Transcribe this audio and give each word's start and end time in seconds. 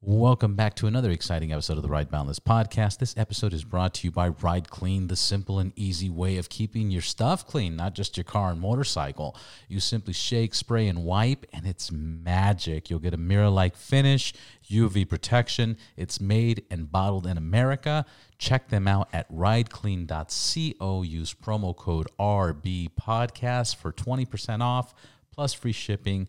Welcome 0.00 0.54
back 0.54 0.76
to 0.76 0.86
another 0.86 1.10
exciting 1.10 1.52
episode 1.52 1.76
of 1.76 1.82
the 1.82 1.88
Ride 1.88 2.08
Boundless 2.08 2.38
podcast. 2.38 2.98
This 2.98 3.16
episode 3.16 3.52
is 3.52 3.64
brought 3.64 3.94
to 3.94 4.06
you 4.06 4.12
by 4.12 4.28
Ride 4.28 4.70
Clean, 4.70 5.08
the 5.08 5.16
simple 5.16 5.58
and 5.58 5.72
easy 5.74 6.08
way 6.08 6.36
of 6.36 6.48
keeping 6.48 6.88
your 6.92 7.02
stuff 7.02 7.44
clean, 7.44 7.74
not 7.74 7.96
just 7.96 8.16
your 8.16 8.22
car 8.22 8.52
and 8.52 8.60
motorcycle. 8.60 9.36
You 9.66 9.80
simply 9.80 10.12
shake, 10.12 10.54
spray, 10.54 10.86
and 10.86 11.04
wipe, 11.04 11.46
and 11.52 11.66
it's 11.66 11.90
magic. 11.90 12.88
You'll 12.88 13.00
get 13.00 13.12
a 13.12 13.16
mirror 13.16 13.48
like 13.48 13.74
finish, 13.74 14.32
UV 14.70 15.08
protection. 15.08 15.76
It's 15.96 16.20
made 16.20 16.62
and 16.70 16.92
bottled 16.92 17.26
in 17.26 17.36
America. 17.36 18.06
Check 18.38 18.68
them 18.68 18.86
out 18.86 19.08
at 19.12 19.28
rideclean.co. 19.32 21.02
Use 21.02 21.34
promo 21.34 21.74
code 21.76 22.06
RB 22.20 22.90
Podcast 22.90 23.74
for 23.74 23.92
20% 23.92 24.60
off 24.62 24.94
plus 25.32 25.52
free 25.52 25.72
shipping. 25.72 26.28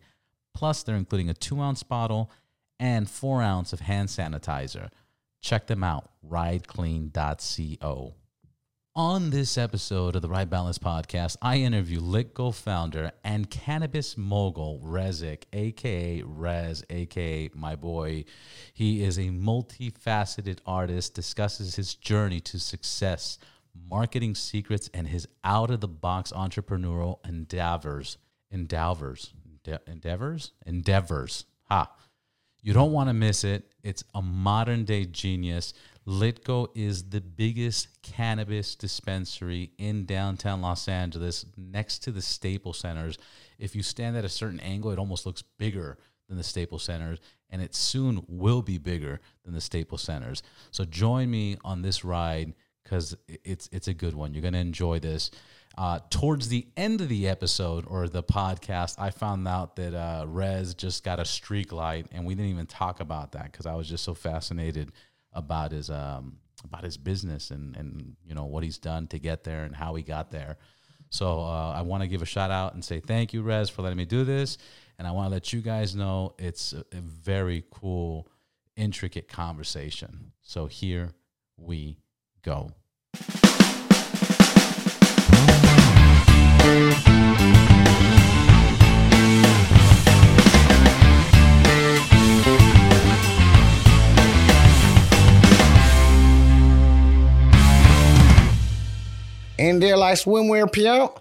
Plus, 0.52 0.82
they're 0.82 0.96
including 0.96 1.30
a 1.30 1.34
two 1.34 1.60
ounce 1.60 1.84
bottle 1.84 2.32
and 2.80 3.08
four 3.08 3.42
ounce 3.42 3.72
of 3.72 3.80
hand 3.80 4.08
sanitizer. 4.08 4.88
Check 5.40 5.68
them 5.68 5.84
out, 5.84 6.10
rideclean.co. 6.28 8.14
On 8.96 9.30
this 9.30 9.56
episode 9.56 10.16
of 10.16 10.22
the 10.22 10.28
Ride 10.28 10.50
Boundless 10.50 10.78
podcast, 10.78 11.36
I 11.40 11.58
interview 11.58 12.00
Litco 12.00 12.52
founder 12.52 13.12
and 13.22 13.48
cannabis 13.48 14.16
mogul 14.18 14.80
Resek, 14.84 15.44
aka 15.52 16.22
Rez, 16.26 16.82
aka 16.90 17.50
my 17.54 17.76
boy. 17.76 18.24
He 18.74 19.04
is 19.04 19.16
a 19.16 19.28
multifaceted 19.28 20.58
artist, 20.66 21.14
discusses 21.14 21.76
his 21.76 21.94
journey 21.94 22.40
to 22.40 22.58
success, 22.58 23.38
marketing 23.88 24.34
secrets, 24.34 24.90
and 24.92 25.06
his 25.06 25.28
out 25.44 25.70
of 25.70 25.80
the 25.80 25.88
box 25.88 26.32
entrepreneurial 26.32 27.24
endeavors. 27.24 28.18
Endeavors. 28.50 29.32
Ende- 29.46 29.80
endeavors? 29.86 30.50
Endeavors. 30.66 31.44
Ha. 31.68 31.94
You 32.62 32.72
don't 32.72 32.92
want 32.92 33.08
to 33.08 33.14
miss 33.14 33.44
it. 33.44 33.72
It's 33.82 34.04
a 34.14 34.20
modern 34.20 34.84
day 34.84 35.06
genius. 35.06 35.72
Litco 36.06 36.68
is 36.74 37.04
the 37.04 37.20
biggest 37.20 38.02
cannabis 38.02 38.74
dispensary 38.74 39.70
in 39.78 40.06
downtown 40.06 40.60
Los 40.60 40.88
Angeles 40.88 41.46
next 41.56 42.00
to 42.00 42.10
the 42.10 42.22
Staples 42.22 42.78
Centers. 42.78 43.18
If 43.58 43.74
you 43.74 43.82
stand 43.82 44.16
at 44.16 44.24
a 44.24 44.28
certain 44.28 44.60
angle, 44.60 44.90
it 44.90 44.98
almost 44.98 45.26
looks 45.26 45.42
bigger 45.58 45.98
than 46.28 46.36
the 46.36 46.44
Staples 46.44 46.82
Centers, 46.82 47.18
and 47.50 47.60
it 47.62 47.74
soon 47.74 48.24
will 48.28 48.62
be 48.62 48.78
bigger 48.78 49.20
than 49.44 49.54
the 49.54 49.60
Staples 49.60 50.02
Centers. 50.02 50.42
So 50.70 50.84
join 50.84 51.30
me 51.30 51.58
on 51.64 51.82
this 51.82 52.04
ride 52.04 52.54
because 52.82 53.16
it's 53.44 53.68
it's 53.72 53.88
a 53.88 53.94
good 53.94 54.14
one. 54.14 54.34
You're 54.34 54.42
gonna 54.42 54.58
enjoy 54.58 54.98
this. 54.98 55.30
Uh, 55.78 56.00
towards 56.10 56.48
the 56.48 56.66
end 56.76 57.00
of 57.00 57.08
the 57.08 57.28
episode 57.28 57.84
or 57.86 58.08
the 58.08 58.22
podcast, 58.22 58.96
I 58.98 59.10
found 59.10 59.46
out 59.46 59.76
that 59.76 59.94
uh, 59.94 60.26
Rez 60.26 60.74
just 60.74 61.04
got 61.04 61.20
a 61.20 61.24
streak 61.24 61.72
light, 61.72 62.06
and 62.12 62.26
we 62.26 62.34
didn't 62.34 62.50
even 62.50 62.66
talk 62.66 63.00
about 63.00 63.32
that 63.32 63.50
because 63.52 63.66
I 63.66 63.74
was 63.74 63.88
just 63.88 64.04
so 64.04 64.14
fascinated 64.14 64.92
about 65.32 65.70
his 65.72 65.88
um, 65.88 66.38
about 66.64 66.84
his 66.84 66.96
business 66.96 67.50
and 67.50 67.76
and 67.76 68.16
you 68.26 68.34
know 68.34 68.44
what 68.44 68.64
he's 68.64 68.78
done 68.78 69.06
to 69.08 69.18
get 69.18 69.44
there 69.44 69.64
and 69.64 69.74
how 69.74 69.94
he 69.94 70.02
got 70.02 70.30
there. 70.30 70.58
So 71.08 71.40
uh, 71.40 71.72
I 71.72 71.82
want 71.82 72.02
to 72.02 72.08
give 72.08 72.22
a 72.22 72.26
shout 72.26 72.50
out 72.50 72.74
and 72.74 72.84
say 72.84 73.00
thank 73.00 73.32
you, 73.32 73.42
Rez, 73.42 73.70
for 73.70 73.82
letting 73.82 73.98
me 73.98 74.04
do 74.04 74.24
this, 74.24 74.58
and 74.98 75.06
I 75.06 75.12
want 75.12 75.26
to 75.26 75.32
let 75.32 75.52
you 75.52 75.60
guys 75.60 75.94
know 75.94 76.34
it's 76.38 76.72
a, 76.72 76.84
a 76.92 77.00
very 77.00 77.64
cool, 77.70 78.28
intricate 78.76 79.28
conversation. 79.28 80.32
So 80.42 80.66
here 80.66 81.12
we 81.56 81.96
go. 82.42 82.72
And 99.60 99.82
there 99.82 99.96
like 99.96 100.16
swimwear 100.16 100.72
Pio. 100.72 101.20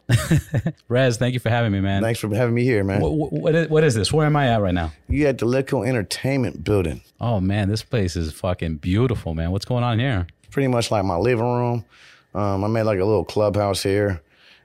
Rez, 0.88 1.17
thank 1.17 1.33
you 1.33 1.39
for 1.39 1.49
having 1.49 1.73
me, 1.73 1.82
man. 1.82 2.02
Thanks 2.02 2.21
for 2.21 2.33
having 2.33 2.55
me 2.55 2.64
here, 2.64 2.83
man. 2.86 3.02
What, 3.02 3.33
what, 3.33 3.55
is, 3.55 3.70
what 3.70 3.83
is 3.83 3.95
this? 3.95 4.14
Where 4.14 4.26
am 4.26 4.36
I 4.38 4.48
at 4.48 4.61
right 4.61 4.73
now? 4.73 4.93
You 5.09 5.27
at 5.27 5.39
the 5.39 5.45
Litco 5.45 5.86
Entertainment 5.86 6.64
Building. 6.64 7.02
Oh 7.20 7.42
man, 7.42 7.67
this 7.67 7.83
place 7.83 8.15
is 8.15 8.32
fucking 8.32 8.77
beautiful, 8.77 9.33
man. 9.33 9.52
What's 9.52 9.65
going 9.65 9.83
on 9.83 9.99
here? 9.99 10.26
Pretty 10.52 10.67
much 10.67 10.89
like 10.89 11.04
my 11.04 11.17
living 11.17 11.43
room. 11.43 11.83
Um, 12.33 12.64
I 12.64 12.67
made 12.67 12.83
like 12.83 12.99
a 12.99 13.05
little 13.05 13.26
clubhouse 13.26 13.83
here. 13.83 14.21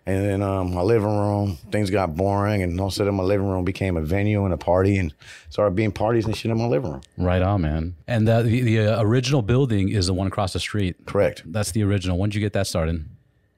And 0.07 0.23
then 0.23 0.43
um, 0.43 0.75
my 0.75 0.83
living 0.83 1.09
room, 1.09 1.57
things 1.73 1.89
got 1.89 2.15
boring, 2.15 2.63
and 2.63 2.79
all 2.79 2.89
of 2.89 2.93
a 2.93 2.97
sudden 2.97 3.15
my 3.15 3.23
living 3.23 3.49
room 3.49 3.65
became 3.65 3.97
a 3.97 4.03
venue 4.03 4.45
and 4.45 4.53
a 4.53 4.59
party, 4.59 4.99
and 4.99 5.15
started 5.49 5.75
being 5.75 5.93
parties 5.93 6.27
and 6.27 6.37
shit 6.37 6.51
in 6.51 6.59
my 6.59 6.67
living 6.67 6.93
room. 6.93 7.01
Right 7.17 7.41
on, 7.41 7.63
man. 7.63 7.95
And 8.07 8.29
the 8.29 8.43
the, 8.43 8.61
the 8.61 8.79
uh, 8.81 9.03
original 9.03 9.41
building 9.41 9.89
is 9.89 10.07
the 10.07 10.13
one 10.13 10.27
across 10.27 10.53
the 10.53 10.61
street. 10.61 11.07
Correct. 11.07 11.43
That's 11.47 11.73
the 11.73 11.83
original. 11.85 12.19
When 12.19 12.29
did 12.29 12.35
you 12.35 12.43
get 12.43 12.53
that 12.53 12.67
started? 12.67 13.05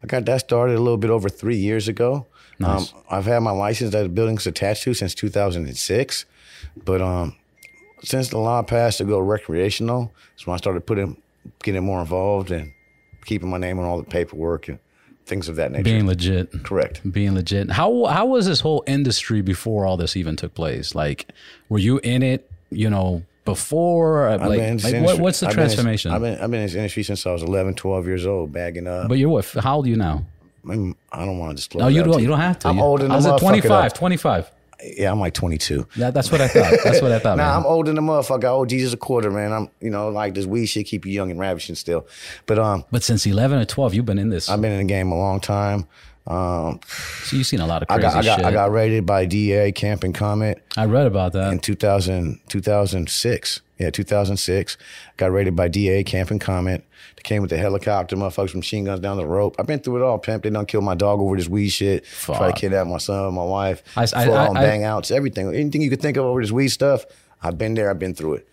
I 0.03 0.07
got 0.07 0.25
that 0.27 0.39
started 0.39 0.77
a 0.77 0.81
little 0.81 0.99
bit 0.99 1.11
over 1.11 1.29
three 1.29 1.57
years 1.57 1.89
ago. 1.89 2.27
Nice. 2.59 2.93
Um, 2.93 3.03
I've 3.11 3.25
had 3.25 3.41
my 3.41 3.51
license 3.51 3.91
that 3.91 4.05
the 4.05 4.09
building's 4.09 4.47
attached 4.47 4.85
to 4.85 4.95
since 4.95 5.15
2006, 5.15 6.25
but 6.85 7.03
um, 7.03 7.35
since 8.03 8.29
the 8.29 8.39
law 8.39 8.63
passed 8.63 8.99
to 8.99 9.05
go 9.05 9.19
recreational, 9.19 10.13
that's 10.31 10.47
when 10.47 10.55
I 10.55 10.59
started 10.59 10.87
putting, 10.87 11.21
getting 11.63 11.85
more 11.85 12.01
involved 12.01 12.51
and 12.51 12.73
keeping 13.25 13.51
my 13.51 13.59
name 13.59 13.79
on 13.79 13.85
all 13.85 13.99
the 13.99 14.05
paperwork 14.05 14.69
and 14.69 14.79
things 15.27 15.49
of 15.49 15.57
that 15.57 15.73
nature. 15.73 15.83
Being 15.85 16.07
legit. 16.07 16.63
Correct. 16.63 17.01
Being 17.11 17.35
legit. 17.35 17.71
How 17.71 18.07
how 18.07 18.27
was 18.27 18.47
this 18.47 18.61
whole 18.61 18.83
industry 18.87 19.43
before 19.43 19.85
all 19.87 19.97
this 19.97 20.17
even 20.17 20.37
took 20.37 20.55
place? 20.55 20.95
Like, 20.95 21.29
were 21.69 21.79
you 21.79 21.99
in 21.99 22.23
it? 22.23 22.51
You 22.71 22.91
know, 22.91 23.23
before 23.45 24.29
I've 24.29 24.41
like, 24.41 24.59
been 24.59 24.65
in 24.71 24.77
this 24.77 24.85
like 24.85 24.93
what, 24.95 24.99
industry- 25.01 25.23
what's 25.23 25.41
the 25.41 25.47
I've 25.49 25.53
been 25.55 25.61
in 25.61 25.67
transformation? 25.69 26.11
I've 26.13 26.21
been 26.23 26.35
I've 26.35 26.51
been 26.51 26.61
in 26.61 26.67
this 26.67 26.75
industry 26.75 27.03
since 27.03 27.27
I 27.27 27.33
was 27.33 27.43
11, 27.43 27.75
12 27.75 28.07
years 28.07 28.27
old, 28.27 28.53
bagging 28.53 28.87
up. 28.87 29.09
but 29.09 29.19
you're 29.19 29.29
what? 29.29 29.47
How 29.47 29.77
old 29.77 29.87
are 29.87 29.89
you 29.91 29.97
now? 29.97 30.25
I'm, 30.69 30.97
I 31.13 31.25
don't 31.25 31.39
want 31.39 31.51
to 31.53 31.57
disclose. 31.57 31.81
No, 31.83 31.89
you 31.89 32.03
don't. 32.03 32.21
You 32.21 32.27
don't 32.29 32.41
have 32.41 32.59
to. 32.61 32.69
I'm 32.69 32.79
You- 32.79 32.83
older 32.83 33.05
than 33.05 33.13
I 33.13 33.17
was 33.17 33.27
at 33.27 33.39
25. 33.39 33.93
though. 33.93 33.99
25. 33.99 34.51
Yeah, 34.83 35.11
I'm 35.11 35.21
like 35.21 35.35
22. 35.35 35.87
That, 35.97 36.15
that's 36.15 36.31
what 36.31 36.41
I 36.41 36.49
thought. 36.49 36.75
That's 36.85 37.01
what 37.03 37.13
I 37.13 37.19
thought. 37.19 37.37
Nah, 37.37 37.49
man. 37.49 37.57
I'm 37.59 37.67
older 37.67 37.93
than 37.93 37.97
the 37.97 38.13
motherfucker. 38.13 38.45
Oh, 38.45 38.65
Jesus 38.65 38.93
a 38.93 38.97
quarter, 38.97 39.31
man. 39.31 39.53
I'm, 39.53 39.71
you 39.81 39.91
know, 39.91 40.09
like 40.09 40.35
this 40.35 40.47
weed 40.47 40.67
shit 40.67 40.87
keep 40.87 41.05
you 41.07 41.13
young 41.13 41.31
and 41.31 41.41
ravishing 41.41 41.75
still. 41.75 42.07
But 42.47 42.59
um, 42.59 42.85
But 42.91 43.03
since 43.03 43.27
11 43.27 43.59
or 43.59 43.65
12, 43.65 43.95
you've 43.95 44.07
been 44.07 44.19
in 44.19 44.31
this. 44.31 44.49
I've 44.49 44.61
been 44.61 44.73
in 44.73 44.79
the 44.79 44.85
game 44.85 45.11
a 45.13 45.19
long 45.19 45.41
time. 45.41 45.87
Um, 46.27 46.81
so 47.23 47.37
you've 47.37 47.47
seen 47.47 47.61
a 47.61 47.67
lot 47.67 47.83
of 47.83 47.91
I 47.91 47.99
got, 48.01 48.17
I 48.17 48.23
got, 48.23 48.37
shit. 48.39 48.45
I 48.47 48.51
got 48.53 48.73
rated 48.73 49.07
by 49.07 49.27
DA 49.27 49.71
Camp 49.73 50.03
and 50.03 50.13
COMMET 50.15 50.57
I 50.77 50.85
read 50.87 51.07
about 51.07 51.33
that. 51.35 51.53
in 51.53 51.61
2000, 51.61 52.41
2006. 52.49 53.61
Yeah, 53.79 53.91
2006. 53.91 54.77
Got 55.19 55.31
rated 55.33 55.55
by 55.55 55.69
DA 55.69 56.03
Camp 56.03 56.31
and 56.31 56.41
COMMET. 56.41 56.83
They 57.17 57.23
came 57.23 57.43
with 57.43 57.51
the 57.51 57.59
helicopter, 57.59 58.17
motherfuckers, 58.17 58.47
with 58.47 58.57
machine 58.57 58.85
guns 58.85 59.01
down 59.01 59.17
the 59.19 59.27
rope. 59.27 59.55
I've 59.59 59.67
been 59.67 59.79
through 59.81 59.99
it 59.99 60.03
all, 60.03 60.19
pimp. 60.19 60.43
They 60.43 60.51
done 60.51 60.67
killed 60.67 60.85
my 60.85 60.95
dog 60.95 61.21
over 61.21 61.37
this 61.37 61.49
weed 61.49 61.69
shit. 61.69 62.05
Try 62.07 62.39
Fuck. 62.39 62.55
to 62.55 62.61
kidnap 62.61 62.87
my 62.87 62.99
son, 62.99 63.35
my 63.35 63.45
wife. 63.45 63.83
I- 63.97 64.03
I- 64.03 64.25
full 64.25 64.35
on 64.35 64.57
I- 64.57 64.63
bang 64.63 64.83
outs, 64.85 65.11
everything. 65.11 65.55
Anything 65.55 65.83
you 65.83 65.91
could 65.91 66.01
think 66.03 66.17
of 66.17 66.25
over 66.25 66.41
this 66.41 66.51
weed 66.53 66.69
stuff. 66.69 67.05
I've 67.43 67.59
been 67.59 67.75
there. 67.75 67.91
I've 67.91 67.99
been 67.99 68.15
through 68.15 68.35
it. 68.35 68.49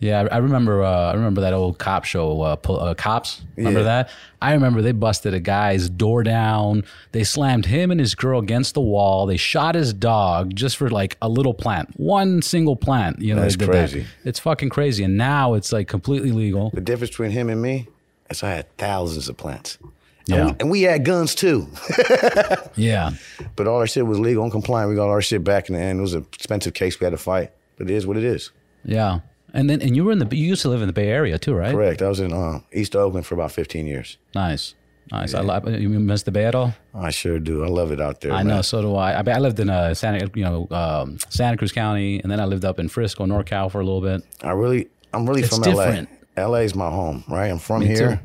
Yeah, 0.00 0.28
I 0.30 0.38
remember. 0.38 0.82
Uh, 0.82 1.12
I 1.12 1.14
remember 1.14 1.40
that 1.40 1.54
old 1.54 1.78
cop 1.78 2.04
show, 2.04 2.42
uh, 2.42 2.56
uh, 2.68 2.94
Cops. 2.94 3.40
Remember 3.56 3.80
Yeah. 3.80 3.84
that? 3.84 4.10
I 4.42 4.52
remember 4.52 4.82
they 4.82 4.92
busted 4.92 5.32
a 5.32 5.40
guy's 5.40 5.88
door 5.88 6.22
down. 6.22 6.84
They 7.12 7.24
slammed 7.24 7.64
him 7.66 7.90
and 7.90 7.98
his 7.98 8.14
girl 8.14 8.38
against 8.40 8.74
the 8.74 8.82
wall. 8.82 9.24
They 9.24 9.38
shot 9.38 9.74
his 9.74 9.94
dog 9.94 10.54
just 10.54 10.76
for 10.76 10.90
like 10.90 11.16
a 11.22 11.28
little 11.28 11.54
plant, 11.54 11.98
one 11.98 12.42
single 12.42 12.76
plant. 12.76 13.20
You 13.22 13.34
know, 13.34 13.42
That's 13.42 13.56
did 13.56 13.68
that. 13.68 13.90
crazy. 13.90 14.06
It's 14.24 14.38
fucking 14.38 14.68
crazy. 14.68 15.04
And 15.04 15.16
now 15.16 15.54
it's 15.54 15.72
like 15.72 15.88
completely 15.88 16.32
legal. 16.32 16.70
The 16.74 16.82
difference 16.82 17.10
between 17.10 17.30
him 17.30 17.48
and 17.48 17.62
me 17.62 17.88
is 18.28 18.42
I 18.42 18.50
had 18.50 18.76
thousands 18.76 19.28
of 19.30 19.38
plants. 19.38 19.78
Yeah. 20.26 20.36
And 20.36 20.44
we, 20.46 20.56
and 20.60 20.70
we 20.70 20.82
had 20.82 21.04
guns 21.04 21.34
too. 21.34 21.68
Yeah, 22.76 23.12
but 23.56 23.68
all 23.68 23.76
our 23.78 23.86
shit 23.86 24.04
was 24.06 24.18
legal 24.18 24.42
and 24.42 24.50
compliant. 24.50 24.90
We 24.90 24.96
got 24.96 25.08
our 25.08 25.22
shit 25.22 25.44
back 25.44 25.68
in 25.68 25.76
the 25.76 25.80
end. 25.80 26.00
It 26.00 26.02
was 26.02 26.14
an 26.14 26.26
expensive 26.32 26.74
case 26.74 26.98
we 26.98 27.04
had 27.04 27.10
to 27.10 27.16
fight. 27.16 27.52
But 27.76 27.88
it 27.88 27.94
is 27.94 28.06
what 28.06 28.16
it 28.16 28.24
is. 28.24 28.50
yeah. 28.84 29.20
And 29.54 29.70
then, 29.70 29.80
and 29.80 29.94
you 29.94 30.04
were 30.04 30.10
in 30.10 30.18
the. 30.18 30.36
You 30.36 30.46
used 30.48 30.62
to 30.62 30.68
live 30.68 30.82
in 30.82 30.88
the 30.88 30.92
Bay 30.92 31.08
Area 31.08 31.38
too, 31.38 31.54
right? 31.54 31.70
Correct. 31.72 32.02
I 32.02 32.08
was 32.08 32.18
in 32.18 32.32
uh, 32.32 32.60
East 32.72 32.96
Oakland 32.96 33.24
for 33.24 33.34
about 33.34 33.52
15 33.52 33.86
years. 33.86 34.18
Nice, 34.34 34.74
nice. 35.12 35.32
I 35.32 35.42
love. 35.42 35.68
You 35.68 35.88
miss 35.88 36.24
the 36.24 36.32
Bay 36.32 36.44
at 36.44 36.56
all? 36.56 36.74
I 36.92 37.10
sure 37.10 37.38
do. 37.38 37.62
I 37.64 37.68
love 37.68 37.92
it 37.92 38.00
out 38.00 38.20
there. 38.20 38.32
I 38.32 38.38
man. 38.38 38.48
know, 38.48 38.62
so 38.62 38.82
do 38.82 38.96
I. 38.96 39.16
I, 39.16 39.22
mean, 39.22 39.36
I 39.36 39.38
lived 39.38 39.60
in 39.60 39.70
uh, 39.70 39.94
Santa, 39.94 40.28
you 40.34 40.44
know, 40.44 40.66
um, 40.72 41.18
Santa 41.28 41.56
Cruz 41.56 41.70
County, 41.70 42.20
and 42.20 42.32
then 42.32 42.40
I 42.40 42.46
lived 42.46 42.64
up 42.64 42.80
in 42.80 42.88
Frisco, 42.88 43.26
NorCal 43.26 43.70
for 43.70 43.80
a 43.80 43.84
little 43.84 44.00
bit. 44.00 44.26
I 44.42 44.50
really, 44.50 44.88
I'm 45.12 45.24
really 45.24 45.42
It's 45.42 45.54
from 45.54 45.62
different. 45.62 46.08
LA. 46.36 46.48
LA 46.48 46.58
is 46.58 46.74
my 46.74 46.90
home, 46.90 47.22
right? 47.28 47.46
I'm 47.46 47.60
from 47.60 47.82
Me 47.82 47.86
here, 47.86 48.16
too. 48.16 48.18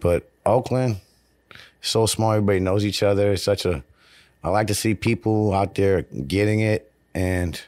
but 0.00 0.30
Oakland, 0.46 0.96
so 1.82 2.06
small. 2.06 2.32
Everybody 2.32 2.60
knows 2.60 2.86
each 2.86 3.02
other. 3.02 3.32
It's 3.32 3.42
such 3.42 3.66
a. 3.66 3.84
I 4.42 4.48
like 4.48 4.68
to 4.68 4.74
see 4.74 4.94
people 4.94 5.52
out 5.52 5.74
there 5.74 6.02
getting 6.02 6.60
it, 6.60 6.90
and 7.14 7.60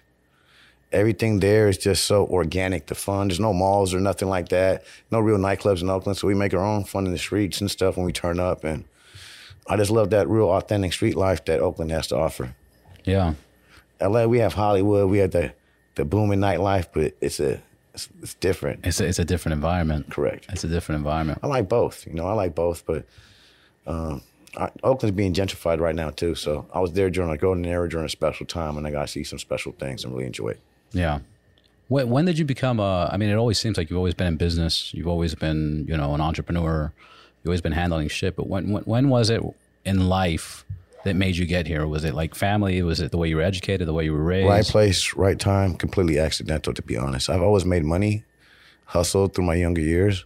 everything 0.92 1.40
there 1.40 1.68
is 1.68 1.78
just 1.78 2.04
so 2.04 2.26
organic. 2.26 2.86
The 2.86 2.94
fun. 2.94 3.28
There's 3.28 3.40
no 3.40 3.52
malls 3.52 3.94
or 3.94 4.00
nothing 4.00 4.28
like 4.28 4.48
that. 4.50 4.84
No 5.10 5.20
real 5.20 5.38
nightclubs 5.38 5.82
in 5.82 5.90
Oakland, 5.90 6.16
so 6.18 6.26
we 6.26 6.34
make 6.34 6.54
our 6.54 6.64
own 6.64 6.84
fun 6.84 7.06
in 7.06 7.12
the 7.12 7.18
streets 7.18 7.60
and 7.60 7.70
stuff 7.70 7.96
when 7.96 8.06
we 8.06 8.12
turn 8.12 8.40
up. 8.40 8.64
And 8.64 8.84
I 9.66 9.76
just 9.76 9.90
love 9.90 10.10
that 10.10 10.28
real 10.28 10.50
authentic 10.50 10.92
street 10.92 11.16
life 11.16 11.44
that 11.46 11.60
Oakland 11.60 11.90
has 11.90 12.06
to 12.08 12.16
offer. 12.16 12.54
Yeah. 13.04 13.34
LA, 14.00 14.26
we 14.26 14.38
have 14.40 14.54
Hollywood, 14.54 15.08
we 15.10 15.18
have 15.18 15.30
the 15.30 15.52
the 15.94 16.04
booming 16.04 16.40
nightlife, 16.40 16.88
but 16.92 17.14
it's 17.20 17.40
a 17.40 17.60
It's, 17.94 18.08
it's 18.22 18.34
different. 18.34 18.84
It's 18.86 19.00
a, 19.00 19.06
it's 19.06 19.18
a 19.18 19.24
different 19.24 19.54
environment. 19.54 20.10
Correct. 20.10 20.46
It's 20.50 20.64
a 20.64 20.68
different 20.68 20.98
environment. 20.98 21.38
I 21.42 21.46
like 21.46 21.68
both. 21.68 22.06
You 22.06 22.12
know, 22.12 22.26
I 22.26 22.34
like 22.34 22.54
both, 22.54 22.84
but 22.84 23.06
um, 23.86 24.20
I, 24.56 24.70
Oakland's 24.82 25.16
being 25.16 25.32
gentrified 25.32 25.80
right 25.80 25.94
now 25.94 26.10
too. 26.10 26.34
So 26.34 26.66
I 26.74 26.80
was 26.80 26.92
there 26.92 27.08
during 27.08 27.30
a 27.30 27.38
golden 27.38 27.64
era 27.64 27.88
during 27.88 28.04
a 28.04 28.10
special 28.10 28.44
time, 28.44 28.76
and 28.76 28.86
I 28.86 28.90
got 28.90 29.02
to 29.02 29.08
see 29.08 29.24
some 29.24 29.38
special 29.38 29.72
things 29.72 30.04
and 30.04 30.12
really 30.12 30.26
enjoy 30.26 30.48
it. 30.50 30.60
Yeah. 30.96 31.20
When, 31.88 32.10
when 32.10 32.24
did 32.24 32.38
you 32.38 32.44
become 32.44 32.80
a? 32.80 33.08
I 33.12 33.16
mean, 33.16 33.28
it 33.28 33.36
always 33.36 33.58
seems 33.58 33.76
like 33.76 33.90
you've 33.90 33.98
always 33.98 34.14
been 34.14 34.26
in 34.26 34.36
business. 34.36 34.92
You've 34.94 35.06
always 35.06 35.34
been, 35.34 35.86
you 35.88 35.96
know, 35.96 36.14
an 36.14 36.20
entrepreneur. 36.20 36.92
You've 37.42 37.50
always 37.50 37.60
been 37.60 37.72
handling 37.72 38.08
shit. 38.08 38.34
But 38.34 38.48
when 38.48 38.72
when, 38.72 38.82
when 38.84 39.08
was 39.08 39.30
it 39.30 39.40
in 39.84 40.08
life 40.08 40.64
that 41.04 41.14
made 41.14 41.36
you 41.36 41.46
get 41.46 41.66
here? 41.66 41.86
Was 41.86 42.04
it 42.04 42.14
like 42.14 42.34
family? 42.34 42.82
Was 42.82 43.00
it 43.00 43.12
the 43.12 43.18
way 43.18 43.28
you 43.28 43.36
were 43.36 43.42
educated, 43.42 43.86
the 43.86 43.92
way 43.92 44.04
you 44.04 44.12
were 44.12 44.24
raised? 44.24 44.48
Right 44.48 44.64
place, 44.64 45.14
right 45.14 45.38
time, 45.38 45.74
completely 45.74 46.18
accidental, 46.18 46.74
to 46.74 46.82
be 46.82 46.96
honest. 46.96 47.30
I've 47.30 47.42
always 47.42 47.64
made 47.64 47.84
money, 47.84 48.24
hustled 48.86 49.34
through 49.34 49.44
my 49.44 49.54
younger 49.54 49.82
years, 49.82 50.24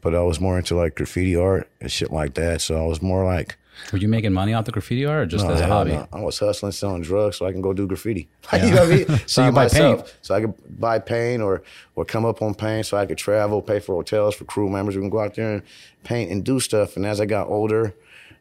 but 0.00 0.16
I 0.16 0.22
was 0.22 0.40
more 0.40 0.58
into 0.58 0.74
like 0.74 0.96
graffiti 0.96 1.36
art 1.36 1.68
and 1.80 1.92
shit 1.92 2.10
like 2.10 2.34
that. 2.34 2.60
So 2.60 2.82
I 2.82 2.86
was 2.86 3.00
more 3.00 3.24
like, 3.24 3.56
Were 3.92 3.98
you 3.98 4.08
making 4.08 4.32
money 4.32 4.52
off 4.54 4.64
the 4.64 4.72
graffiti 4.72 5.04
art 5.04 5.22
or 5.22 5.26
just 5.26 5.46
no, 5.46 5.52
as 5.52 5.60
a 5.60 5.66
hobby? 5.66 5.92
no. 5.92 6.08
I 6.12 6.20
was 6.20 6.38
hustling, 6.38 6.72
selling 6.72 7.02
drugs 7.02 7.36
so 7.36 7.46
I 7.46 7.52
can 7.52 7.60
go 7.60 7.72
do 7.72 7.86
graffiti. 7.86 8.28
you 8.52 8.58
know 8.70 8.84
what 8.86 8.92
I 8.92 8.96
mean? 8.96 9.20
So 9.26 9.44
you 9.44 9.52
buy 9.52 9.64
myself. 9.64 10.04
paint. 10.04 10.16
So 10.22 10.34
I 10.34 10.40
could 10.42 10.80
buy 10.80 10.98
paint 10.98 11.42
or 11.42 11.62
or 11.94 12.04
come 12.04 12.24
up 12.24 12.42
on 12.42 12.54
paint 12.54 12.86
so 12.86 12.96
I 12.96 13.06
could 13.06 13.18
travel, 13.18 13.62
pay 13.62 13.80
for 13.80 13.94
hotels 13.94 14.34
for 14.34 14.44
crew 14.44 14.68
members. 14.68 14.96
We 14.96 15.02
can 15.02 15.10
go 15.10 15.20
out 15.20 15.34
there 15.34 15.54
and 15.54 15.62
paint 16.04 16.30
and 16.30 16.44
do 16.44 16.60
stuff. 16.60 16.96
And 16.96 17.06
as 17.06 17.20
I 17.20 17.26
got 17.26 17.48
older, 17.48 17.94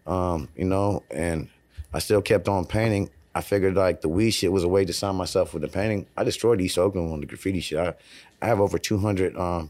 um, 0.05 0.49
you 0.55 0.65
know, 0.65 1.03
and 1.11 1.49
I 1.93 1.99
still 1.99 2.21
kept 2.21 2.47
on 2.47 2.65
painting. 2.65 3.09
I 3.35 3.41
figured 3.41 3.75
like 3.75 4.01
the 4.01 4.09
weed 4.09 4.31
shit 4.31 4.51
was 4.51 4.63
a 4.63 4.67
way 4.67 4.83
to 4.85 4.93
sign 4.93 5.15
myself 5.15 5.53
with 5.53 5.61
the 5.61 5.67
painting. 5.67 6.07
I 6.17 6.23
destroyed 6.23 6.59
East 6.59 6.77
Oakland 6.77 7.13
on 7.13 7.19
the 7.19 7.27
graffiti 7.27 7.59
shit. 7.59 7.77
I, 7.79 7.93
I 8.41 8.47
have 8.47 8.59
over 8.59 8.79
200, 8.79 9.37
um, 9.37 9.69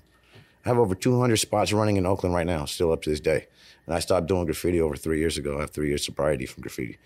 I 0.64 0.70
have 0.70 0.78
over 0.78 0.96
200 0.96 1.38
spots 1.38 1.74
running 1.74 1.98
in 1.98 2.06
Oakland 2.06 2.34
right 2.34 2.46
now, 2.46 2.66
still 2.66 2.92
up 2.92 3.02
to 3.04 3.10
this 3.10 3.20
day. 3.20 3.48
And 3.88 3.96
I 3.96 4.00
stopped 4.00 4.28
doing 4.28 4.46
graffiti 4.46 4.80
over 4.82 4.96
three 4.96 5.18
years 5.20 5.38
ago. 5.38 5.58
I 5.58 5.62
have 5.62 5.72
three 5.72 5.88
years 5.88 6.06
sobriety 6.06 6.46
from 6.46 6.62
graffiti. 6.62 6.98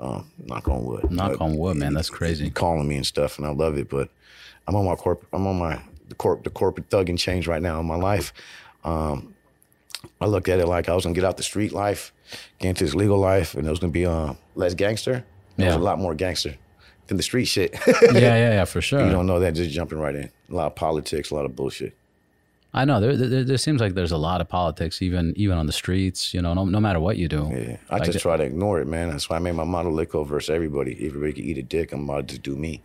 Um, 0.00 0.30
knock 0.46 0.66
on 0.68 0.84
wood. 0.84 1.10
Knock 1.10 1.32
But 1.38 1.44
on 1.44 1.56
wood, 1.56 1.76
man. 1.76 1.92
That's 1.94 2.10
crazy. 2.10 2.50
calling 2.50 2.88
me 2.88 2.96
and 2.96 3.06
stuff, 3.06 3.36
and 3.38 3.46
I 3.46 3.50
love 3.50 3.76
it. 3.76 3.88
But 3.90 4.08
I'm 4.66 4.74
on 4.74 4.86
my 4.86 4.94
corp. 4.96 5.26
I'm 5.32 5.46
on 5.46 5.58
my 5.58 5.80
the 6.08 6.14
corp 6.16 6.42
the 6.42 6.50
corporate 6.50 6.88
thugging 6.88 7.18
change 7.18 7.46
right 7.46 7.60
now 7.62 7.78
in 7.80 7.86
my 7.86 7.96
life. 7.96 8.32
Um, 8.84 9.34
I 10.20 10.26
looked 10.26 10.48
at 10.48 10.58
it 10.58 10.66
like 10.66 10.88
I 10.88 10.94
was 10.94 11.04
gonna 11.04 11.14
get 11.14 11.24
out 11.24 11.36
the 11.36 11.42
street 11.42 11.72
life, 11.72 12.12
get 12.58 12.70
into 12.70 12.84
this 12.84 12.94
legal 12.94 13.18
life, 13.18 13.54
and 13.54 13.66
it 13.66 13.70
was 13.70 13.78
gonna 13.78 13.92
be 13.92 14.06
um, 14.06 14.38
less 14.54 14.72
gangster. 14.74 15.24
It 15.58 15.64
was 15.64 15.74
Yeah. 15.74 15.76
a 15.76 15.78
lot 15.78 15.98
more 15.98 16.14
gangster 16.14 16.54
than 17.08 17.18
the 17.18 17.22
street 17.22 17.44
shit. 17.44 17.74
yeah, 17.86 18.12
yeah, 18.14 18.36
yeah, 18.36 18.64
for 18.64 18.80
sure. 18.88 19.04
you 19.04 19.12
don't 19.12 19.26
know 19.26 19.40
that 19.40 19.52
just 19.52 19.70
jumping 19.70 19.98
right 19.98 20.14
in. 20.14 20.30
A 20.50 20.54
lot 20.54 20.68
of 20.68 20.74
politics, 20.76 21.30
a 21.30 21.34
lot 21.34 21.44
of 21.44 21.54
bullshit. 21.54 21.94
I 22.72 22.84
know 22.84 23.00
there, 23.00 23.16
there 23.16 23.42
there 23.42 23.58
seems 23.58 23.80
like 23.80 23.94
there's 23.94 24.12
a 24.12 24.16
lot 24.16 24.40
of 24.40 24.48
politics, 24.48 25.02
even 25.02 25.32
even 25.36 25.58
on 25.58 25.66
the 25.66 25.72
streets. 25.72 26.32
You 26.32 26.40
know, 26.40 26.54
no, 26.54 26.64
no 26.64 26.78
matter 26.78 27.00
what 27.00 27.16
you 27.16 27.26
do. 27.26 27.50
Yeah, 27.52 27.76
I 27.90 27.96
Like 27.96 28.04
just 28.04 28.20
try 28.20 28.36
to 28.36 28.44
ignore 28.44 28.80
it, 28.80 28.86
man. 28.86 29.10
That's 29.10 29.28
why 29.28 29.36
I 29.36 29.38
made 29.40 29.56
my 29.56 29.64
motto 29.64 29.90
Litco 29.90 30.24
versus 30.26 30.50
everybody. 30.50 30.96
Everybody 31.04 31.32
can 31.32 31.44
eat 31.44 31.58
a 31.58 31.62
dick. 31.62 31.92
I'm 31.92 32.08
about 32.08 32.28
to 32.28 32.38
do 32.38 32.54
me. 32.54 32.82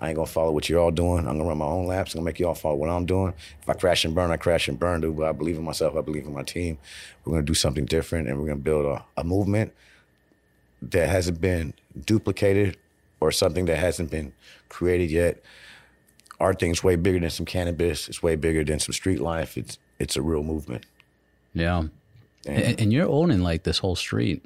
I 0.00 0.08
ain't 0.08 0.16
gonna 0.16 0.26
follow 0.26 0.52
what 0.52 0.68
you're 0.68 0.80
all 0.80 0.90
doing. 0.90 1.26
I'm 1.26 1.36
gonna 1.36 1.44
run 1.48 1.58
my 1.58 1.66
own 1.66 1.86
laps. 1.86 2.14
I'm 2.14 2.20
gonna 2.20 2.26
make 2.26 2.38
y'all 2.38 2.54
follow 2.54 2.76
what 2.76 2.88
I'm 2.88 3.04
doing. 3.04 3.34
If 3.60 3.68
I 3.68 3.74
crash 3.74 4.04
and 4.06 4.14
burn, 4.14 4.30
I 4.30 4.36
crash 4.38 4.68
and 4.68 4.78
burn, 4.78 5.02
dude. 5.02 5.16
But 5.16 5.28
I 5.28 5.32
believe 5.32 5.56
in 5.56 5.64
myself. 5.64 5.96
I 5.96 6.00
believe 6.00 6.24
in 6.24 6.32
my 6.32 6.42
team. 6.42 6.78
We're 7.24 7.32
gonna 7.34 7.44
do 7.44 7.54
something 7.54 7.84
different, 7.84 8.28
and 8.28 8.40
we're 8.40 8.46
gonna 8.46 8.60
build 8.60 8.86
a, 8.86 9.04
a 9.18 9.24
movement 9.24 9.72
that 10.80 11.08
hasn't 11.10 11.40
been 11.40 11.74
duplicated 12.06 12.76
or 13.20 13.32
something 13.32 13.66
that 13.66 13.76
hasn't 13.78 14.10
been 14.10 14.32
created 14.68 15.10
yet. 15.10 15.42
Our 16.38 16.54
thing's 16.54 16.84
way 16.84 16.96
bigger 16.96 17.18
than 17.18 17.30
some 17.30 17.46
cannabis. 17.46 18.08
It's 18.08 18.22
way 18.22 18.36
bigger 18.36 18.64
than 18.64 18.78
some 18.78 18.92
street 18.92 19.20
life. 19.20 19.56
It's 19.56 19.78
it's 19.98 20.16
a 20.16 20.22
real 20.22 20.42
movement. 20.42 20.84
Yeah. 21.54 21.84
And, 22.46 22.80
and 22.80 22.92
you're 22.92 23.08
owning 23.08 23.42
like 23.42 23.64
this 23.64 23.78
whole 23.78 23.96
street. 23.96 24.44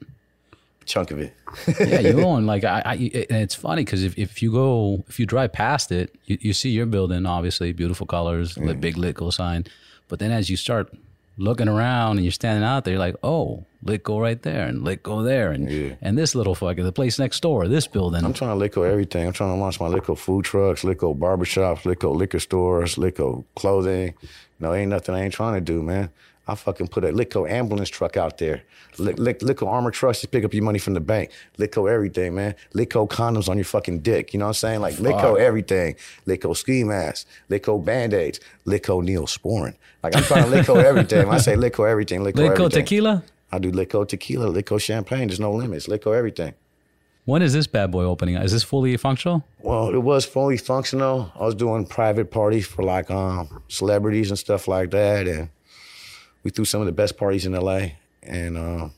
Chunk 0.86 1.10
of 1.10 1.18
it. 1.18 1.34
yeah, 1.80 2.00
you 2.00 2.20
own 2.24 2.46
like 2.46 2.64
I, 2.64 2.82
I 2.84 2.94
and 2.94 3.42
it's 3.42 3.54
funny 3.54 3.84
because 3.84 4.04
if, 4.04 4.16
if 4.18 4.42
you 4.42 4.52
go 4.52 5.04
if 5.08 5.20
you 5.20 5.26
drive 5.26 5.52
past 5.52 5.92
it, 5.92 6.14
you, 6.24 6.38
you 6.40 6.52
see 6.52 6.70
your 6.70 6.86
building 6.86 7.26
obviously 7.26 7.72
beautiful 7.72 8.06
colors, 8.06 8.54
the 8.54 8.60
mm. 8.60 8.80
big 8.80 8.96
Litco 8.96 9.32
sign, 9.32 9.66
but 10.08 10.18
then 10.18 10.30
as 10.30 10.48
you 10.48 10.56
start 10.56 10.92
looking 11.36 11.68
around 11.68 12.16
and 12.16 12.24
you're 12.24 12.32
standing 12.32 12.64
out 12.64 12.84
there, 12.84 12.92
you're 12.92 13.00
like, 13.00 13.16
oh, 13.22 13.64
Litco 13.84 14.20
right 14.20 14.40
there 14.42 14.66
and 14.66 14.82
Litco 14.82 15.24
there 15.24 15.50
and 15.52 15.70
Yeah. 15.70 15.94
and 16.02 16.18
this 16.18 16.34
little 16.34 16.54
fucker, 16.54 16.82
the 16.82 16.92
place 16.92 17.18
next 17.18 17.40
door, 17.40 17.66
this 17.66 17.86
building. 17.86 18.24
I'm 18.24 18.34
trying 18.34 18.50
to 18.50 18.56
liquor 18.56 18.84
everything. 18.86 19.26
I'm 19.26 19.32
trying 19.32 19.54
to 19.56 19.60
launch 19.60 19.80
my 19.80 19.88
liquor 19.88 20.14
food 20.16 20.44
trucks, 20.44 20.84
liquor 20.84 21.06
barbershops, 21.08 21.84
liquor 21.86 22.08
liquor 22.08 22.40
stores, 22.40 22.98
liquor 22.98 23.36
clothing. 23.54 24.14
No, 24.58 24.74
ain't 24.74 24.90
nothing 24.90 25.14
I 25.14 25.22
ain't 25.24 25.32
trying 25.32 25.54
to 25.54 25.60
do, 25.62 25.82
man. 25.82 26.10
I 26.46 26.56
fucking 26.56 26.88
put 26.88 27.04
a 27.04 27.12
liquor 27.12 27.46
ambulance 27.48 27.88
truck 27.88 28.16
out 28.16 28.38
there. 28.38 28.62
Lick, 28.98 29.18
lick, 29.20 29.40
liquor 29.40 29.66
armor 29.66 29.92
trucks 29.92 30.20
to 30.22 30.28
pick 30.28 30.44
up 30.44 30.52
your 30.52 30.64
money 30.64 30.80
from 30.80 30.94
the 30.94 31.00
bank. 31.00 31.30
Liquor 31.58 31.88
everything, 31.88 32.34
man. 32.34 32.56
Liquor 32.74 33.06
condoms 33.06 33.48
on 33.48 33.56
your 33.56 33.64
fucking 33.64 34.00
dick. 34.00 34.34
You 34.34 34.40
know 34.40 34.46
what 34.46 34.50
I'm 34.50 34.54
saying? 34.54 34.80
Like 34.80 34.98
liquor 34.98 35.38
everything. 35.38 35.94
Liquor 36.26 36.52
ski 36.56 36.82
masks. 36.82 37.24
Liquor 37.48 37.78
band-aids. 37.78 38.40
Liquor 38.64 38.94
neosporin. 38.94 39.74
Like 40.02 40.16
I'm 40.16 40.24
trying 40.24 40.44
to 40.44 40.50
liquor 40.50 40.80
everything. 40.84 41.28
When 41.28 41.36
I 41.36 41.40
say 41.40 41.54
liquor 41.56 41.86
everything, 41.86 42.20
Litco 42.20 42.40
everything. 42.50 42.70
tequila? 42.70 43.22
I 43.52 43.58
do 43.58 43.70
liquor 43.70 44.04
tequila, 44.04 44.46
liquor 44.46 44.78
champagne. 44.78 45.28
There's 45.28 45.40
no 45.40 45.52
limits. 45.52 45.88
Liquor 45.88 46.14
everything. 46.14 46.54
When 47.24 47.42
is 47.42 47.52
this 47.52 47.66
bad 47.66 47.90
boy 47.90 48.04
opening? 48.04 48.36
Is 48.36 48.52
this 48.52 48.62
fully 48.62 48.96
functional? 48.96 49.44
Well, 49.60 49.90
it 49.90 49.98
was 49.98 50.24
fully 50.24 50.56
functional. 50.56 51.30
I 51.38 51.44
was 51.44 51.54
doing 51.54 51.86
private 51.86 52.30
parties 52.30 52.66
for 52.66 52.82
like 52.82 53.10
um, 53.10 53.62
celebrities 53.68 54.30
and 54.30 54.38
stuff 54.38 54.66
like 54.66 54.90
that, 54.90 55.28
and 55.28 55.48
we 56.42 56.50
threw 56.50 56.64
some 56.64 56.80
of 56.80 56.86
the 56.86 56.92
best 56.92 57.16
parties 57.16 57.46
in 57.46 57.52
LA. 57.52 57.90
And 58.22 58.56
um, 58.56 58.92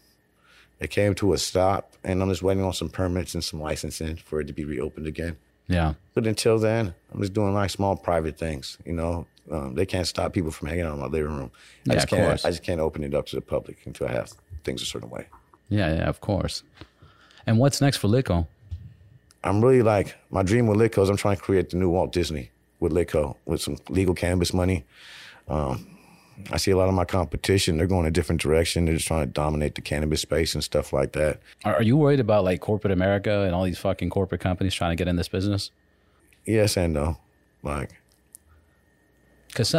it 0.80 0.90
came 0.90 1.14
to 1.16 1.32
a 1.32 1.38
stop, 1.38 1.92
and 2.04 2.22
I'm 2.22 2.28
just 2.28 2.42
waiting 2.42 2.64
on 2.64 2.72
some 2.72 2.88
permits 2.88 3.34
and 3.34 3.42
some 3.42 3.60
licensing 3.60 4.16
for 4.16 4.40
it 4.40 4.46
to 4.46 4.52
be 4.52 4.64
reopened 4.64 5.06
again. 5.06 5.36
Yeah. 5.68 5.94
But 6.14 6.26
until 6.26 6.58
then, 6.58 6.94
I'm 7.12 7.20
just 7.20 7.32
doing 7.32 7.54
like 7.54 7.70
small 7.70 7.96
private 7.96 8.38
things. 8.38 8.78
You 8.84 8.92
know, 8.92 9.26
um, 9.50 9.74
they 9.74 9.86
can't 9.86 10.06
stop 10.06 10.32
people 10.32 10.50
from 10.50 10.68
hanging 10.68 10.84
out 10.84 10.94
in 10.94 11.00
my 11.00 11.06
living 11.06 11.36
room. 11.36 11.50
I 11.88 11.92
Yeah, 11.92 11.94
just 11.94 12.08
can't. 12.08 12.22
course. 12.26 12.44
I 12.44 12.50
just 12.50 12.62
can't 12.62 12.80
open 12.80 13.02
it 13.04 13.14
up 13.14 13.26
to 13.26 13.36
the 13.36 13.42
public 13.42 13.78
until 13.86 14.06
I 14.08 14.12
have 14.12 14.32
things 14.64 14.82
a 14.82 14.86
certain 14.86 15.10
way. 15.10 15.26
Yeah, 15.68 15.94
yeah, 15.94 16.08
of 16.08 16.20
course. 16.20 16.62
And 17.46 17.58
what's 17.58 17.80
next 17.80 17.96
for 17.96 18.08
Litco? 18.08 18.46
I'm 19.44 19.60
really 19.64 19.82
like 19.82 20.16
my 20.30 20.42
dream 20.42 20.66
with 20.68 20.78
Litco 20.78 21.02
is 21.02 21.10
I'm 21.10 21.16
trying 21.16 21.36
to 21.36 21.42
create 21.42 21.70
the 21.70 21.76
new 21.76 21.88
Walt 21.90 22.12
Disney 22.12 22.50
with 22.78 22.92
Litco 22.92 23.36
with 23.46 23.60
some 23.60 23.76
legal 23.88 24.14
cannabis 24.14 24.54
money. 24.54 24.84
Um, 25.48 25.86
I 26.52 26.56
see 26.56 26.70
a 26.70 26.76
lot 26.76 26.88
of 26.88 26.94
my 26.94 27.04
competition; 27.04 27.76
they're 27.76 27.86
going 27.88 28.06
a 28.06 28.10
different 28.10 28.40
direction. 28.40 28.84
They're 28.84 28.94
just 28.94 29.06
trying 29.08 29.26
to 29.26 29.32
dominate 29.32 29.74
the 29.74 29.80
cannabis 29.80 30.20
space 30.22 30.54
and 30.54 30.62
stuff 30.62 30.92
like 30.92 31.12
that. 31.12 31.40
Are, 31.64 31.76
are 31.76 31.82
you 31.82 31.96
worried 31.96 32.20
about 32.20 32.44
like 32.44 32.60
corporate 32.60 32.92
America 32.92 33.42
and 33.42 33.54
all 33.54 33.64
these 33.64 33.78
fucking 33.78 34.10
corporate 34.10 34.40
companies 34.40 34.74
trying 34.74 34.92
to 34.92 34.96
get 34.96 35.08
in 35.08 35.16
this 35.16 35.28
business? 35.28 35.70
Yes 36.46 36.76
and 36.76 36.94
no. 36.94 37.18
Like 37.62 37.90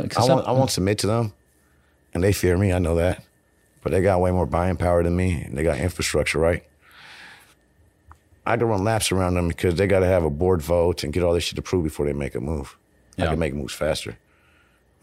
Because 0.10 0.30
I 0.30 0.34
won't, 0.34 0.48
I 0.48 0.52
won't 0.52 0.72
submit 0.72 1.00
to 1.00 1.08
them, 1.08 1.34
and 2.14 2.24
they 2.24 2.32
fear 2.34 2.58
me. 2.58 2.72
I 2.72 2.80
know 2.80 2.96
that, 2.96 3.24
but 3.82 3.92
they 3.92 4.02
got 4.02 4.22
way 4.22 4.32
more 4.32 4.46
buying 4.46 4.78
power 4.78 5.02
than 5.04 5.16
me, 5.16 5.42
and 5.42 5.58
they 5.58 5.64
got 5.64 5.78
infrastructure 5.80 6.40
right. 6.40 6.64
I 8.46 8.58
can 8.58 8.68
run 8.68 8.84
laps 8.84 9.12
around 9.12 9.36
them 9.36 9.48
because 9.48 9.76
they 9.76 9.88
got 9.88 10.00
to 10.02 10.06
have 10.06 10.24
a 10.24 10.30
board 10.30 10.62
vote 10.62 11.04
and 11.04 11.14
get 11.14 11.24
all 11.24 11.34
this 11.34 11.46
shit 11.46 11.58
approved 11.58 11.86
before 11.86 12.06
they 12.06 12.14
make 12.14 12.36
a 12.36 12.42
move. 12.42 12.78
I 13.18 13.28
can 13.28 13.40
make 13.40 13.54
moves 13.54 13.74
faster. 13.74 14.18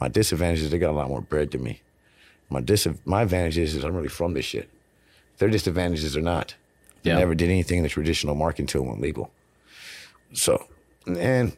My 0.00 0.08
disadvantage 0.08 0.60
is 0.62 0.70
they 0.70 0.78
got 0.78 0.90
a 0.90 0.92
lot 0.92 1.08
more 1.08 1.20
bread 1.20 1.50
than 1.50 1.62
me. 1.62 1.80
My 2.48 2.60
dis 2.60 2.86
my 3.04 3.22
advantage 3.22 3.56
is, 3.58 3.74
is 3.76 3.84
I'm 3.84 3.94
really 3.94 4.08
from 4.08 4.34
this 4.34 4.44
shit. 4.44 4.68
Their 5.38 5.48
disadvantages 5.48 6.16
are 6.16 6.20
not. 6.22 6.54
They 7.02 7.10
Yeah. 7.10 7.18
never 7.18 7.34
did 7.34 7.48
anything 7.48 7.78
in 7.78 7.82
the 7.82 7.88
traditional 7.88 8.34
market 8.34 8.62
until 8.62 8.82
it 8.82 8.88
went 8.88 9.00
legal. 9.00 9.30
So, 10.34 10.66
and 11.06 11.56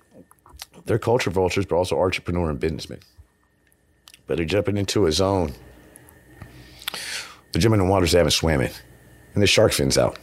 they're 0.87 0.99
culture 0.99 1.31
vultures, 1.31 1.67
but 1.67 1.77
also 1.77 2.01
entrepreneur 2.01 2.51
and 2.51 2.59
businessmen. 2.59 3.01
But 4.27 4.37
they're 4.37 4.47
jumping 4.47 4.77
into 4.77 5.07
a 5.07 5.13
zone. 5.13 5.53
They're 7.53 7.61
jumping 7.61 7.81
in 7.81 7.89
waters 7.89 8.13
they 8.13 8.19
haven't 8.19 8.33
swam 8.33 8.61
in, 8.61 8.71
and 9.35 9.43
the 9.43 9.47
shark 9.47 9.73
fins 9.73 9.99
out. 9.99 10.19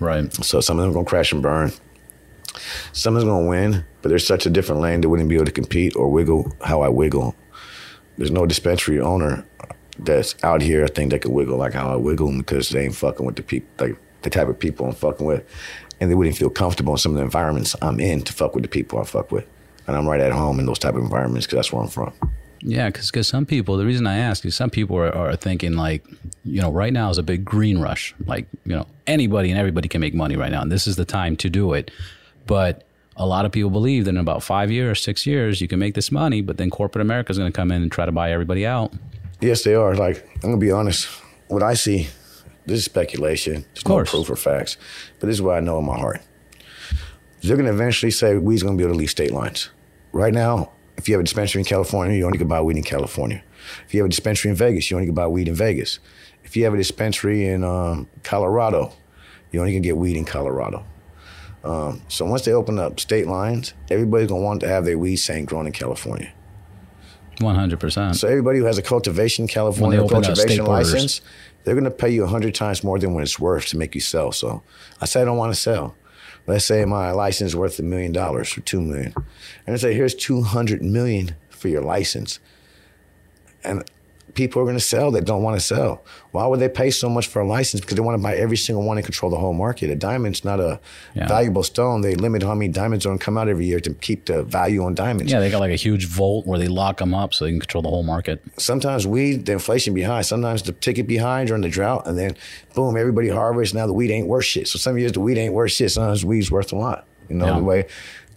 right. 0.00 0.32
So 0.44 0.60
some 0.60 0.78
of 0.78 0.82
them 0.82 0.90
are 0.90 0.94
gonna 0.94 1.06
crash 1.06 1.32
and 1.32 1.42
burn. 1.42 1.72
Some 2.92 3.16
of 3.16 3.20
them 3.20 3.30
gonna 3.30 3.46
win, 3.46 3.84
but 4.02 4.08
there's 4.08 4.26
such 4.26 4.46
a 4.46 4.50
different 4.50 4.80
lane 4.80 5.00
they 5.00 5.06
wouldn't 5.06 5.28
be 5.28 5.36
able 5.36 5.46
to 5.46 5.52
compete 5.52 5.96
or 5.96 6.08
wiggle 6.08 6.52
how 6.62 6.82
I 6.82 6.88
wiggle. 6.88 7.34
There's 8.16 8.30
no 8.30 8.46
dispensary 8.46 9.00
owner 9.00 9.46
that's 10.00 10.34
out 10.44 10.62
here 10.62 10.84
I 10.84 10.88
think 10.88 11.10
that 11.10 11.22
could 11.22 11.32
wiggle 11.32 11.58
like 11.58 11.72
how 11.72 11.92
I 11.92 11.96
wiggle 11.96 12.36
because 12.36 12.68
they 12.68 12.84
ain't 12.84 12.94
fucking 12.94 13.24
with 13.24 13.36
the 13.36 13.42
people 13.42 13.68
like 13.86 13.96
the 14.22 14.30
type 14.30 14.48
of 14.48 14.58
people 14.58 14.86
I'm 14.86 14.94
fucking 14.94 15.26
with. 15.26 15.44
And 16.00 16.10
they 16.10 16.14
wouldn't 16.14 16.36
feel 16.36 16.50
comfortable 16.50 16.94
in 16.94 16.98
some 16.98 17.12
of 17.12 17.18
the 17.18 17.24
environments 17.24 17.74
I'm 17.82 17.98
in 17.98 18.22
to 18.22 18.32
fuck 18.32 18.54
with 18.54 18.62
the 18.62 18.68
people 18.68 19.00
I 19.00 19.04
fuck 19.04 19.32
with. 19.32 19.48
And 19.88 19.96
I'm 19.96 20.06
right 20.06 20.20
at 20.20 20.30
home 20.30 20.60
in 20.60 20.66
those 20.66 20.78
type 20.78 20.94
of 20.94 21.02
environments 21.02 21.46
because 21.46 21.56
that's 21.56 21.72
where 21.72 21.82
I'm 21.82 21.88
from. 21.88 22.12
Yeah, 22.60 22.86
because 22.86 23.10
because 23.10 23.26
some 23.26 23.46
people, 23.46 23.76
the 23.76 23.86
reason 23.86 24.06
I 24.06 24.18
ask 24.18 24.44
is 24.44 24.54
some 24.54 24.70
people 24.70 24.96
are, 24.96 25.12
are 25.12 25.34
thinking 25.34 25.72
like, 25.74 26.04
you 26.44 26.60
know, 26.60 26.70
right 26.70 26.92
now 26.92 27.10
is 27.10 27.18
a 27.18 27.22
big 27.22 27.44
green 27.44 27.78
rush. 27.78 28.14
Like, 28.26 28.46
you 28.64 28.74
know, 28.76 28.86
anybody 29.06 29.50
and 29.50 29.58
everybody 29.58 29.88
can 29.88 30.00
make 30.00 30.14
money 30.14 30.36
right 30.36 30.52
now, 30.52 30.62
and 30.62 30.70
this 30.70 30.86
is 30.86 30.94
the 30.94 31.04
time 31.04 31.36
to 31.36 31.50
do 31.50 31.72
it. 31.72 31.90
But 32.46 32.84
a 33.16 33.26
lot 33.26 33.44
of 33.44 33.52
people 33.52 33.70
believe 33.70 34.04
that 34.04 34.10
in 34.10 34.18
about 34.18 34.42
five 34.42 34.70
years, 34.70 35.02
six 35.02 35.26
years, 35.26 35.60
you 35.60 35.66
can 35.66 35.78
make 35.78 35.94
this 35.94 36.12
money, 36.12 36.40
but 36.40 36.56
then 36.56 36.70
corporate 36.70 37.02
America 37.02 37.32
is 37.32 37.38
going 37.38 37.50
to 37.50 37.56
come 37.56 37.72
in 37.72 37.82
and 37.82 37.90
try 37.90 38.06
to 38.06 38.12
buy 38.12 38.30
everybody 38.30 38.64
out. 38.66 38.92
Yes, 39.40 39.62
they 39.62 39.74
are. 39.74 39.94
Like 39.94 40.28
I'm 40.36 40.50
gonna 40.50 40.56
be 40.56 40.72
honest. 40.72 41.06
What 41.46 41.62
I 41.62 41.74
see, 41.74 42.08
this 42.66 42.80
is 42.80 42.84
speculation. 42.84 43.64
There's 43.74 43.86
no 43.86 44.04
proof 44.04 44.28
or 44.28 44.36
facts, 44.36 44.76
but 45.20 45.28
this 45.28 45.34
is 45.34 45.42
what 45.42 45.56
I 45.56 45.60
know 45.60 45.78
in 45.78 45.86
my 45.86 45.96
heart. 45.96 46.20
They're 47.42 47.56
gonna 47.56 47.72
eventually 47.72 48.10
say 48.10 48.36
weed's 48.36 48.62
gonna 48.62 48.76
be 48.76 48.82
able 48.82 48.94
to 48.94 48.98
leave 48.98 49.10
state 49.10 49.30
lines. 49.30 49.70
Right 50.12 50.32
now, 50.32 50.72
if 50.96 51.08
you 51.08 51.14
have 51.14 51.20
a 51.20 51.24
dispensary 51.24 51.60
in 51.60 51.64
California, 51.64 52.16
you 52.16 52.24
only 52.24 52.38
can 52.38 52.48
buy 52.48 52.60
weed 52.60 52.76
in 52.76 52.82
California. 52.82 53.42
If 53.86 53.94
you 53.94 54.00
have 54.00 54.06
a 54.06 54.10
dispensary 54.10 54.50
in 54.50 54.56
Vegas, 54.56 54.90
you 54.90 54.96
only 54.96 55.06
can 55.06 55.14
buy 55.14 55.26
weed 55.26 55.48
in 55.48 55.54
Vegas. 55.54 55.98
If 56.44 56.56
you 56.56 56.64
have 56.64 56.74
a 56.74 56.76
dispensary 56.76 57.46
in 57.46 57.62
um, 57.62 58.08
Colorado, 58.22 58.92
you 59.52 59.60
only 59.60 59.72
can 59.72 59.82
get 59.82 59.96
weed 59.96 60.16
in 60.16 60.24
Colorado. 60.24 60.84
Um, 61.64 62.02
so 62.08 62.24
once 62.24 62.44
they 62.44 62.52
open 62.52 62.78
up 62.78 63.00
state 63.00 63.26
lines, 63.26 63.74
everybody's 63.90 64.28
gonna 64.28 64.40
want 64.40 64.60
to 64.60 64.68
have 64.68 64.84
their 64.84 64.98
weed 64.98 65.16
saying 65.16 65.44
grown 65.44 65.66
in 65.66 65.72
California. 65.72 66.32
One 67.40 67.54
hundred 67.54 67.80
percent. 67.80 68.16
So 68.16 68.28
everybody 68.28 68.58
who 68.58 68.64
has 68.64 68.78
a 68.78 68.82
cultivation 68.82 69.44
in 69.44 69.48
California 69.48 69.98
cultivation 69.98 70.36
state 70.36 70.64
borders. 70.64 70.92
license, 70.92 71.20
they're 71.62 71.74
going 71.74 71.84
to 71.84 71.90
pay 71.90 72.10
you 72.10 72.26
hundred 72.26 72.54
times 72.54 72.82
more 72.82 72.98
than 72.98 73.14
what 73.14 73.22
it's 73.22 73.38
worth 73.38 73.66
to 73.66 73.76
make 73.76 73.94
you 73.94 74.00
sell. 74.00 74.32
So 74.32 74.62
I 75.00 75.04
say 75.04 75.22
I 75.22 75.24
don't 75.24 75.36
want 75.36 75.54
to 75.54 75.60
sell. 75.60 75.94
Let's 76.48 76.64
say 76.64 76.86
my 76.86 77.10
license 77.10 77.50
is 77.50 77.56
worth 77.56 77.78
a 77.78 77.82
million 77.82 78.10
dollars 78.10 78.56
or 78.56 78.62
two 78.62 78.80
million, 78.80 79.12
and 79.66 79.74
I 79.74 79.76
say 79.76 79.92
here's 79.92 80.14
two 80.14 80.40
hundred 80.40 80.82
million 80.82 81.36
for 81.50 81.68
your 81.68 81.82
license, 81.82 82.40
and 83.62 83.84
people 84.38 84.62
are 84.62 84.64
going 84.64 84.76
to 84.76 84.80
sell 84.94 85.10
that 85.10 85.24
don't 85.26 85.42
want 85.42 85.56
to 85.58 85.60
sell. 85.60 86.02
Why 86.30 86.46
would 86.46 86.60
they 86.60 86.68
pay 86.68 86.90
so 86.90 87.08
much 87.08 87.26
for 87.26 87.40
a 87.42 87.46
license? 87.46 87.80
Because 87.80 87.96
they 87.96 88.00
want 88.00 88.16
to 88.16 88.22
buy 88.22 88.34
every 88.36 88.56
single 88.56 88.84
one 88.84 88.96
and 88.96 89.04
control 89.04 89.30
the 89.30 89.36
whole 89.36 89.52
market. 89.52 89.90
A 89.90 89.96
diamond's 89.96 90.44
not 90.44 90.60
a 90.60 90.78
Yeah. 91.14 91.26
valuable 91.26 91.62
stone. 91.64 92.00
They 92.02 92.14
limit 92.14 92.42
how 92.44 92.54
many 92.54 92.68
diamonds 92.70 93.04
are 93.04 93.08
going 93.10 93.18
to 93.18 93.24
come 93.24 93.36
out 93.36 93.48
every 93.48 93.66
year 93.66 93.80
to 93.80 93.92
keep 93.94 94.26
the 94.26 94.44
value 94.44 94.84
on 94.84 94.94
diamonds. 94.94 95.32
Yeah, 95.32 95.40
they 95.40 95.50
got 95.50 95.58
like 95.60 95.72
a 95.72 95.76
huge 95.76 96.06
vault 96.06 96.46
where 96.46 96.58
they 96.58 96.68
lock 96.68 96.98
them 96.98 97.12
up 97.14 97.34
so 97.34 97.44
they 97.44 97.50
can 97.50 97.60
control 97.60 97.82
the 97.82 97.88
whole 97.90 98.04
market. 98.04 98.40
sometimes 98.56 99.06
weed, 99.06 99.46
the 99.46 99.52
inflation 99.52 99.92
be 99.94 100.02
high. 100.02 100.22
Sometimes 100.22 100.62
the 100.62 100.72
ticket 100.72 101.06
be 101.08 101.16
high 101.16 101.44
during 101.44 101.62
the 101.62 101.68
drought, 101.68 102.06
and 102.06 102.16
then 102.16 102.36
boom, 102.74 102.96
everybody 102.96 103.28
harvests. 103.28 103.74
Now 103.74 103.86
the 103.86 103.92
weed 103.92 104.10
ain't 104.12 104.28
worth 104.28 104.44
shit. 104.44 104.68
So 104.68 104.78
some 104.78 104.96
years 104.98 105.12
the 105.12 105.20
weed 105.20 105.36
ain't 105.38 105.52
worth 105.54 105.72
shit. 105.72 105.90
Sometimes 105.90 106.24
weed's 106.24 106.50
worth 106.50 106.72
a 106.72 106.76
lot. 106.76 107.06
You 107.28 107.36
know 107.36 107.46
Yeah. 107.46 107.56
the 107.58 107.64
way 107.64 107.86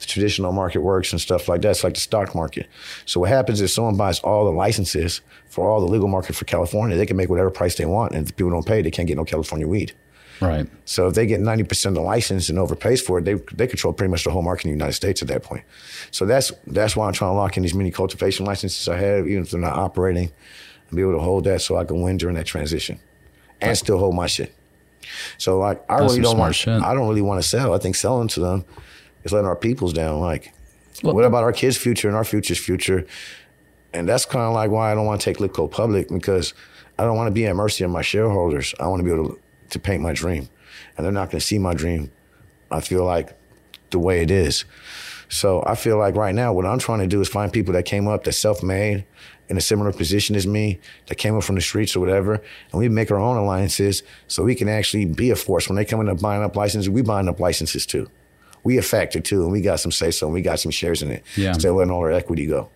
the 0.01 0.07
traditional 0.07 0.51
market 0.51 0.79
works 0.79 1.11
and 1.11 1.21
stuff 1.21 1.47
like 1.47 1.61
that. 1.61 1.69
It's 1.69 1.83
like 1.83 1.93
the 1.93 1.99
stock 1.99 2.33
market. 2.35 2.67
So 3.05 3.19
what 3.21 3.29
happens 3.29 3.61
is 3.61 3.73
someone 3.73 3.95
buys 3.95 4.19
all 4.19 4.45
the 4.45 4.51
licenses 4.51 5.21
for 5.47 5.69
all 5.69 5.79
the 5.79 5.87
legal 5.87 6.07
market 6.07 6.35
for 6.35 6.45
California. 6.45 6.97
They 6.97 7.05
can 7.05 7.17
make 7.17 7.29
whatever 7.29 7.51
price 7.51 7.75
they 7.75 7.85
want, 7.85 8.13
and 8.13 8.27
if 8.27 8.35
people 8.35 8.51
don't 8.51 8.65
pay, 8.65 8.81
they 8.81 8.91
can't 8.91 9.07
get 9.07 9.15
no 9.15 9.25
California 9.25 9.67
weed. 9.67 9.93
Right. 10.41 10.67
So 10.85 11.07
if 11.07 11.13
they 11.13 11.27
get 11.27 11.39
90% 11.39 11.85
of 11.85 11.93
the 11.93 12.01
license 12.01 12.49
and 12.49 12.57
overpays 12.57 12.99
for 12.99 13.19
it, 13.19 13.25
they, 13.25 13.35
they 13.53 13.67
control 13.67 13.93
pretty 13.93 14.09
much 14.09 14.23
the 14.23 14.31
whole 14.31 14.41
market 14.41 14.65
in 14.65 14.71
the 14.71 14.75
United 14.75 14.93
States 14.93 15.21
at 15.21 15.27
that 15.27 15.43
point. 15.43 15.63
So 16.09 16.25
that's 16.25 16.51
that's 16.65 16.95
why 16.95 17.05
I'm 17.05 17.13
trying 17.13 17.29
to 17.29 17.35
lock 17.35 17.57
in 17.57 17.63
these 17.63 17.75
mini 17.75 17.91
cultivation 17.91 18.47
licenses 18.47 18.87
I 18.87 18.97
have, 18.97 19.27
even 19.27 19.43
if 19.43 19.51
they're 19.51 19.61
not 19.61 19.77
operating, 19.77 20.31
and 20.89 20.95
be 20.95 21.03
able 21.03 21.13
to 21.13 21.19
hold 21.19 21.43
that 21.43 21.61
so 21.61 21.77
I 21.77 21.85
can 21.85 22.01
win 22.01 22.17
during 22.17 22.35
that 22.37 22.47
transition 22.47 22.99
and 23.61 23.77
still 23.77 23.99
hold 23.99 24.15
my 24.15 24.25
shit. 24.25 24.51
So 25.37 25.59
like 25.59 25.83
I 25.87 25.99
That's 25.99 26.13
really 26.13 26.23
don't 26.23 26.39
want 26.39 26.55
shit. 26.55 26.81
I 26.81 26.95
don't 26.95 27.07
really 27.07 27.21
want 27.21 27.41
to 27.41 27.47
sell. 27.47 27.75
I 27.75 27.77
think 27.77 27.95
selling 27.95 28.27
to 28.29 28.39
them 28.39 28.65
is 29.23 29.31
letting 29.31 29.47
our 29.47 29.55
peoples 29.55 29.93
down. 29.93 30.19
Like 30.19 30.53
Well- 31.03 31.15
what 31.15 31.25
about 31.25 31.43
our 31.43 31.53
kids' 31.53 31.77
future 31.77 32.07
and 32.07 32.17
our 32.17 32.23
future's 32.23 32.59
future? 32.59 33.05
And 33.93 34.07
that's 34.07 34.25
kind 34.25 34.45
of 34.45 34.53
like 34.53 34.71
why 34.71 34.91
I 34.91 34.95
don't 34.95 35.05
want 35.05 35.19
to 35.21 35.25
take 35.25 35.37
Litco 35.37 35.69
public 35.69 36.07
because 36.09 36.53
I 36.97 37.03
don't 37.03 37.17
want 37.17 37.27
to 37.27 37.31
be 37.31 37.45
at 37.45 37.55
mercy 37.55 37.83
of 37.83 37.91
my 37.91 38.01
shareholders. 38.01 38.73
I 38.79 38.87
want 38.87 39.01
to 39.01 39.03
be 39.03 39.11
able 39.11 39.29
to, 39.29 39.39
to 39.71 39.79
paint 39.79 40.01
my 40.01 40.13
dream. 40.13 40.47
And 40.95 41.05
they're 41.05 41.11
not 41.11 41.29
going 41.29 41.39
to 41.39 41.45
see 41.45 41.59
my 41.59 41.73
dream, 41.73 42.11
I 42.69 42.79
feel 42.79 43.03
like, 43.03 43.37
the 43.89 43.99
way 43.99 44.21
it 44.21 44.31
is. 44.31 44.63
So 45.27 45.63
I 45.65 45.75
feel 45.75 45.97
like 45.97 46.15
right 46.15 46.35
now, 46.35 46.53
what 46.53 46.65
I'm 46.65 46.79
trying 46.79 46.99
to 46.99 47.07
do 47.07 47.21
is 47.21 47.27
find 47.27 47.51
people 47.51 47.73
that 47.73 47.83
came 47.83 48.07
up, 48.07 48.23
that 48.25 48.33
self 48.33 48.63
made, 48.63 49.05
in 49.49 49.57
a 49.57 49.61
similar 49.61 49.91
position 49.91 50.35
as 50.35 50.47
me, 50.47 50.79
that 51.07 51.15
came 51.15 51.35
up 51.35 51.43
from 51.43 51.55
the 51.55 51.61
streets 51.61 51.95
or 51.95 51.99
whatever, 51.99 52.35
and 52.35 52.79
we 52.79 52.87
make 52.87 53.11
our 53.11 53.17
own 53.17 53.35
alliances 53.37 54.03
so 54.27 54.43
we 54.43 54.55
can 54.55 54.69
actually 54.69 55.05
be 55.05 55.29
a 55.29 55.35
force. 55.35 55.67
When 55.67 55.75
they 55.75 55.83
come 55.83 55.99
in 55.99 56.07
up 56.09 56.21
buying 56.21 56.41
up 56.43 56.55
licenses, 56.55 56.89
we 56.89 57.01
buying 57.01 57.27
up 57.27 57.39
licenses 57.39 57.85
too. 57.85 58.09
We 58.63 58.77
a 58.77 58.81
factor 58.81 59.19
too, 59.19 59.43
and 59.43 59.51
we 59.51 59.61
got 59.61 59.79
some 59.79 59.91
say 59.91 60.11
so, 60.11 60.27
and 60.27 60.33
we 60.33 60.41
got 60.41 60.59
some 60.59 60.71
shares 60.71 61.01
in 61.01 61.11
it. 61.11 61.23
Yeah. 61.35 61.49
Instead 61.49 61.69
of 61.69 61.75
letting 61.75 61.91
all 61.91 61.99
our 61.99 62.11
equity 62.11 62.45
go. 62.45 62.69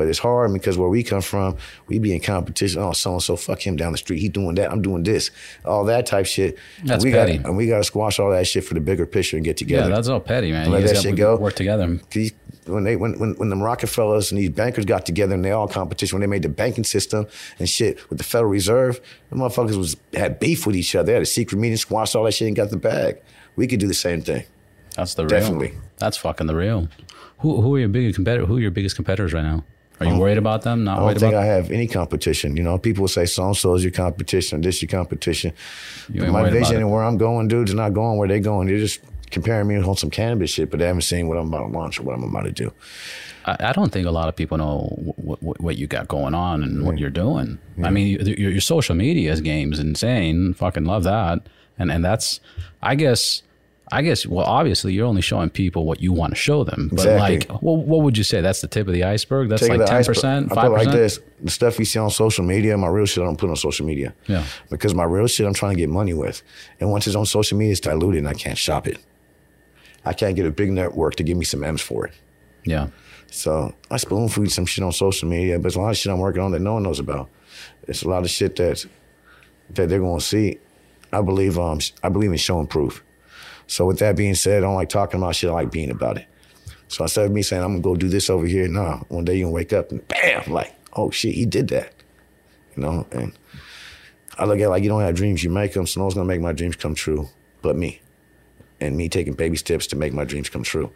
But 0.00 0.08
it's 0.08 0.18
hard 0.18 0.50
because 0.54 0.78
where 0.78 0.88
we 0.88 1.02
come 1.02 1.20
from, 1.20 1.58
we 1.86 1.98
be 1.98 2.14
in 2.14 2.20
competition. 2.20 2.80
Oh, 2.80 2.92
so 2.92 3.12
and 3.12 3.22
so, 3.22 3.36
fuck 3.36 3.60
him 3.60 3.76
down 3.76 3.92
the 3.92 3.98
street. 3.98 4.20
He 4.20 4.30
doing 4.30 4.54
that. 4.54 4.72
I'm 4.72 4.80
doing 4.80 5.02
this. 5.02 5.30
All 5.62 5.84
that 5.84 6.06
type 6.06 6.24
shit. 6.24 6.56
That's 6.84 7.04
we 7.04 7.12
petty. 7.12 7.36
Got, 7.36 7.48
and 7.48 7.56
we 7.58 7.66
got 7.66 7.78
to 7.78 7.84
squash 7.84 8.18
all 8.18 8.30
that 8.30 8.46
shit 8.46 8.64
for 8.64 8.72
the 8.72 8.80
bigger 8.80 9.04
picture 9.04 9.36
and 9.36 9.44
get 9.44 9.58
together. 9.58 9.90
Yeah, 9.90 9.94
that's 9.94 10.08
all 10.08 10.20
petty, 10.20 10.52
man. 10.52 10.70
Let 10.70 10.84
that 10.84 10.94
gotta 10.94 11.08
shit 11.08 11.16
go. 11.16 11.36
work 11.36 11.54
together. 11.54 11.86
When 12.64 12.84
they 12.84 12.96
when, 12.96 13.18
when 13.18 13.34
when 13.34 13.50
the 13.50 13.56
Rockefellers 13.56 14.32
and 14.32 14.40
these 14.40 14.48
bankers 14.48 14.86
got 14.86 15.04
together 15.04 15.34
and 15.34 15.44
they 15.44 15.50
all 15.50 15.68
competition 15.68 16.16
when 16.16 16.20
they 16.20 16.30
made 16.30 16.44
the 16.44 16.48
banking 16.48 16.84
system 16.84 17.26
and 17.58 17.68
shit 17.68 18.08
with 18.08 18.16
the 18.16 18.24
Federal 18.24 18.50
Reserve, 18.50 19.02
the 19.28 19.36
motherfuckers 19.36 19.76
was 19.76 19.96
had 20.14 20.40
beef 20.40 20.66
with 20.66 20.76
each 20.76 20.94
other. 20.94 21.06
They 21.06 21.12
had 21.12 21.22
a 21.22 21.26
secret 21.26 21.58
meeting, 21.58 21.76
squashed 21.76 22.16
all 22.16 22.24
that 22.24 22.32
shit, 22.32 22.48
and 22.48 22.56
got 22.56 22.70
the 22.70 22.78
bag. 22.78 23.18
We 23.56 23.66
could 23.66 23.80
do 23.80 23.88
the 23.88 23.92
same 23.92 24.22
thing. 24.22 24.44
That's 25.00 25.14
the 25.14 25.22
real. 25.24 25.40
Definitely. 25.40 25.74
That's 25.96 26.16
fucking 26.16 26.46
the 26.46 26.54
real. 26.54 26.88
Who 27.38 27.60
who 27.62 27.74
are 27.74 27.78
your 27.78 27.88
biggest 27.88 28.16
competitor? 28.16 28.46
Who 28.46 28.56
are 28.58 28.60
your 28.60 28.70
biggest 28.70 28.96
competitors 28.96 29.32
right 29.32 29.42
now? 29.42 29.64
Are 30.00 30.06
you 30.06 30.18
worried 30.18 30.38
about 30.38 30.62
them? 30.62 30.84
Not 30.84 30.98
I 30.98 31.06
don't 31.08 31.18
think. 31.18 31.34
I 31.34 31.44
have 31.44 31.70
any 31.70 31.86
competition. 31.86 32.56
You 32.56 32.62
know, 32.62 32.78
people 32.78 33.02
will 33.02 33.08
say 33.08 33.26
so 33.26 33.46
and 33.46 33.56
so 33.56 33.74
is 33.74 33.84
your 33.84 33.92
competition, 33.92 34.62
this 34.62 34.80
your 34.80 34.88
competition. 34.88 35.52
My 36.08 36.48
vision 36.48 36.76
and 36.76 36.90
where 36.90 37.02
I'm 37.02 37.18
going, 37.18 37.48
dudes, 37.48 37.72
are 37.72 37.76
not 37.76 37.92
going 37.92 38.16
where 38.18 38.28
they 38.28 38.40
going. 38.40 38.68
They're 38.68 38.78
just 38.78 39.00
comparing 39.30 39.68
me 39.68 39.76
on 39.76 39.96
some 39.96 40.10
cannabis 40.10 40.50
shit, 40.50 40.70
but 40.70 40.80
they 40.80 40.86
haven't 40.86 41.02
seen 41.02 41.28
what 41.28 41.38
I'm 41.38 41.48
about 41.48 41.70
to 41.70 41.78
launch 41.78 42.00
or 42.00 42.04
what 42.04 42.14
I'm 42.14 42.24
about 42.24 42.44
to 42.44 42.52
do. 42.52 42.72
I, 43.44 43.56
I 43.60 43.72
don't 43.72 43.92
think 43.92 44.06
a 44.06 44.10
lot 44.10 44.28
of 44.28 44.36
people 44.36 44.58
know 44.58 44.88
what, 45.16 45.42
what, 45.42 45.60
what 45.60 45.76
you 45.76 45.86
got 45.86 46.08
going 46.08 46.34
on 46.34 46.62
and 46.62 46.84
what 46.84 46.98
you're 46.98 47.10
doing. 47.10 47.58
I 47.82 47.90
mean, 47.90 48.18
your, 48.26 48.50
your 48.50 48.60
social 48.60 48.94
media 48.94 49.38
game 49.40 49.72
is 49.72 49.78
insane. 49.78 50.54
Fucking 50.54 50.84
love 50.84 51.04
that. 51.04 51.40
And 51.78 51.90
and 51.92 52.04
that's, 52.04 52.40
I 52.82 52.94
guess, 52.94 53.42
I 53.92 54.02
guess. 54.02 54.24
Well, 54.26 54.46
obviously, 54.46 54.92
you're 54.92 55.06
only 55.06 55.22
showing 55.22 55.50
people 55.50 55.84
what 55.84 56.00
you 56.00 56.12
want 56.12 56.32
to 56.32 56.36
show 56.36 56.62
them. 56.64 56.88
But 56.92 57.00
Exactly. 57.06 57.38
like, 57.38 57.62
what, 57.62 57.78
what 57.86 58.02
would 58.02 58.16
you 58.16 58.24
say? 58.24 58.40
That's 58.40 58.60
the 58.60 58.68
tip 58.68 58.86
of 58.86 58.92
the 58.92 59.04
iceberg. 59.04 59.48
That's 59.48 59.62
Take 59.62 59.78
like 59.78 59.86
ten 59.88 60.04
percent, 60.04 60.52
I 60.52 60.54
five 60.54 60.64
feel 60.64 60.72
like 60.72 60.90
this. 60.92 61.18
The 61.42 61.50
stuff 61.50 61.78
you 61.78 61.84
see 61.84 61.98
on 61.98 62.10
social 62.10 62.44
media, 62.44 62.76
my 62.76 62.88
real 62.88 63.06
shit 63.06 63.22
I 63.22 63.26
don't 63.26 63.36
put 63.36 63.50
on 63.50 63.56
social 63.56 63.86
media. 63.86 64.14
Yeah. 64.28 64.44
Because 64.70 64.94
my 64.94 65.04
real 65.04 65.26
shit 65.26 65.46
I'm 65.46 65.54
trying 65.54 65.74
to 65.74 65.80
get 65.80 65.88
money 65.88 66.14
with. 66.14 66.42
And 66.78 66.90
once 66.90 67.06
it's 67.06 67.16
on 67.16 67.26
social 67.26 67.58
media, 67.58 67.72
it's 67.72 67.80
diluted 67.80 68.18
and 68.18 68.28
I 68.28 68.34
can't 68.34 68.58
shop 68.58 68.86
it. 68.86 68.98
I 70.04 70.12
can't 70.12 70.36
get 70.36 70.46
a 70.46 70.50
big 70.50 70.70
network 70.70 71.16
to 71.16 71.22
give 71.22 71.36
me 71.36 71.44
some 71.44 71.64
M's 71.64 71.80
for 71.82 72.06
it. 72.06 72.14
Yeah. 72.64 72.88
So 73.30 73.74
I 73.90 73.96
spoon 73.96 74.28
feed 74.28 74.50
some 74.50 74.66
shit 74.66 74.84
on 74.84 74.92
social 74.92 75.28
media, 75.28 75.56
but 75.58 75.62
there's 75.62 75.76
a 75.76 75.80
lot 75.80 75.90
of 75.90 75.96
shit 75.96 76.12
I'm 76.12 76.18
working 76.18 76.42
on 76.42 76.52
that 76.52 76.60
no 76.60 76.74
one 76.74 76.82
knows 76.82 76.98
about. 77.00 77.28
It's 77.88 78.02
a 78.02 78.08
lot 78.08 78.22
of 78.22 78.30
shit 78.30 78.56
that 78.56 78.84
that 79.70 79.88
they're 79.88 80.00
gonna 80.00 80.20
see. 80.20 80.58
I 81.12 81.22
believe 81.22 81.58
um 81.58 81.78
I 82.02 82.08
believe 82.08 82.30
in 82.30 82.36
showing 82.36 82.66
proof. 82.66 83.02
So 83.70 83.86
with 83.86 84.00
that 84.00 84.16
being 84.16 84.34
said, 84.34 84.58
I 84.58 84.60
don't 84.66 84.74
like 84.74 84.88
talking 84.88 85.20
about 85.20 85.36
shit. 85.36 85.48
I 85.48 85.52
like 85.52 85.70
being 85.70 85.92
about 85.92 86.18
it. 86.18 86.26
So 86.88 87.04
instead 87.04 87.26
of 87.26 87.30
me 87.30 87.42
saying 87.42 87.62
I'm 87.62 87.74
gonna 87.74 87.82
go 87.82 87.94
do 87.94 88.08
this 88.08 88.28
over 88.28 88.44
here, 88.44 88.66
nah. 88.66 88.98
One 89.08 89.24
day 89.24 89.36
you 89.36 89.44
gonna 89.44 89.52
wake 89.52 89.72
up 89.72 89.92
and 89.92 90.06
bam, 90.08 90.42
like 90.52 90.74
oh 90.94 91.12
shit, 91.12 91.36
he 91.36 91.46
did 91.46 91.68
that. 91.68 91.92
You 92.74 92.82
know, 92.82 93.06
and 93.12 93.32
I 94.36 94.44
look 94.46 94.58
at 94.58 94.68
like 94.70 94.82
you 94.82 94.88
don't 94.88 95.02
have 95.02 95.14
dreams, 95.14 95.44
you 95.44 95.50
make 95.50 95.72
them. 95.72 95.86
So 95.86 96.00
no 96.00 96.06
one's 96.06 96.14
gonna 96.14 96.26
make 96.26 96.40
my 96.40 96.52
dreams 96.52 96.74
come 96.74 96.96
true, 96.96 97.28
but 97.62 97.76
me, 97.76 98.00
and 98.80 98.96
me 98.96 99.08
taking 99.08 99.34
baby 99.34 99.56
steps 99.56 99.86
to 99.88 99.96
make 99.96 100.12
my 100.12 100.24
dreams 100.24 100.48
come 100.48 100.64
true. 100.64 100.90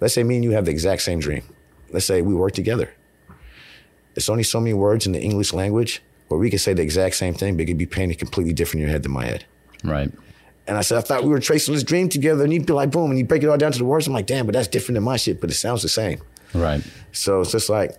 Let's 0.00 0.12
say 0.12 0.24
me 0.24 0.34
and 0.34 0.42
you 0.42 0.50
have 0.50 0.64
the 0.64 0.72
exact 0.72 1.02
same 1.02 1.20
dream. 1.20 1.44
Let's 1.92 2.06
say 2.06 2.22
we 2.22 2.34
work 2.34 2.54
together. 2.54 2.92
There's 4.14 4.28
only 4.28 4.42
so 4.42 4.58
many 4.60 4.74
words 4.74 5.06
in 5.06 5.12
the 5.12 5.20
English 5.20 5.52
language 5.52 6.02
where 6.26 6.40
we 6.40 6.50
can 6.50 6.58
say 6.58 6.74
the 6.74 6.82
exact 6.82 7.14
same 7.14 7.34
thing, 7.34 7.56
but 7.56 7.62
it 7.62 7.66
could 7.66 7.78
be 7.78 7.86
painted 7.86 8.18
completely 8.18 8.52
different 8.52 8.80
in 8.80 8.88
your 8.88 8.90
head 8.90 9.04
than 9.04 9.12
my 9.12 9.26
head. 9.26 9.44
Right. 9.84 10.10
And 10.68 10.76
I 10.76 10.80
said, 10.80 10.98
I 10.98 11.00
thought 11.00 11.22
we 11.22 11.30
were 11.30 11.38
tracing 11.38 11.74
this 11.74 11.84
dream 11.84 12.08
together, 12.08 12.42
and 12.42 12.52
you'd 12.52 12.66
be 12.66 12.72
like, 12.72 12.90
boom, 12.90 13.10
and 13.10 13.18
you 13.18 13.24
break 13.24 13.42
it 13.42 13.48
all 13.48 13.56
down 13.56 13.72
to 13.72 13.78
the 13.78 13.84
words. 13.84 14.06
I'm 14.06 14.12
like, 14.12 14.26
damn, 14.26 14.46
but 14.46 14.52
that's 14.52 14.68
different 14.68 14.96
than 14.96 15.04
my 15.04 15.16
shit, 15.16 15.40
but 15.40 15.50
it 15.50 15.54
sounds 15.54 15.82
the 15.82 15.88
same. 15.88 16.20
Right. 16.54 16.82
So 17.12 17.40
it's 17.40 17.52
just 17.52 17.68
like, 17.68 17.96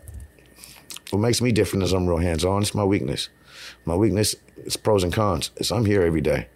what 1.12 1.20
makes 1.20 1.42
me 1.42 1.52
different 1.52 1.84
is 1.84 1.94
I'm 1.94 2.08
real 2.08 2.18
hands 2.18 2.44
on. 2.44 2.62
It's 2.62 2.76
my 2.76 2.84
weakness. 2.84 3.30
My 3.86 3.96
weakness 3.96 4.36
is 4.58 4.76
pros 4.76 5.04
and 5.04 5.14
cons. 5.14 5.52
It's 5.56 5.72
I'm 5.72 5.86
here 5.86 6.02
every 6.02 6.22
day, 6.22 6.48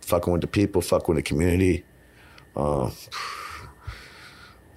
fucking 0.00 0.32
with 0.32 0.42
the 0.42 0.48
people, 0.48 0.82
fucking 0.82 1.14
with 1.14 1.24
the 1.24 1.28
community. 1.28 1.84
Uh, 2.56 2.90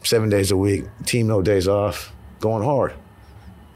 seven 0.03 0.29
days 0.29 0.51
a 0.51 0.57
week, 0.57 0.85
team 1.05 1.27
no 1.27 1.41
days 1.41 1.67
off, 1.67 2.13
going 2.39 2.63
hard. 2.63 2.93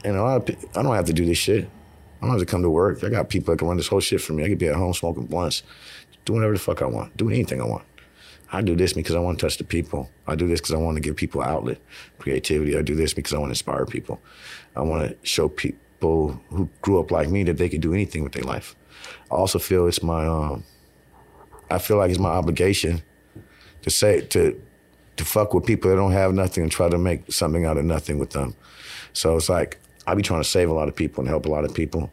And 0.04 0.16
a 0.16 0.22
lot 0.22 0.48
of 0.48 0.56
I 0.76 0.82
don't 0.82 0.94
have 0.94 1.06
to 1.06 1.12
do 1.12 1.24
this 1.24 1.38
shit. 1.38 1.64
I 1.64 2.26
don't 2.26 2.30
have 2.30 2.40
to 2.40 2.46
come 2.46 2.62
to 2.62 2.70
work. 2.70 3.02
I 3.02 3.08
got 3.08 3.28
people 3.28 3.52
that 3.52 3.58
can 3.58 3.68
run 3.68 3.76
this 3.76 3.88
whole 3.88 4.00
shit 4.00 4.20
for 4.20 4.32
me. 4.32 4.44
I 4.44 4.48
could 4.48 4.58
be 4.58 4.68
at 4.68 4.76
home 4.76 4.94
smoking 4.94 5.26
blunts, 5.26 5.62
doing 6.24 6.40
whatever 6.40 6.54
the 6.54 6.60
fuck 6.60 6.82
I 6.82 6.86
want, 6.86 7.16
doing 7.16 7.34
anything 7.34 7.60
I 7.60 7.66
want. 7.66 7.84
I 8.52 8.62
do 8.62 8.76
this 8.76 8.92
because 8.92 9.16
I 9.16 9.18
want 9.18 9.38
to 9.38 9.46
touch 9.46 9.58
the 9.58 9.64
people. 9.64 10.10
I 10.26 10.36
do 10.36 10.46
this 10.46 10.60
because 10.60 10.74
I 10.74 10.78
want 10.78 10.96
to 10.96 11.00
give 11.00 11.16
people 11.16 11.42
outlet, 11.42 11.78
creativity. 12.18 12.76
I 12.76 12.82
do 12.82 12.94
this 12.94 13.12
because 13.12 13.34
I 13.34 13.38
want 13.38 13.48
to 13.48 13.52
inspire 13.52 13.84
people. 13.84 14.20
I 14.76 14.82
want 14.82 15.08
to 15.08 15.16
show 15.26 15.48
people 15.48 16.40
who 16.50 16.68
grew 16.82 17.00
up 17.00 17.10
like 17.10 17.28
me 17.28 17.42
that 17.44 17.58
they 17.58 17.68
can 17.68 17.80
do 17.80 17.92
anything 17.92 18.22
with 18.22 18.32
their 18.32 18.44
life. 18.44 18.76
I 19.30 19.34
also 19.34 19.58
feel 19.58 19.86
it's 19.86 20.02
my, 20.02 20.26
um, 20.26 20.64
I 21.70 21.78
feel 21.78 21.96
like 21.96 22.10
it's 22.10 22.20
my 22.20 22.30
obligation 22.30 23.02
to 23.82 23.90
say 23.90 24.20
to 24.20 24.60
to 25.16 25.24
fuck 25.24 25.54
with 25.54 25.64
people 25.64 25.90
that 25.90 25.96
don't 25.96 26.12
have 26.12 26.34
nothing 26.34 26.64
and 26.64 26.72
try 26.72 26.88
to 26.88 26.98
make 26.98 27.32
something 27.32 27.64
out 27.64 27.76
of 27.76 27.84
nothing 27.84 28.18
with 28.18 28.30
them. 28.30 28.54
So 29.12 29.36
it's 29.36 29.48
like 29.48 29.78
I 30.06 30.14
be 30.14 30.22
trying 30.22 30.42
to 30.42 30.48
save 30.48 30.68
a 30.68 30.72
lot 30.72 30.88
of 30.88 30.96
people 30.96 31.22
and 31.22 31.28
help 31.28 31.46
a 31.46 31.48
lot 31.48 31.64
of 31.64 31.74
people. 31.74 32.10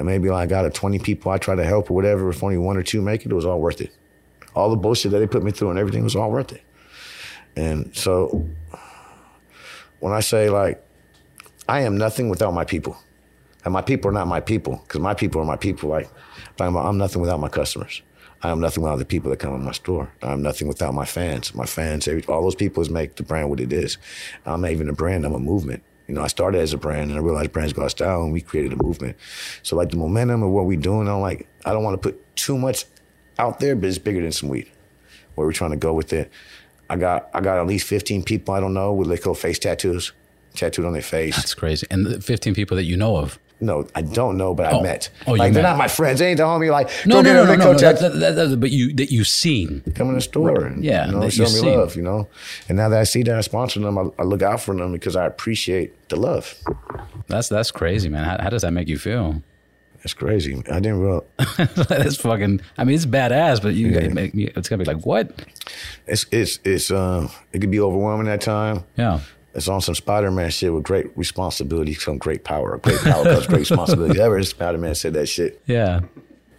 And 0.00 0.06
maybe 0.06 0.30
like 0.30 0.50
out 0.50 0.64
of 0.64 0.72
20 0.72 0.98
people 1.00 1.30
I 1.30 1.36
try 1.36 1.54
to 1.54 1.62
help 1.62 1.90
or 1.90 1.94
whatever, 1.94 2.30
if 2.30 2.42
only 2.42 2.56
one 2.56 2.78
or 2.78 2.82
two 2.82 3.02
make 3.02 3.26
it, 3.26 3.30
it 3.30 3.34
was 3.34 3.44
all 3.44 3.60
worth 3.60 3.82
it. 3.82 3.92
All 4.54 4.70
the 4.70 4.76
bullshit 4.76 5.12
that 5.12 5.18
they 5.18 5.26
put 5.26 5.42
me 5.42 5.50
through 5.50 5.68
and 5.68 5.78
everything 5.78 6.02
was 6.02 6.16
all 6.16 6.30
worth 6.30 6.52
it. 6.52 6.62
And 7.54 7.94
so 7.94 8.48
when 9.98 10.14
I 10.14 10.20
say 10.20 10.48
like, 10.48 10.82
I 11.68 11.82
am 11.82 11.98
nothing 11.98 12.30
without 12.30 12.54
my 12.54 12.64
people. 12.64 12.96
And 13.62 13.74
my 13.74 13.82
people 13.82 14.08
are 14.08 14.14
not 14.14 14.26
my 14.26 14.40
people, 14.40 14.80
because 14.86 15.02
my 15.02 15.12
people 15.12 15.42
are 15.42 15.44
my 15.44 15.58
people. 15.58 15.90
Like, 15.90 16.08
I'm, 16.58 16.76
I'm 16.76 16.96
nothing 16.96 17.20
without 17.20 17.38
my 17.38 17.50
customers. 17.50 18.00
I 18.42 18.48
am 18.48 18.58
nothing 18.58 18.82
without 18.82 19.00
the 19.00 19.04
people 19.04 19.28
that 19.28 19.36
come 19.36 19.54
in 19.54 19.62
my 19.62 19.72
store. 19.72 20.10
I'm 20.22 20.40
nothing 20.40 20.66
without 20.66 20.94
my 20.94 21.04
fans. 21.04 21.54
My 21.54 21.66
fans, 21.66 22.08
every, 22.08 22.24
all 22.24 22.42
those 22.42 22.54
people 22.54 22.82
make 22.90 23.16
the 23.16 23.22
brand 23.22 23.50
what 23.50 23.60
it 23.60 23.70
is. 23.70 23.98
I'm 24.46 24.62
not 24.62 24.70
even 24.70 24.88
a 24.88 24.94
brand, 24.94 25.26
I'm 25.26 25.34
a 25.34 25.38
movement. 25.38 25.82
You 26.10 26.16
know, 26.16 26.22
I 26.22 26.26
started 26.26 26.60
as 26.60 26.72
a 26.72 26.76
brand 26.76 27.10
and 27.10 27.20
I 27.20 27.22
realized 27.22 27.52
brands 27.52 27.72
go 27.72 27.84
out 27.84 27.92
style 27.92 28.24
and 28.24 28.32
we 28.32 28.40
created 28.40 28.72
a 28.72 28.82
movement. 28.82 29.16
So 29.62 29.76
like 29.76 29.90
the 29.90 29.96
momentum 29.96 30.42
of 30.42 30.50
what 30.50 30.66
we're 30.66 30.76
doing, 30.76 31.08
I'm 31.08 31.20
like, 31.20 31.46
I 31.64 31.72
don't 31.72 31.84
want 31.84 32.02
to 32.02 32.10
put 32.10 32.34
too 32.34 32.58
much 32.58 32.84
out 33.38 33.60
there, 33.60 33.76
but 33.76 33.88
it's 33.88 33.98
bigger 33.98 34.20
than 34.20 34.32
some 34.32 34.48
weed. 34.48 34.68
Where 35.36 35.46
we're 35.46 35.52
trying 35.52 35.70
to 35.70 35.76
go 35.76 35.94
with 35.94 36.12
it. 36.12 36.28
I 36.90 36.96
got 36.96 37.30
I 37.32 37.40
got 37.40 37.58
at 37.58 37.66
least 37.68 37.86
15 37.86 38.24
people 38.24 38.52
I 38.52 38.58
don't 38.58 38.74
know 38.74 38.92
with 38.92 39.06
Litco 39.06 39.36
face 39.36 39.60
tattoos, 39.60 40.10
tattooed 40.54 40.84
on 40.84 40.94
their 40.94 41.00
face. 41.00 41.36
That's 41.36 41.54
crazy. 41.54 41.86
And 41.92 42.04
the 42.04 42.20
15 42.20 42.56
people 42.56 42.76
that 42.76 42.86
you 42.86 42.96
know 42.96 43.16
of. 43.16 43.38
No, 43.60 43.86
I 43.94 44.02
don't 44.02 44.36
know, 44.38 44.54
but 44.54 44.66
I 44.66 44.70
Oh. 44.72 44.82
met. 44.82 45.10
Oh, 45.26 45.34
you 45.34 45.38
like 45.38 45.52
they're 45.52 45.62
met. 45.62 45.68
not 45.70 45.78
my 45.78 45.88
friends. 45.88 46.18
They 46.18 46.28
ain't 46.28 46.38
telling 46.38 46.60
me 46.60 46.70
like, 46.70 46.88
No, 47.06 47.20
no, 47.20 47.32
no, 47.34 47.44
no, 47.44 47.54
no. 47.56 47.72
no 47.72 47.78
that, 47.78 48.00
that, 48.00 48.34
that, 48.36 48.60
but 48.60 48.70
you 48.70 48.92
that 48.94 49.10
you've 49.12 49.26
seen. 49.28 49.82
come 49.94 50.08
in 50.08 50.14
the 50.14 50.20
store 50.20 50.64
and 50.64 50.82
Yeah, 50.82 51.06
you 51.06 51.12
know, 51.12 51.28
show 51.28 51.42
me 51.44 51.48
see. 51.50 51.66
love, 51.76 51.94
you 51.96 52.02
know. 52.02 52.28
And 52.68 52.78
now 52.78 52.88
that 52.88 52.98
I 52.98 53.04
see 53.04 53.22
that 53.24 53.36
I 53.36 53.42
sponsor 53.42 53.80
them, 53.80 53.98
I, 53.98 54.04
I 54.18 54.22
look 54.22 54.42
out 54.42 54.60
for 54.62 54.74
them 54.74 54.92
because 54.92 55.14
I 55.16 55.26
appreciate 55.26 56.08
the 56.08 56.16
love. 56.16 56.54
That's 57.28 57.48
that's 57.48 57.70
crazy, 57.70 58.08
man. 58.08 58.24
How, 58.24 58.38
how 58.42 58.48
does 58.50 58.62
that 58.62 58.72
make 58.72 58.88
you 58.88 58.98
feel? 58.98 59.42
That's 59.98 60.14
crazy. 60.14 60.54
I 60.72 60.80
didn't 60.80 61.00
real. 61.00 61.26
that's 61.88 62.16
fucking. 62.16 62.62
I 62.78 62.84
mean, 62.84 62.94
it's 62.96 63.04
badass, 63.04 63.60
but 63.62 63.74
you 63.74 63.88
it 63.90 64.14
make 64.14 64.32
me. 64.34 64.44
It's 64.56 64.66
gonna 64.70 64.82
be 64.82 64.90
like 64.90 65.04
what? 65.04 65.44
It's 66.06 66.24
it's 66.32 66.58
it's 66.64 66.90
um. 66.90 67.28
It 67.52 67.58
could 67.60 67.70
be 67.70 67.80
overwhelming 67.80 68.26
at 68.28 68.40
time. 68.40 68.84
Yeah. 68.96 69.20
It's 69.54 69.68
on 69.68 69.80
some 69.80 69.94
Spider 69.94 70.30
Man 70.30 70.50
shit 70.50 70.72
with 70.72 70.84
great 70.84 71.16
responsibility, 71.16 71.94
some 71.94 72.18
great 72.18 72.44
power. 72.44 72.78
Great 72.78 73.00
power 73.00 73.24
comes 73.24 73.46
great 73.46 73.60
responsibility. 73.60 74.20
Ever 74.20 74.42
Spider 74.42 74.78
Man 74.78 74.94
said 74.94 75.14
that 75.14 75.26
shit. 75.26 75.60
Yeah. 75.66 76.00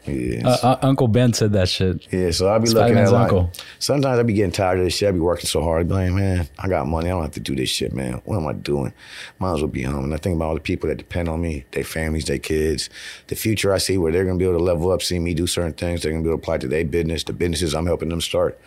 Yeah. 0.05 0.47
Uh, 0.47 0.57
uh, 0.63 0.79
Uncle 0.81 1.07
Ben 1.07 1.31
said 1.31 1.53
that 1.53 1.69
shit. 1.69 2.11
Yeah, 2.11 2.31
so 2.31 2.47
I'll 2.47 2.59
be 2.59 2.69
looking 2.69 2.97
at 2.97 3.07
Spider-Man's 3.07 3.11
like, 3.11 3.21
uncle. 3.23 3.51
sometimes 3.77 4.17
I'll 4.17 4.23
be 4.23 4.33
getting 4.33 4.51
tired 4.51 4.79
of 4.79 4.85
this 4.85 4.95
shit. 4.95 5.07
I'll 5.07 5.13
be 5.13 5.19
working 5.19 5.45
so 5.45 5.61
hard. 5.61 5.87
Be 5.87 5.93
like, 5.93 6.11
man, 6.11 6.49
I 6.57 6.67
got 6.67 6.87
money. 6.87 7.07
I 7.07 7.11
don't 7.11 7.21
have 7.21 7.31
to 7.33 7.39
do 7.39 7.55
this 7.55 7.69
shit, 7.69 7.93
man. 7.93 8.13
What 8.25 8.37
am 8.37 8.47
I 8.47 8.53
doing? 8.53 8.93
Might 9.37 9.53
as 9.53 9.61
well 9.61 9.67
be 9.67 9.83
home. 9.83 10.05
And 10.05 10.13
I 10.13 10.17
think 10.17 10.35
about 10.35 10.45
all 10.47 10.53
the 10.55 10.59
people 10.59 10.89
that 10.89 10.97
depend 10.97 11.29
on 11.29 11.39
me, 11.39 11.65
their 11.71 11.83
families, 11.83 12.25
their 12.25 12.39
kids, 12.39 12.89
the 13.27 13.35
future 13.35 13.73
I 13.73 13.77
see 13.77 13.97
where 13.97 14.11
they're 14.11 14.25
gonna 14.25 14.39
be 14.39 14.45
able 14.45 14.57
to 14.57 14.63
level 14.63 14.91
up, 14.91 15.03
see 15.03 15.19
me 15.19 15.35
do 15.35 15.45
certain 15.45 15.73
things. 15.73 16.01
They're 16.01 16.11
gonna 16.11 16.23
be 16.23 16.29
able 16.29 16.39
to 16.39 16.41
apply 16.41 16.57
to 16.59 16.67
their 16.67 16.83
business, 16.83 17.23
the 17.23 17.33
businesses 17.33 17.75
I'm 17.75 17.85
helping 17.85 18.09
them 18.09 18.21
start. 18.21 18.59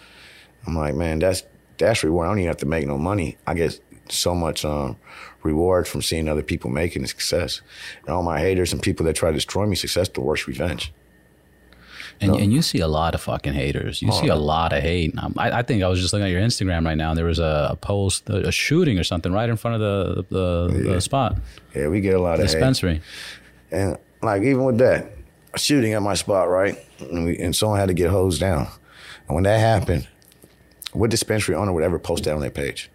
I'm 0.66 0.76
like, 0.76 0.94
man, 0.94 1.18
that's 1.18 1.42
that's 1.78 2.04
reward. 2.04 2.26
I 2.26 2.30
don't 2.30 2.38
even 2.38 2.48
have 2.48 2.58
to 2.58 2.66
make 2.66 2.86
no 2.86 2.96
money. 2.96 3.38
I 3.44 3.54
get 3.54 3.80
so 4.08 4.34
much 4.34 4.64
um, 4.64 4.96
reward 5.42 5.86
from 5.88 6.02
seeing 6.02 6.28
other 6.28 6.42
people 6.42 6.70
making 6.70 7.06
success. 7.06 7.60
And 8.06 8.10
all 8.14 8.22
my 8.22 8.40
haters 8.40 8.72
and 8.72 8.82
people 8.82 9.04
that 9.06 9.14
try 9.14 9.30
to 9.30 9.34
destroy 9.34 9.66
me, 9.66 9.76
success 9.76 10.08
the 10.08 10.20
worst 10.20 10.46
revenge. 10.46 10.92
And, 12.20 12.36
and 12.36 12.52
you 12.52 12.62
see 12.62 12.78
a 12.78 12.86
lot 12.86 13.14
of 13.14 13.20
fucking 13.22 13.54
haters. 13.54 14.00
You 14.00 14.12
see 14.12 14.28
a 14.28 14.36
lot 14.36 14.72
of 14.72 14.82
hate. 14.82 15.14
I, 15.36 15.58
I 15.58 15.62
think 15.62 15.82
I 15.82 15.88
was 15.88 16.00
just 16.00 16.12
looking 16.12 16.26
at 16.26 16.30
your 16.30 16.40
Instagram 16.40 16.86
right 16.86 16.96
now, 16.96 17.10
and 17.10 17.18
there 17.18 17.26
was 17.26 17.40
a, 17.40 17.68
a 17.72 17.76
post, 17.76 18.30
a, 18.30 18.48
a 18.48 18.52
shooting 18.52 18.98
or 19.00 19.04
something 19.04 19.32
right 19.32 19.48
in 19.48 19.56
front 19.56 19.74
of 19.74 19.80
the 19.80 20.24
the, 20.30 20.90
the 20.92 21.00
spot 21.00 21.38
Yeah, 21.74 21.88
we 21.88 22.00
get 22.00 22.14
a 22.14 22.20
lot 22.20 22.34
of 22.34 22.40
hate. 22.40 22.52
dispensary. 22.52 23.02
And 23.72 23.98
like 24.22 24.42
even 24.42 24.64
with 24.64 24.78
that, 24.78 25.10
a 25.54 25.58
shooting 25.58 25.92
at 25.92 26.02
my 26.02 26.14
spot, 26.14 26.48
right? 26.48 26.78
And, 27.00 27.24
we, 27.24 27.38
and 27.38 27.54
someone 27.54 27.80
had 27.80 27.88
to 27.88 27.94
get 27.94 28.10
hosed 28.10 28.40
down. 28.40 28.68
And 29.26 29.34
when 29.34 29.44
that 29.44 29.58
happened, 29.58 30.06
what 30.92 31.10
dispensary 31.10 31.56
owner 31.56 31.72
would 31.72 31.82
ever 31.82 31.98
post 31.98 32.24
that 32.24 32.34
on 32.34 32.40
their 32.40 32.50
page? 32.50 32.90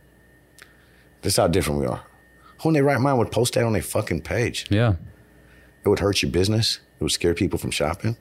This 1.22 1.34
is 1.34 1.38
how 1.38 1.48
different 1.48 1.80
we 1.80 1.86
are. 1.86 2.02
Who 2.62 2.70
in 2.70 2.74
their 2.74 2.84
right 2.84 3.00
mind 3.00 3.18
would 3.18 3.32
post 3.32 3.54
that 3.54 3.64
on 3.64 3.74
their 3.74 3.82
fucking 3.82 4.22
page? 4.22 4.66
Yeah. 4.70 4.96
It 5.84 5.90
would 5.90 6.00
hurt 6.00 6.22
your 6.22 6.32
business. 6.32 6.80
It 7.00 7.04
would 7.04 7.12
scare 7.12 7.34
people 7.34 7.58
from 7.60 7.72
shopping. 7.72 8.18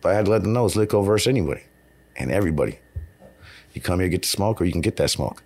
But 0.00 0.12
I 0.12 0.14
had 0.14 0.24
to 0.26 0.30
let 0.30 0.42
them 0.42 0.52
know 0.52 0.66
it's 0.66 0.74
Litco 0.76 1.04
versus 1.04 1.26
anybody 1.28 1.62
and 2.16 2.30
everybody. 2.30 2.78
You 3.72 3.80
come 3.82 4.00
here, 4.00 4.08
get 4.08 4.22
the 4.22 4.28
smoke, 4.28 4.60
or 4.60 4.64
you 4.64 4.72
can 4.72 4.80
get 4.80 4.96
that 4.96 5.10
smoke. 5.10 5.42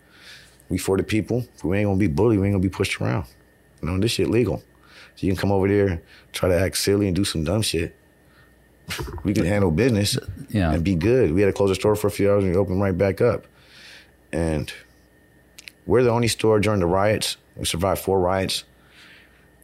We 0.68 0.78
for 0.78 0.96
the 0.96 1.02
people. 1.02 1.46
We 1.64 1.78
ain't 1.78 1.86
gonna 1.88 1.98
be 1.98 2.06
bullied. 2.06 2.38
We 2.38 2.46
ain't 2.46 2.54
gonna 2.54 2.62
be 2.62 2.68
pushed 2.68 3.00
around. 3.00 3.26
You 3.82 3.88
know, 3.88 3.98
this 3.98 4.12
shit 4.12 4.28
legal. 4.30 4.62
So 5.16 5.26
you 5.26 5.32
can 5.32 5.40
come 5.40 5.50
over 5.52 5.66
there, 5.66 6.00
try 6.32 6.48
to 6.48 6.58
act 6.58 6.76
silly 6.76 7.06
and 7.08 7.16
do 7.16 7.24
some 7.24 7.42
dumb 7.44 7.62
shit. 7.62 7.96
We 9.24 9.34
can 9.34 9.44
handle 9.44 9.70
business 9.70 10.16
Yeah. 10.50 10.72
and 10.72 10.82
be 10.84 10.94
good. 10.94 11.32
We 11.32 11.40
had 11.42 11.46
to 11.48 11.52
close 11.52 11.70
the 11.70 11.74
store 11.74 11.96
for 11.96 12.06
a 12.06 12.10
few 12.10 12.30
hours 12.30 12.44
and 12.44 12.52
we 12.52 12.58
opened 12.58 12.80
right 12.80 12.96
back 12.96 13.20
up. 13.20 13.46
And 14.32 14.72
we're 15.90 16.03
the 16.05 16.11
only 16.11 16.29
store 16.29 16.61
during 16.61 16.81
the 16.81 16.87
riots. 16.87 17.37
We 17.57 17.64
survived 17.64 18.00
four 18.00 18.20
riots. 18.20 18.64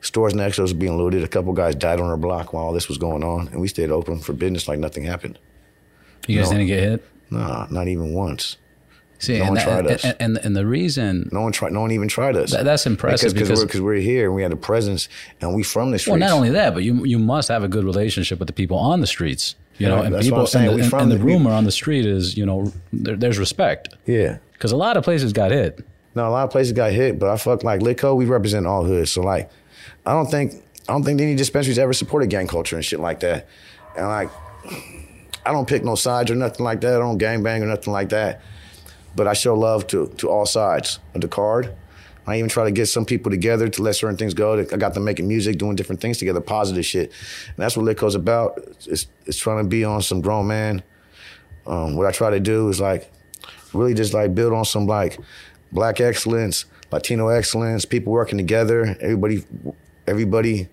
Stores 0.02 0.34
next 0.34 0.56
to 0.56 0.64
us 0.64 0.72
were 0.72 0.78
being 0.78 0.96
looted. 0.98 1.24
A 1.24 1.28
couple 1.28 1.52
guys 1.52 1.74
died 1.74 2.00
on 2.00 2.06
our 2.10 2.16
block 2.16 2.52
while 2.52 2.64
all 2.64 2.72
this 2.72 2.88
was 2.88 2.98
going 2.98 3.24
on, 3.24 3.48
and 3.48 3.60
we 3.60 3.68
stayed 3.68 3.90
open 3.90 4.18
for 4.20 4.32
business 4.32 4.68
like 4.68 4.78
nothing 4.78 5.04
happened. 5.04 5.38
You 6.26 6.38
guys 6.38 6.50
No. 6.50 6.56
didn't 6.58 6.66
get 6.68 6.80
hit. 6.82 7.04
Nah, 7.30 7.66
not 7.70 7.88
even 7.88 8.12
once. 8.12 8.56
See, 9.18 9.38
No 9.38 9.44
and, 9.44 9.48
one 9.48 9.54
that- 9.56 9.64
tried 9.64 9.86
us. 9.86 10.04
and, 10.04 10.16
and 10.20 10.38
and 10.44 10.56
the 10.56 10.66
reason. 10.66 11.28
No 11.32 11.40
one 11.40 11.52
tried. 11.52 11.72
No 11.72 11.80
one 11.80 11.90
even 11.92 12.06
tried 12.08 12.36
us. 12.36 12.52
That- 12.52 12.64
that's 12.64 12.86
impressive 12.86 13.32
because 13.32 13.48
because- 13.48 13.60
we're, 13.62 13.68
cause 13.68 13.80
we're 13.80 13.94
here 14.12 14.26
and 14.26 14.34
we 14.34 14.42
had 14.42 14.52
a 14.52 14.56
presence 14.56 15.08
and 15.40 15.54
we 15.54 15.62
from 15.62 15.90
the 15.90 15.98
streets. 15.98 16.10
Well, 16.12 16.20
not 16.28 16.32
only 16.36 16.50
that, 16.50 16.74
but 16.74 16.82
you 16.84 17.04
you 17.04 17.18
must 17.18 17.48
have 17.48 17.62
a 17.64 17.68
good 17.68 17.84
relationship 17.84 18.38
with 18.38 18.46
the 18.48 18.52
people 18.52 18.76
on 18.76 19.00
the 19.00 19.06
streets. 19.06 19.54
You 19.78 19.88
know, 19.88 19.96
Yeah, 20.02 20.08
and 20.08 20.20
people 20.20 20.46
saying. 20.46 20.68
and, 20.70 20.78
the, 20.80 20.84
and, 20.84 20.92
and 21.02 21.12
the 21.12 21.16
the- 21.18 21.24
rumor 21.24 21.50
on 21.50 21.64
the 21.64 21.72
street 21.72 22.04
is, 22.06 22.36
you 22.36 22.44
know, 22.46 22.72
there, 22.92 23.16
there's 23.16 23.38
respect 23.38 23.88
yeah. 24.06 24.38
because 24.54 24.72
a 24.72 24.76
lot 24.76 24.96
of 24.96 25.04
places 25.04 25.32
got 25.32 25.50
hit. 25.50 25.80
No, 26.16 26.26
a 26.26 26.30
lot 26.30 26.44
of 26.44 26.50
places 26.50 26.72
got 26.72 26.92
hit, 26.92 27.18
but 27.18 27.28
I 27.28 27.36
fuck 27.36 27.62
like 27.62 27.80
Litco. 27.80 28.16
We 28.16 28.24
represent 28.24 28.66
all 28.66 28.82
hoods, 28.82 29.12
so 29.12 29.20
like, 29.20 29.50
I 30.06 30.12
don't 30.12 30.30
think 30.30 30.54
I 30.88 30.92
don't 30.92 31.04
think 31.04 31.20
any 31.20 31.34
dispensaries 31.34 31.78
ever 31.78 31.92
supported 31.92 32.30
gang 32.30 32.46
culture 32.46 32.74
and 32.74 32.84
shit 32.84 33.00
like 33.00 33.20
that. 33.20 33.46
And 33.96 34.06
like, 34.06 34.30
I 35.44 35.52
don't 35.52 35.68
pick 35.68 35.84
no 35.84 35.94
sides 35.94 36.30
or 36.30 36.34
nothing 36.34 36.64
like 36.64 36.80
that. 36.80 36.94
I 36.94 36.98
don't 36.98 37.18
gang 37.18 37.42
bang 37.42 37.62
or 37.62 37.66
nothing 37.66 37.92
like 37.92 38.08
that. 38.08 38.40
But 39.14 39.28
I 39.28 39.34
show 39.34 39.54
love 39.54 39.86
to 39.88 40.06
to 40.16 40.30
all 40.30 40.46
sides 40.46 41.00
of 41.14 41.20
the 41.20 41.28
card. 41.28 41.74
I 42.26 42.38
even 42.38 42.48
try 42.48 42.64
to 42.64 42.72
get 42.72 42.86
some 42.86 43.04
people 43.04 43.30
together 43.30 43.68
to 43.68 43.82
let 43.82 43.94
certain 43.94 44.16
things 44.16 44.32
go. 44.32 44.58
I 44.58 44.64
got 44.64 44.94
them 44.94 45.04
making 45.04 45.28
music, 45.28 45.58
doing 45.58 45.76
different 45.76 46.00
things 46.00 46.16
together, 46.16 46.40
positive 46.40 46.84
shit. 46.84 47.12
And 47.46 47.56
that's 47.56 47.76
what 47.76 47.86
Litco's 47.86 48.14
about. 48.14 48.58
It's, 48.86 49.06
it's 49.26 49.36
trying 49.36 49.62
to 49.62 49.68
be 49.68 49.84
on 49.84 50.02
some 50.02 50.22
grown 50.22 50.48
man. 50.48 50.82
Um, 51.66 51.94
what 51.94 52.06
I 52.06 52.10
try 52.10 52.30
to 52.30 52.40
do 52.40 52.68
is 52.68 52.80
like 52.80 53.12
really 53.74 53.94
just 53.94 54.14
like 54.14 54.34
build 54.34 54.52
on 54.52 54.64
some 54.64 54.86
like 54.86 55.18
black 55.72 56.00
excellence, 56.00 56.64
Latino 56.90 57.28
excellence, 57.28 57.84
people 57.84 58.12
working 58.12 58.38
together, 58.38 58.96
everybody 59.00 59.44
everybody 60.06 60.68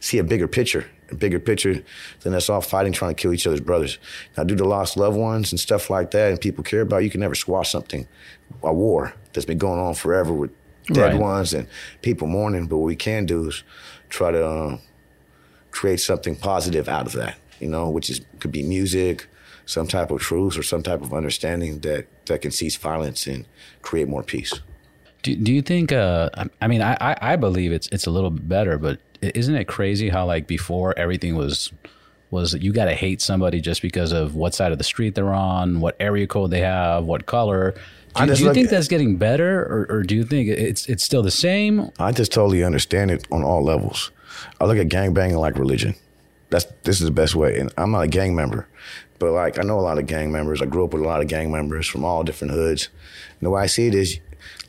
see 0.00 0.18
a 0.18 0.24
bigger 0.24 0.46
picture, 0.46 0.86
a 1.10 1.14
bigger 1.14 1.40
picture 1.40 1.82
than 2.20 2.34
us 2.34 2.50
all 2.50 2.60
fighting 2.60 2.92
trying 2.92 3.14
to 3.14 3.20
kill 3.20 3.32
each 3.32 3.46
other's 3.46 3.60
brothers. 3.60 3.98
Now 4.36 4.44
due 4.44 4.56
to 4.56 4.64
lost 4.64 4.96
loved 4.96 5.16
ones 5.16 5.52
and 5.52 5.58
stuff 5.58 5.88
like 5.90 6.10
that 6.10 6.30
and 6.30 6.40
people 6.40 6.62
care 6.64 6.82
about, 6.82 6.98
you 7.04 7.10
can 7.10 7.20
never 7.20 7.34
squash 7.34 7.70
something, 7.70 8.06
a 8.62 8.72
war 8.72 9.14
that's 9.32 9.46
been 9.46 9.58
going 9.58 9.80
on 9.80 9.94
forever 9.94 10.32
with 10.32 10.50
dead 10.92 11.12
Right. 11.12 11.20
ones 11.20 11.54
and 11.54 11.66
people 12.02 12.26
mourning. 12.28 12.66
But 12.66 12.76
what 12.76 12.86
we 12.86 12.96
can 12.96 13.24
do 13.24 13.48
is 13.48 13.62
try 14.10 14.30
to 14.30 14.46
um, 14.46 14.80
create 15.70 16.00
something 16.00 16.36
positive 16.36 16.88
out 16.88 17.06
of 17.06 17.12
that, 17.12 17.38
you 17.58 17.68
know, 17.68 17.88
which 17.88 18.10
is 18.10 18.20
could 18.38 18.52
be 18.52 18.62
music, 18.62 19.26
some 19.66 19.86
type 19.86 20.10
of 20.10 20.20
truth 20.20 20.58
or 20.58 20.62
some 20.62 20.82
type 20.82 21.02
of 21.02 21.12
understanding 21.14 21.80
that 21.80 22.06
that 22.26 22.42
can 22.42 22.50
cease 22.50 22.76
violence 22.76 23.26
and 23.26 23.46
create 23.82 24.08
more 24.08 24.22
peace. 24.22 24.52
Do, 25.22 25.34
do 25.36 25.52
you 25.52 25.62
think? 25.62 25.90
Uh, 25.92 26.28
I- 26.60 26.66
mean, 26.68 26.82
I, 26.82 26.96
I 27.00 27.16
I 27.32 27.36
believe 27.36 27.72
it's 27.72 27.88
it's 27.92 28.06
a 28.06 28.10
little 28.10 28.30
better, 28.30 28.78
but 28.78 28.98
isn't 29.22 29.54
it 29.54 29.64
crazy 29.66 30.08
how 30.10 30.26
like 30.26 30.46
before 30.46 30.96
everything 30.98 31.34
was 31.36 31.72
was 32.30 32.54
you 32.54 32.72
got 32.72 32.86
to 32.86 32.94
hate 32.94 33.20
somebody 33.22 33.60
just 33.60 33.80
because 33.80 34.12
of 34.12 34.34
what 34.34 34.54
side 34.54 34.72
of 34.72 34.78
the 34.78 34.84
street 34.84 35.14
they're 35.14 35.32
on, 35.32 35.80
what 35.80 35.96
area 36.00 36.26
code 36.26 36.50
they 36.50 36.60
have, 36.60 37.04
what 37.04 37.26
color. 37.26 37.74
Do, 38.16 38.26
do 38.26 38.44
you 38.44 38.52
think 38.52 38.66
at- 38.66 38.70
that's 38.70 38.88
getting 38.88 39.16
better, 39.16 39.60
or, 39.62 39.86
or 39.88 40.02
do 40.02 40.14
you 40.14 40.24
think 40.24 40.48
it's 40.48 40.86
it's 40.88 41.02
still 41.04 41.22
the 41.22 41.30
same? 41.30 41.90
I 41.98 42.12
just 42.12 42.32
totally 42.32 42.62
understand 42.62 43.10
it 43.10 43.26
on 43.32 43.42
all 43.42 43.62
levels. 43.62 44.10
I 44.60 44.66
look 44.66 44.78
at 44.78 44.88
gangbanging 44.88 45.38
like 45.38 45.56
religion. 45.58 45.94
That's 46.50 46.66
this 46.82 47.00
is 47.00 47.06
the 47.06 47.10
best 47.12 47.34
way. 47.34 47.58
And 47.58 47.72
I'm 47.78 47.90
not 47.92 48.02
a 48.02 48.08
gang 48.08 48.34
member, 48.34 48.68
but 49.24 49.32
like 49.32 49.58
I 49.58 49.62
know 49.62 49.80
a 49.80 49.80
lot 49.80 49.98
of 49.98 50.06
gang 50.06 50.30
members. 50.30 50.60
I 50.60 50.66
grew 50.66 50.84
up 50.84 50.92
with 50.92 51.02
a 51.02 51.06
lot 51.06 51.22
of 51.22 51.28
gang 51.28 51.50
members 51.50 51.86
from 51.86 52.04
all 52.04 52.22
different 52.24 52.52
hoods. 52.52 52.90
And 53.40 53.46
the 53.46 53.50
way 53.50 53.62
I 53.62 53.66
see 53.66 53.86
it 53.86 53.94
is, 53.94 54.20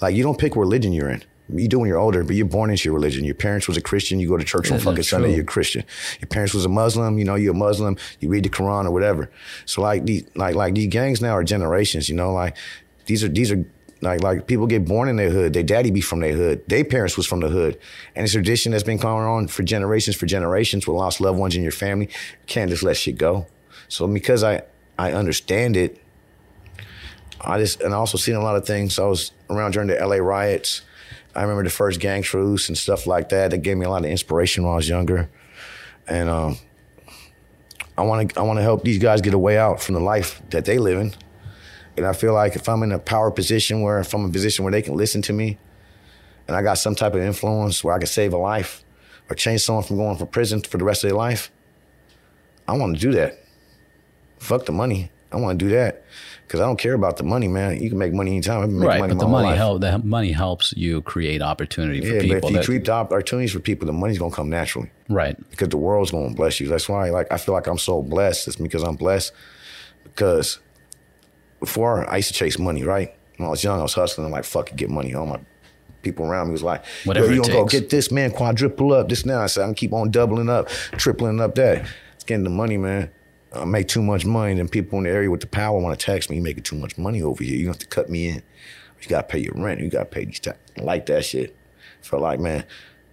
like 0.02 0.16
you 0.16 0.24
don't 0.24 0.40
pick 0.40 0.56
religion 0.56 0.94
you're 0.94 1.10
in. 1.10 1.24
You 1.54 1.68
do 1.68 1.80
when 1.80 1.90
you're 1.90 2.00
older, 2.00 2.24
but 2.24 2.38
you're 2.38 2.46
born 2.46 2.70
into 2.70 2.86
your 2.86 2.96
religion. 2.96 3.26
Your 3.26 3.36
parents 3.36 3.68
was 3.68 3.76
a 3.76 3.82
Christian, 3.82 4.18
you 4.18 4.30
go 4.30 4.38
to 4.38 4.46
church 4.46 4.72
on 4.72 4.80
fucking 4.80 5.04
Sunday, 5.04 5.34
you're 5.34 5.44
a 5.44 5.46
Christian. 5.46 5.84
Your 6.22 6.28
parents 6.28 6.54
was 6.54 6.64
a 6.64 6.70
Muslim, 6.70 7.20
you 7.20 7.26
know, 7.26 7.36
you're 7.36 7.54
a 7.54 7.58
Muslim, 7.58 7.98
you 8.22 8.30
read 8.30 8.46
the 8.46 8.50
Quran 8.50 8.86
or 8.86 8.92
whatever. 8.92 9.30
So 9.66 9.82
like 9.82 10.06
these 10.06 10.24
like 10.36 10.56
like 10.56 10.74
these 10.74 10.88
gangs 10.88 11.22
now 11.22 11.34
are 11.34 11.44
generations, 11.44 12.08
you 12.08 12.16
know, 12.16 12.32
like 12.32 12.56
these 13.08 13.26
are 13.26 13.28
these 13.28 13.52
are 13.52 13.64
like 14.02 14.24
like 14.24 14.48
people 14.48 14.68
get 14.68 14.86
born 14.86 15.10
in 15.10 15.18
their 15.18 15.32
hood. 15.32 15.52
Their 15.52 15.64
daddy 15.64 15.92
be 15.92 16.02
from 16.02 16.22
their 16.22 16.34
hood. 16.34 16.64
Their 16.68 16.86
parents 16.86 17.18
was 17.18 17.28
from 17.28 17.42
the 17.42 17.50
hood, 17.50 17.78
and 18.16 18.24
it's 18.24 18.34
a 18.34 18.38
tradition 18.38 18.72
that's 18.72 18.84
been 18.84 18.98
going 18.98 19.26
on 19.26 19.48
for 19.50 19.64
generations 19.64 20.16
for 20.16 20.26
generations 20.26 20.88
with 20.88 20.96
lost 20.96 21.20
loved 21.20 21.38
ones 21.38 21.58
in 21.58 21.62
your 21.62 21.74
family. 21.74 22.06
You 22.06 22.48
can't 22.48 22.70
just 22.70 22.84
let 22.84 22.96
shit 22.96 23.18
go. 23.18 23.48
So 23.88 24.08
because 24.08 24.44
I 24.44 24.64
I 24.98 25.12
understand 25.12 25.78
it, 25.78 26.02
I 27.42 27.60
just 27.60 27.82
and 27.82 27.94
I 27.94 27.98
also 27.98 28.18
seen 28.18 28.36
a 28.36 28.42
lot 28.42 28.56
of 28.56 28.66
things. 28.66 28.98
I 29.00 29.06
was 29.06 29.32
around 29.50 29.72
during 29.72 29.88
the 29.88 29.96
LA 29.96 30.18
riots. 30.18 30.82
I 31.36 31.42
remember 31.42 31.64
the 31.64 31.70
first 31.70 32.00
gang 32.00 32.22
truce 32.22 32.70
and 32.70 32.78
stuff 32.78 33.06
like 33.08 33.30
that. 33.30 33.52
That 33.52 33.58
gave 33.60 33.78
me 33.78 33.86
a 33.86 33.90
lot 33.90 34.06
of 34.06 34.10
inspiration 34.10 34.64
when 34.64 34.74
I 34.74 34.76
was 34.78 34.88
younger, 34.88 35.30
and 36.08 36.30
um, 36.30 36.58
I 37.98 38.04
want 38.04 38.30
to 38.30 38.40
I 38.40 38.44
want 38.44 38.58
to 38.58 38.64
help 38.64 38.84
these 38.84 39.00
guys 39.00 39.22
get 39.22 39.34
a 39.34 39.40
way 39.40 39.58
out 39.58 39.82
from 39.82 39.96
the 39.96 40.02
life 40.02 40.42
that 40.50 40.66
they 40.66 40.78
live 40.78 41.00
in. 41.00 41.14
And 41.98 42.06
I 42.06 42.14
feel 42.14 42.34
like 42.34 42.56
if 42.56 42.68
I'm 42.68 42.84
in 42.84 42.92
a 42.92 43.00
power 43.00 43.32
position 43.32 43.82
where 43.82 44.00
if 44.00 44.14
I'm 44.14 44.22
in 44.22 44.30
a 44.30 44.34
position 44.34 44.66
where 44.66 44.72
they 44.72 44.82
can 44.82 44.96
listen 44.96 45.22
to 45.24 45.34
me, 45.34 45.58
and 46.48 46.56
I 46.56 46.62
got 46.62 46.78
some 46.78 46.96
type 46.96 47.14
of 47.14 47.22
influence 47.22 47.84
where 47.84 47.96
I 47.96 47.98
can 47.98 48.08
save 48.08 48.34
a 48.34 48.38
life 48.38 48.84
or 49.30 49.36
change 49.36 49.62
someone 49.62 49.84
from 49.84 49.98
going 49.98 50.18
for 50.18 50.26
prison 50.26 50.62
for 50.62 50.78
the 50.78 50.84
rest 50.84 51.04
of 51.04 51.10
their 51.10 51.18
life, 51.18 51.52
I 52.68 52.78
want 52.78 52.96
to 52.96 53.02
do 53.02 53.12
that. 53.14 53.45
Fuck 54.46 54.66
the 54.66 54.72
money. 54.72 55.12
I 55.32 55.38
want 55.38 55.60
to 55.60 55.66
do 55.66 55.72
that 55.72 56.06
because 56.44 56.60
I 56.60 56.66
don't 56.66 56.78
care 56.78 56.94
about 56.94 57.18
the 57.18 57.24
money, 57.24 57.48
man. 57.48 57.82
You 57.82 57.90
can 57.90 57.98
make 57.98 58.14
money 58.14 58.32
anytime. 58.32 58.62
I've 58.62 58.70
been 58.70 58.80
making 58.80 58.88
right, 58.88 59.00
money 59.00 59.14
but 59.16 59.20
the 59.20 59.28
money 59.28 59.56
help 59.56 59.82
the 59.82 59.98
money 59.98 60.32
helps 60.32 60.74
you 60.78 61.02
create 61.02 61.42
opportunity 61.42 62.00
for 62.00 62.08
Yeah, 62.08 62.22
people. 62.22 62.40
but 62.42 62.52
if 62.52 62.56
you 62.56 62.64
create 62.64 62.88
opportunities 62.88 63.52
for 63.52 63.60
people, 63.60 63.86
the 63.86 63.94
money's 63.94 64.20
gonna 64.20 64.34
come 64.34 64.50
naturally 64.50 64.92
right. 65.10 65.36
because 65.50 65.70
the 65.70 65.78
world's 65.78 66.12
gonna 66.12 66.34
bless 66.34 66.60
you. 66.60 66.68
That's 66.68 66.88
why, 66.88 67.10
like, 67.10 67.32
I 67.32 67.38
feel 67.38 67.54
like 67.54 67.68
I'm 67.68 67.78
so 67.80 68.02
blessed. 68.02 68.48
It's 68.48 68.56
because 68.56 68.84
I'm 68.84 68.96
blessed 68.96 69.34
because 70.04 70.60
before 71.60 72.10
I 72.10 72.18
used 72.18 72.30
to 72.30 72.34
chase 72.34 72.58
money, 72.60 72.84
right? 72.84 73.14
When 73.38 73.48
I 73.48 73.50
was 73.50 73.64
young, 73.64 73.80
I 73.80 73.84
was 73.84 73.94
hustling. 73.94 74.26
I'm 74.26 74.32
like, 74.32 74.46
fuck 74.46 74.72
it, 74.72 74.78
get 74.78 74.90
money. 74.90 75.14
All 75.16 75.26
my 75.26 75.40
people 76.04 76.26
around 76.26 76.48
me 76.48 76.52
was 76.54 76.64
like, 76.64 76.86
Whatever 77.04 77.34
you 77.34 77.42
gonna 77.42 77.54
go 77.54 77.66
get 77.66 77.90
this, 77.90 78.12
man, 78.12 78.32
quadruple 78.32 78.94
up 78.94 79.10
this 79.10 79.26
now. 79.26 79.42
I 79.42 79.48
said, 79.48 79.66
I'm 79.66 79.74
keep 79.74 79.92
on 79.92 80.12
doubling 80.12 80.50
up, 80.50 80.70
tripling 80.98 81.42
up 81.42 81.56
that. 81.56 81.86
It's 82.14 82.24
getting 82.24 82.44
the 82.46 82.50
money, 82.52 82.78
man. 82.78 83.10
I 83.56 83.66
make 83.66 83.88
too 83.88 84.02
much 84.02 84.26
money, 84.26 84.54
then 84.54 84.68
people 84.68 84.98
in 84.98 85.06
the 85.06 85.10
area 85.10 85.32
with 85.32 85.42
the 85.42 85.48
power 85.48 85.80
want 85.80 85.98
to 85.98 86.06
tax 86.06 86.30
me. 86.30 86.36
You 86.36 86.42
making 86.42 86.64
too 86.64 86.76
much 86.76 86.98
money 86.98 87.22
over 87.22 87.44
here. 87.44 87.58
You 87.58 87.68
have 87.68 87.80
to 87.80 87.88
cut 87.88 88.10
me 88.10 88.28
in. 88.28 88.44
You 89.02 89.10
gotta 89.10 89.28
pay 89.28 89.40
your 89.40 89.54
rent. 89.56 89.82
You 89.82 89.90
gotta 89.90 90.06
pay 90.06 90.26
these 90.26 90.40
taxes. 90.40 90.78
Like 90.78 91.06
that 91.08 91.26
shit. 91.26 91.56
Felt 92.02 92.22
like, 92.22 92.40
man, 92.40 92.66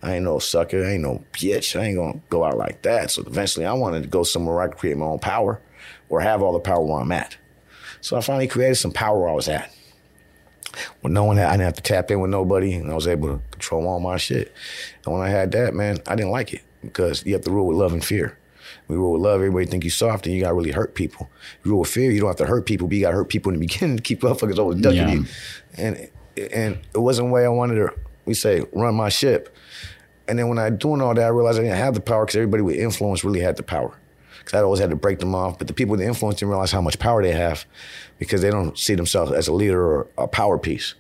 I 0.03 0.15
ain't 0.15 0.25
no 0.25 0.39
sucker. 0.39 0.85
I 0.85 0.93
ain't 0.93 1.03
no 1.03 1.25
bitch. 1.33 1.79
I 1.79 1.85
ain't 1.85 1.97
gonna 1.97 2.21
go 2.31 2.45
out 2.45 2.57
like 2.57 2.83
that. 2.83 3.11
So 3.11 3.23
eventually, 3.23 3.67
I 3.67 3.73
wanted 3.73 4.03
to 4.03 4.09
go 4.09 4.23
somewhere 4.23 4.57
where 4.57 4.65
I 4.65 4.69
could 4.69 4.79
create 4.79 4.97
my 4.97 5.07
own 5.07 5.19
power, 5.19 5.61
or 6.09 6.21
have 6.21 6.43
all 6.43 6.53
the 6.53 6.61
power 6.61 6.85
where 6.85 7.01
I'm 7.01 7.13
at. 7.13 7.37
So 8.01 8.17
I 8.17 8.21
finally 8.21 8.49
created 8.49 8.77
some 8.77 8.93
power 8.93 9.21
where 9.21 9.29
I 9.29 9.35
was 9.35 9.49
at. 9.49 9.73
When 11.03 11.13
no 11.13 11.25
one 11.25 11.37
had, 11.37 11.49
I 11.49 11.53
didn't 11.53 11.67
have 11.67 11.75
to 11.75 11.83
tap 11.83 12.11
in 12.11 12.21
with 12.21 12.31
nobody, 12.31 12.75
and 12.75 12.91
I 12.91 12.95
was 12.95 13.07
able 13.07 13.29
to 13.29 13.43
control 13.51 13.87
all 13.87 14.01
my 14.01 14.17
shit. 14.17 14.53
And 15.05 15.13
when 15.13 15.23
I 15.23 15.29
had 15.29 15.53
that, 15.53 15.75
man, 15.75 15.99
I 16.07 16.17
didn't 16.17 16.33
like 16.33 16.55
it 16.55 16.63
because 16.83 17.25
you 17.27 17.35
have 17.35 17.43
to 17.43 17.51
rule 17.51 17.67
with 17.67 17.77
love 17.77 17.93
and 17.93 18.05
fear. 18.05 18.39
We 18.93 18.99
rule 18.99 19.13
with 19.15 19.23
love, 19.23 19.37
everybody 19.41 19.67
think 19.67 19.85
you 19.85 19.91
soft, 19.91 20.27
and 20.27 20.35
you 20.35 20.43
gotta 20.43 20.55
really 20.55 20.71
hurt 20.71 20.95
people. 20.95 21.31
You 21.65 21.71
rule 21.73 21.81
with 21.81 21.91
fear, 21.91 22.11
you 22.11 22.21
don't 22.21 22.29
have 22.29 22.37
to 22.37 22.47
hurt 22.47 22.67
people, 22.67 22.87
but 22.89 22.95
you 22.97 23.03
gotta 23.03 23.17
hurt 23.17 23.29
people 23.29 23.53
in 23.53 23.59
the 23.59 23.67
beginning 23.67 23.97
to 23.97 24.03
keep 24.03 24.21
motherfuckers 24.21 24.59
always 24.59 24.81
ducking 24.81 24.99
Yeah. 24.99 25.13
you. 25.13 25.25
And 25.77 26.09
and 26.53 26.79
it 26.95 26.99
wasn't 26.99 27.29
the 27.29 27.33
way 27.33 27.45
I 27.45 27.49
wanted 27.49 27.75
to, 27.77 27.93
we 28.25 28.35
say, 28.35 28.63
run 28.73 28.95
my 28.95 29.09
ship. 29.11 29.55
And 30.29 30.39
then 30.39 30.49
when 30.49 30.59
I 30.59 30.71
doing 30.71 31.01
all 31.03 31.13
that, 31.15 31.25
I 31.25 31.29
realized 31.29 31.59
I 31.59 31.63
didn't 31.63 31.77
have 31.77 31.95
the 31.95 32.01
power 32.01 32.25
because 32.25 32.37
everybody 32.37 32.63
with 32.63 32.77
influence 32.77 33.23
really 33.25 33.41
had 33.41 33.57
the 33.57 33.63
power. 33.63 33.99
Because 34.39 34.59
I 34.59 34.63
always 34.63 34.81
had 34.81 34.91
to 34.91 34.97
break 34.97 35.19
them 35.19 35.35
off. 35.35 35.59
But 35.59 35.67
the 35.67 35.73
people 35.75 35.93
with 35.93 36.01
the 36.01 36.07
influence 36.07 36.39
didn't 36.39 36.51
realize 36.51 36.73
how 36.73 36.81
much 36.81 36.99
power 36.99 37.23
they 37.23 37.33
have 37.33 37.65
because 38.19 38.41
they 38.41 38.51
don't 38.51 38.79
see 38.79 38.95
themselves 38.95 39.31
as 39.33 39.47
a 39.49 39.53
leader 39.53 39.81
or 39.85 40.07
a 40.19 40.27
power 40.27 40.59
piece. 40.59 40.95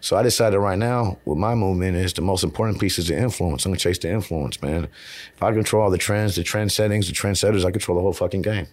So 0.00 0.16
I 0.16 0.22
decided 0.22 0.58
right 0.58 0.78
now 0.78 1.18
with 1.24 1.38
my 1.38 1.54
movement 1.54 1.96
is 1.96 2.12
the 2.12 2.22
most 2.22 2.44
important 2.44 2.80
piece 2.80 2.98
is 2.98 3.08
the 3.08 3.16
influence. 3.18 3.64
I'm 3.64 3.72
gonna 3.72 3.80
chase 3.80 3.98
the 3.98 4.10
influence, 4.10 4.60
man. 4.62 4.88
If 5.34 5.42
I 5.42 5.52
control 5.52 5.82
all 5.82 5.90
the 5.90 5.98
trends, 5.98 6.36
the 6.36 6.42
trend 6.42 6.72
settings, 6.72 7.08
the 7.08 7.14
trendsetters, 7.14 7.64
I 7.64 7.70
control 7.70 7.96
the 7.96 8.02
whole 8.02 8.12
fucking 8.12 8.42
game. 8.42 8.66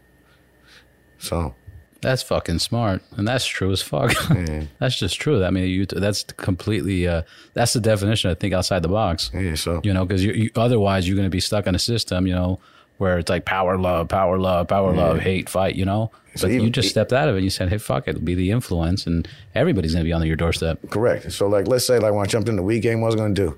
So 1.18 1.56
That's 2.02 2.22
fucking 2.22 2.60
smart, 2.60 3.02
and 3.18 3.28
that's 3.28 3.46
true 3.48 3.72
as 3.72 3.82
fuck. 3.82 4.14
that's 4.80 5.00
just 5.00 5.20
true. 5.20 5.44
I 5.44 5.50
mean, 5.50 5.68
you 5.68 5.86
that's 5.88 6.24
completely 6.24 7.08
uh, 7.08 7.24
that's 7.54 7.74
the 7.74 7.80
definition. 7.80 8.30
I 8.30 8.36
think 8.36 8.54
outside 8.54 8.84
the 8.84 8.90
box. 8.90 9.32
yeah, 9.34 9.56
so 9.56 9.82
You 9.84 9.94
know, 9.94 10.06
because 10.06 10.24
you, 10.24 10.34
you 10.34 10.50
otherwise 10.56 11.08
you're 11.08 11.16
going 11.16 11.26
to 11.26 11.32
be 11.32 11.40
stuck 11.40 11.66
in 11.66 11.74
a 11.74 11.80
system. 11.80 12.28
You 12.28 12.36
know, 12.36 12.60
where 12.98 13.20
it's 13.20 13.30
like 13.30 13.46
power, 13.46 13.78
love, 13.78 14.08
power, 14.08 14.38
love, 14.38 14.68
power, 14.68 14.94
love, 14.94 15.20
hate, 15.20 15.50
fight. 15.50 15.76
You 15.76 15.86
know, 15.86 16.12
So 16.36 16.48
but 16.48 16.54
you 16.54 16.70
just 16.70 16.90
stepped 16.90 17.12
out 17.14 17.28
of 17.30 17.36
it. 17.36 17.40
and 17.40 17.44
You 17.44 17.50
said, 17.50 17.70
"Hey, 17.70 17.78
fuck 17.78 18.08
it, 18.08 18.24
be 18.24 18.36
the 18.36 18.52
influence, 18.52 19.06
and 19.06 19.28
everybody's 19.54 19.94
going 19.94 20.04
to 20.04 20.08
be 20.08 20.14
on 20.14 20.26
your 20.26 20.36
doorstep." 20.36 20.80
Correct. 20.90 21.32
So 21.32 21.48
like 21.48 21.68
let's 21.68 21.86
say 21.86 22.00
like 22.00 22.14
when 22.14 22.24
I 22.24 22.28
jumped 22.28 22.50
in 22.50 22.56
the 22.56 22.64
weed 22.64 22.80
game, 22.82 23.02
what 23.02 23.08
was 23.08 23.16
gonna 23.16 23.34
do? 23.34 23.58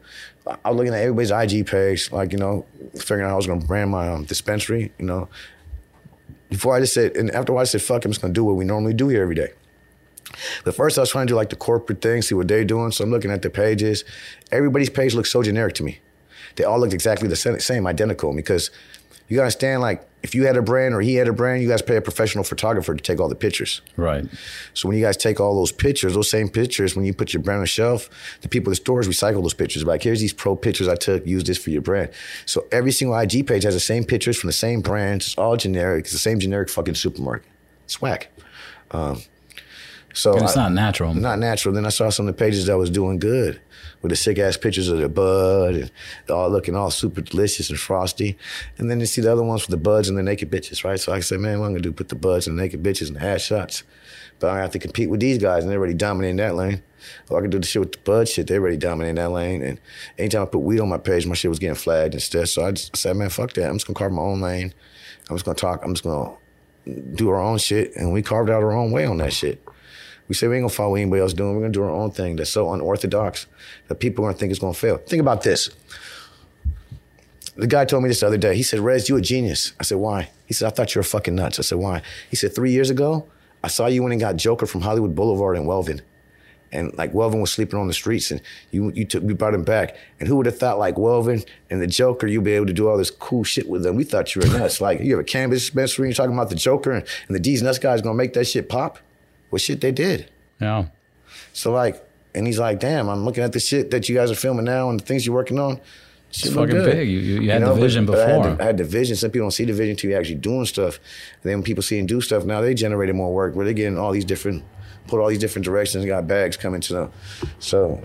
I 0.64 0.70
was 0.70 0.78
looking 0.78 0.94
at 0.94 1.02
everybody's 1.02 1.32
IG 1.32 1.68
page, 1.68 2.10
like, 2.12 2.32
you 2.32 2.38
know, 2.38 2.66
figuring 2.98 3.24
out 3.26 3.28
how 3.30 3.34
I 3.34 3.38
was 3.38 3.48
gonna 3.48 3.66
brand 3.66 3.92
my 3.92 4.08
um, 4.10 4.24
dispensary, 4.24 4.94
you 4.98 5.06
know. 5.06 5.28
Before 6.50 6.74
I 6.76 6.80
just 6.80 6.94
said 6.94 7.18
and 7.18 7.30
after 7.32 7.56
I 7.58 7.66
said, 7.66 7.82
fuck, 7.82 8.06
I'm 8.06 8.12
just 8.12 8.22
gonna 8.22 8.34
do 8.34 8.44
what 8.46 8.56
we 8.56 8.64
normally 8.64 8.94
do 8.94 9.10
here 9.10 9.22
every 9.22 9.36
day. 9.36 9.50
But 10.64 10.76
first 10.76 10.98
I 10.98 11.02
was 11.02 11.10
trying 11.10 11.28
to 11.28 11.32
do 11.32 11.36
like 11.36 11.50
the 11.50 11.56
corporate 11.58 12.02
thing, 12.02 12.22
see 12.22 12.36
what 12.36 12.48
they're 12.48 12.64
doing. 12.66 12.92
So 12.92 13.04
I'm 13.04 13.12
looking 13.12 13.32
at 13.32 13.42
the 13.42 13.50
pages. 13.50 14.04
Everybody's 14.52 14.90
page 14.90 15.14
looks 15.14 15.32
so 15.32 15.44
generic 15.44 15.74
to 15.76 15.84
me. 15.84 16.00
They 16.56 16.64
all 16.64 16.80
looked 16.80 16.94
exactly 16.94 17.28
the 17.28 17.36
same 17.36 17.86
identical 17.88 18.34
because 18.34 18.72
you 19.28 19.36
gotta 19.36 19.46
understand 19.46 19.82
like 19.82 20.08
if 20.24 20.34
you 20.36 20.46
had 20.46 20.58
a 20.58 20.62
brand 20.62 20.94
or 20.96 21.00
he 21.02 21.16
had 21.16 21.28
a 21.28 21.34
brand, 21.34 21.62
you 21.62 21.70
guys 21.70 21.82
pay 21.82 21.96
a 21.96 22.02
professional 22.02 22.44
photographer 22.44 22.94
to 22.96 23.02
take 23.02 23.20
all 23.20 23.30
the 23.30 23.36
pictures. 23.36 23.82
Right. 23.96 24.26
So 24.74 24.88
when 24.90 24.98
you 24.98 25.04
guys 25.04 25.16
take 25.16 25.40
all 25.40 25.56
those 25.56 25.72
pictures, 25.72 26.16
those 26.16 26.30
same 26.30 26.50
pictures, 26.50 26.96
when 26.96 27.06
you 27.06 27.14
put 27.14 27.34
your 27.34 27.42
brand 27.44 27.58
on 27.60 27.64
the 27.64 27.68
shelf, 27.68 28.10
the 28.42 28.50
people 28.50 28.72
at 28.72 28.74
the 28.74 28.76
stores 28.78 29.08
recycle 29.08 29.42
those 29.44 29.54
pictures. 29.54 29.84
Like, 29.86 30.02
here's 30.04 30.20
these 30.20 30.34
pro 30.34 30.56
pictures 30.56 30.88
I 30.88 30.96
took, 30.96 31.26
use 31.26 31.44
this 31.44 31.58
for 31.58 31.70
your 31.70 31.82
brand. 31.84 32.10
So 32.46 32.66
every 32.72 32.92
single 32.92 33.18
IG 33.18 33.46
page 33.48 33.64
has 33.64 33.74
the 33.76 33.80
same 33.80 34.04
pictures 34.04 34.38
from 34.38 34.48
the 34.48 34.54
same 34.54 34.82
brands. 34.82 35.28
It's 35.28 35.38
all 35.38 35.56
generic. 35.56 36.06
It's 36.06 36.14
the 36.14 36.18
same 36.20 36.40
generic 36.40 36.70
fucking 36.70 36.96
supermarket. 36.96 37.48
It's 37.86 38.02
whack. 38.02 38.30
Um, 38.92 39.22
so 40.14 40.36
it's 40.38 40.58
I- 40.58 40.64
not 40.64 40.74
natural. 40.74 41.14
not 41.14 41.38
natural. 41.40 41.74
Then 41.76 41.86
I 41.86 41.90
saw 41.90 42.10
some 42.10 42.28
of 42.28 42.36
the 42.36 42.40
pages 42.44 42.66
that 42.66 42.78
was 42.78 42.90
doing 42.90 43.20
good 43.20 43.62
with 44.02 44.10
the 44.10 44.16
sick 44.16 44.38
ass 44.40 44.58
pictures 44.58 44.90
of 44.90 45.00
the 45.00 45.10
bud 45.10 45.76
and 45.76 45.92
all 46.30 46.50
looking 46.50 46.76
all 46.76 46.92
super 46.92 47.22
delicious 47.22 47.70
and 47.70 47.80
frosty. 47.80 48.38
And 48.78 48.90
then 48.90 49.00
you 49.00 49.06
see 49.06 49.22
the 49.22 49.32
other 49.32 49.44
ones 49.44 49.64
with 49.64 49.72
the 49.72 49.84
buds 49.84 50.10
and 50.10 50.18
the 50.18 50.24
naked 50.24 50.52
bitches, 50.52 50.84
right? 50.84 51.00
So 51.00 51.14
I 51.14 51.20
said, 51.20 51.40
man, 51.40 51.60
what 51.60 51.68
I'm 51.68 51.72
gonna 51.74 51.82
do? 51.82 51.92
Put 51.92 52.10
the 52.10 52.16
buds 52.16 52.48
and 52.48 52.58
the 52.58 52.62
naked 52.62 52.84
bitches 52.84 53.08
and 53.08 53.18
the 53.18 53.24
ass 53.24 53.42
shots. 53.42 53.84
But 54.40 54.52
I 54.52 54.60
have 54.60 54.72
to 54.72 54.80
compete 54.80 55.10
with 55.10 55.20
these 55.20 55.40
guys 55.40 55.64
and 55.64 55.72
they're 55.72 55.80
already 55.80 55.96
dominating 55.96 56.38
that 56.38 56.56
lane. 56.56 56.84
Or 57.30 57.40
I 57.40 57.42
can 57.42 57.50
do 57.50 57.60
the 57.60 57.66
shit 57.66 57.80
with 57.80 57.92
the 57.94 58.00
bud 58.00 58.28
shit, 58.28 58.48
they're 58.48 58.60
already 58.60 58.78
dominating 58.78 59.16
that 59.16 59.32
lane. 59.32 59.64
And 59.64 59.80
anytime 60.18 60.44
I 60.44 60.46
put 60.46 60.60
weed 60.60 60.80
on 60.80 60.90
my 60.90 60.98
page, 60.98 61.26
my 61.26 61.36
shit 61.36 61.50
was 61.50 61.60
getting 61.60 61.76
flagged 61.76 62.14
instead. 62.14 62.50
So 62.50 62.66
I 62.66 62.72
just 62.72 62.96
said, 62.96 63.16
man, 63.16 63.30
fuck 63.30 63.54
that. 63.54 63.68
I'm 63.68 63.76
just 63.76 63.88
gonna 63.88 63.96
carve 63.96 64.12
my 64.12 64.22
own 64.22 64.42
lane. 64.42 64.74
I'm 65.30 65.36
just 65.36 65.46
gonna 65.46 65.56
talk, 65.56 65.84
I'm 65.84 65.94
just 65.94 66.04
gonna 66.04 66.36
do 67.16 67.30
our 67.30 67.42
own 67.42 67.58
shit. 67.58 67.96
And 67.96 68.14
we 68.14 68.22
carved 68.22 68.50
out 68.50 68.64
our 68.64 68.74
own 68.74 68.92
way 68.92 69.06
on 69.06 69.18
that 69.18 69.34
shit. 69.34 69.64
We 70.28 70.36
say 70.36 70.48
we 70.48 70.56
ain't 70.56 70.64
gonna 70.64 70.74
follow 70.74 70.92
what 70.92 71.02
anybody 71.02 71.22
else 71.22 71.34
doing. 71.34 71.56
We're 71.56 71.62
gonna 71.62 71.74
do 71.74 71.84
our 71.84 71.90
own 71.90 72.12
thing 72.12 72.36
that's 72.36 72.50
so 72.50 72.74
unorthodox 72.74 73.48
that 73.88 73.96
people 73.96 74.26
are 74.26 74.30
gonna 74.30 74.38
think 74.38 74.52
it's 74.52 74.60
gonna 74.60 74.74
fail. 74.74 74.98
Think 74.98 75.22
about 75.22 75.44
this. 75.44 75.70
The 77.56 77.68
guy 77.68 77.86
told 77.86 78.04
me 78.04 78.10
this 78.10 78.20
the 78.20 78.28
other 78.28 78.38
day. 78.38 78.56
He 78.56 78.62
said, 78.62 78.80
Rez, 78.80 79.10
you 79.10 79.18
a 79.18 79.22
genius. 79.22 79.74
I 79.80 79.84
said, 79.84 79.98
why? 79.98 80.30
He 80.46 80.54
said, 80.54 80.68
I 80.68 80.70
thought 80.70 80.94
you 80.94 81.00
were 81.00 81.04
fucking 81.04 81.34
nuts. 81.34 81.58
I 81.58 81.64
said, 81.64 81.80
why? 81.80 82.04
He 82.30 82.36
said, 82.36 82.54
three 82.54 82.72
years 82.72 82.92
ago, 82.92 83.28
I 83.64 83.68
saw 83.68 83.88
you 83.88 84.04
when 84.04 84.12
and 84.12 84.22
got 84.22 84.36
Joker 84.36 84.68
from 84.68 84.82
Hollywood 84.82 85.16
Boulevard 85.16 85.58
in 85.58 85.64
Welvin. 85.64 86.02
And 86.72 86.96
like 86.98 87.14
Welvin 87.14 87.42
was 87.42 87.52
sleeping 87.52 87.80
on 87.80 87.88
the 87.88 87.94
streets 87.94 88.30
and 88.30 88.42
you 88.72 88.92
you 88.94 89.06
took 89.06 89.24
you 89.24 89.34
brought 89.36 89.54
him 89.54 89.64
back. 89.64 89.96
And 90.20 90.28
who 90.28 90.36
would 90.36 90.46
have 90.46 90.58
thought 90.60 90.78
like 90.78 90.96
Welvin 90.96 91.48
and 91.70 91.82
the 91.82 91.88
Joker, 91.88 92.28
you'd 92.28 92.44
be 92.44 92.52
able 92.52 92.66
to 92.66 92.74
do 92.74 92.90
all 92.90 92.98
this 92.98 93.10
cool 93.10 93.44
shit 93.44 93.70
with 93.70 93.84
them. 93.84 93.96
We 93.96 94.04
thought 94.04 94.36
you 94.36 94.42
were 94.42 94.60
nuts. 94.60 94.82
like 94.82 95.00
you 95.00 95.12
have 95.12 95.22
a 95.22 95.24
cannabis 95.24 95.62
dispensary, 95.62 96.10
you're 96.10 96.14
talking 96.14 96.34
about 96.34 96.50
the 96.50 96.56
Joker 96.56 96.92
and, 96.92 97.08
and 97.28 97.36
the 97.36 97.40
Deez 97.40 97.64
Nuts 97.64 97.80
guy's 97.80 98.02
gonna 98.02 98.16
make 98.16 98.34
that 98.34 98.46
shit 98.46 98.68
pop. 98.68 99.00
Well 99.52 99.60
shit 99.60 99.82
they 99.82 99.92
did. 99.92 100.30
Yeah. 100.60 100.88
So 101.54 101.72
like, 101.72 102.04
and 102.36 102.46
he's 102.46 102.60
like, 102.60 102.80
damn, 102.80 103.10
I'm 103.10 103.26
looking 103.26 103.44
at 103.44 103.52
the 103.54 103.60
shit 103.60 103.92
that 103.92 104.08
you 104.10 104.16
guys 104.16 104.30
are 104.32 104.36
filming 104.36 104.66
now 104.66 104.90
and 104.90 105.00
the 105.00 105.04
things 105.06 105.26
you're 105.26 105.36
working 105.36 105.60
on. 105.60 105.80
Shit 106.30 106.52
look 106.54 106.68
fucking 106.70 106.84
good. 106.84 106.92
big. 106.92 107.10
You- 107.10 107.20
you- 107.20 107.42
you 107.42 107.52
had 107.52 107.62
the 107.62 107.68
but- 107.68 107.76
vision 107.76 108.06
but 108.06 108.20
I 108.20 108.30
had, 108.30 108.38
before. 108.42 108.56
the, 108.56 108.64
I 108.64 108.66
had 108.66 108.78
the 108.78 108.84
vision. 108.84 109.16
Some 109.16 109.32
people 109.32 109.46
don't 109.46 109.52
see 109.52 109.66
the 109.66 109.74
vision 109.74 109.92
until 109.92 110.10
you're 110.10 110.20
actually 110.20 110.36
doing 110.36 110.66
stuff. 110.66 111.00
And 111.42 111.50
then 111.50 111.54
when 111.60 111.64
people 111.64 111.82
see 111.84 111.98
and 112.00 112.08
do 112.08 112.20
stuff, 112.22 112.44
now 112.46 112.60
they 112.62 112.74
generated 112.74 113.16
more 113.16 113.34
work 113.34 113.56
where 113.56 113.64
they're 113.66 113.74
getting 113.74 113.98
all 113.98 114.12
these 114.12 114.26
different, 114.26 114.64
put 115.08 115.20
all 115.22 115.30
these 115.30 115.40
different 115.40 115.64
directions, 115.66 116.06
got 116.06 116.28
bags 116.28 116.58
coming 116.58 116.82
to 116.82 116.94
them. 116.94 117.12
So 117.60 118.02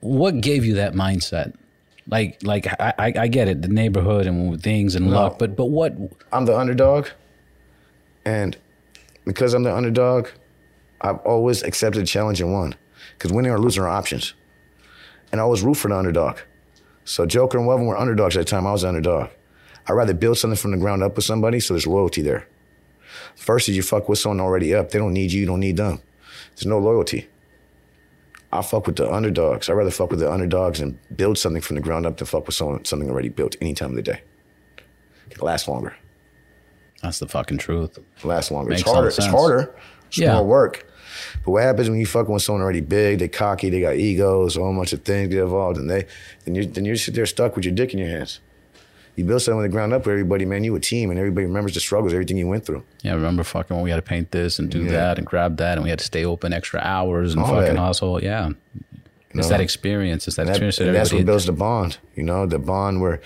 What 0.00 0.40
gave 0.40 0.64
you 0.64 0.74
that 0.74 0.94
mindset? 0.94 1.52
Like, 2.08 2.38
like 2.42 2.66
I, 2.80 2.94
I, 2.98 3.12
I 3.16 3.28
get 3.28 3.46
it, 3.48 3.62
the 3.62 3.68
neighborhood 3.68 4.26
and 4.26 4.60
things 4.60 4.94
and 4.96 5.10
luck, 5.10 5.38
but 5.38 5.54
but 5.54 5.66
what? 5.66 5.94
I'm 6.32 6.46
the 6.46 6.56
underdog. 6.58 7.08
And 8.24 8.56
because 9.24 9.54
I'm 9.54 9.62
the 9.62 9.74
underdog, 9.74 10.28
I've 11.02 11.18
always 11.18 11.62
accepted 11.62 12.02
a 12.02 12.06
challenge 12.06 12.40
and 12.40 12.52
won. 12.52 12.74
Because 13.18 13.32
winning 13.32 13.52
or 13.52 13.58
losing 13.58 13.82
are 13.82 13.88
options. 13.88 14.34
And 15.30 15.40
I 15.40 15.44
always 15.44 15.62
root 15.62 15.74
for 15.74 15.88
the 15.88 15.96
underdog. 15.96 16.38
So 17.04 17.26
Joker 17.26 17.58
and 17.58 17.66
Welvin 17.68 17.86
were 17.86 17.96
underdogs 17.98 18.36
at 18.36 18.40
the 18.46 18.50
time. 18.50 18.66
I 18.66 18.72
was 18.72 18.82
the 18.82 18.88
underdog. 18.88 19.30
I'd 19.86 19.92
rather 19.94 20.14
build 20.14 20.38
something 20.38 20.56
from 20.56 20.70
the 20.70 20.76
ground 20.76 21.02
up 21.02 21.16
with 21.16 21.24
somebody 21.24 21.58
so 21.58 21.74
there's 21.74 21.86
loyalty 21.86 22.22
there. 22.22 22.46
First 23.34 23.68
is 23.68 23.76
you 23.76 23.82
fuck 23.82 24.08
with 24.08 24.18
someone 24.20 24.40
already 24.40 24.74
up. 24.74 24.90
They 24.90 24.98
don't 24.98 25.12
need 25.12 25.32
you, 25.32 25.40
you 25.40 25.46
don't 25.46 25.60
need 25.60 25.76
them. 25.76 26.00
There's 26.54 26.66
no 26.66 26.78
loyalty. 26.78 27.28
I 28.52 28.62
fuck 28.62 28.86
with 28.86 28.96
the 28.96 29.10
underdogs. 29.10 29.68
I'd 29.68 29.72
rather 29.74 29.90
fuck 29.90 30.10
with 30.10 30.20
the 30.20 30.30
underdogs 30.30 30.80
and 30.80 30.98
build 31.16 31.38
something 31.38 31.62
from 31.62 31.76
the 31.76 31.82
ground 31.82 32.06
up 32.06 32.18
than 32.18 32.26
fuck 32.26 32.46
with 32.46 32.54
someone, 32.54 32.84
something 32.84 33.10
already 33.10 33.30
built 33.30 33.56
any 33.60 33.74
time 33.74 33.90
of 33.90 33.96
the 33.96 34.02
day. 34.02 34.20
It 35.30 35.42
lasts 35.42 35.66
longer. 35.66 35.96
That's 37.02 37.18
the 37.18 37.26
fucking 37.28 37.58
truth. 37.58 37.98
It 37.98 38.24
lasts 38.24 38.50
longer. 38.50 38.70
Makes 38.70 38.82
it's 38.82 38.90
harder. 38.90 39.08
It's 39.08 39.26
harder. 39.26 39.74
It's 40.08 40.18
Yeah. 40.18 40.34
more 40.34 40.44
work. 40.44 40.86
But 41.44 41.50
what 41.52 41.62
happens 41.62 41.88
when 41.90 41.98
you 42.00 42.06
fucking 42.06 42.32
with 42.32 42.42
someone 42.42 42.62
already 42.62 42.80
big, 42.80 43.18
they 43.18 43.28
cocky, 43.28 43.70
they 43.70 43.80
got 43.80 43.96
egos, 43.96 44.56
a 44.56 44.60
whole 44.60 44.74
bunch 44.74 44.92
of 44.92 45.02
things 45.02 45.28
get 45.28 45.42
involved, 45.42 45.78
and 45.78 45.88
they 45.90 46.06
then 46.44 46.54
you 46.54 46.64
then 46.66 46.84
you 46.84 46.96
sit 46.96 47.14
there 47.14 47.26
stuck 47.26 47.56
with 47.56 47.64
your 47.64 47.74
dick 47.74 47.92
in 47.92 47.98
your 47.98 48.08
hands. 48.08 48.40
You 49.14 49.24
build 49.24 49.42
something 49.42 49.58
from 49.58 49.62
the 49.64 49.68
ground 49.68 49.92
up 49.92 50.06
with 50.06 50.12
everybody, 50.12 50.46
man. 50.46 50.64
You 50.64 50.74
a 50.74 50.80
team, 50.80 51.10
and 51.10 51.18
everybody 51.18 51.44
remembers 51.46 51.74
the 51.74 51.80
struggles, 51.80 52.14
everything 52.14 52.38
you 52.38 52.46
went 52.48 52.64
through. 52.64 52.82
Yeah, 53.02 53.12
remember 53.12 53.44
fucking 53.44 53.76
when 53.76 53.84
we 53.84 53.90
had 53.90 53.96
to 53.96 54.02
paint 54.02 54.30
this 54.30 54.58
and 54.58 54.70
do 54.70 54.84
Yeah. 54.84 54.92
that 54.92 55.18
and 55.18 55.26
grab 55.26 55.58
that 55.58 55.76
and 55.76 55.84
we 55.84 55.90
had 55.90 55.98
to 55.98 56.04
stay 56.06 56.24
open 56.24 56.54
extra 56.54 56.80
hours 56.80 57.34
and 57.34 57.42
All 57.42 57.48
fucking 57.50 57.74
that. 57.74 57.78
hustle. 57.78 58.22
Yeah. 58.22 58.50
It's 59.34 59.34
know? 59.34 59.48
that 59.48 59.60
experience. 59.60 60.26
It's 60.28 60.36
that, 60.36 60.44
that- 60.46 60.52
experience 60.52 60.78
that 60.78 60.92
that's 60.92 61.12
what 61.12 61.24
builds 61.26 61.44
the 61.46 61.52
bond. 61.52 61.98
You 62.16 62.22
know, 62.22 62.46
the 62.46 62.58
bond 62.58 63.00
where 63.02 63.20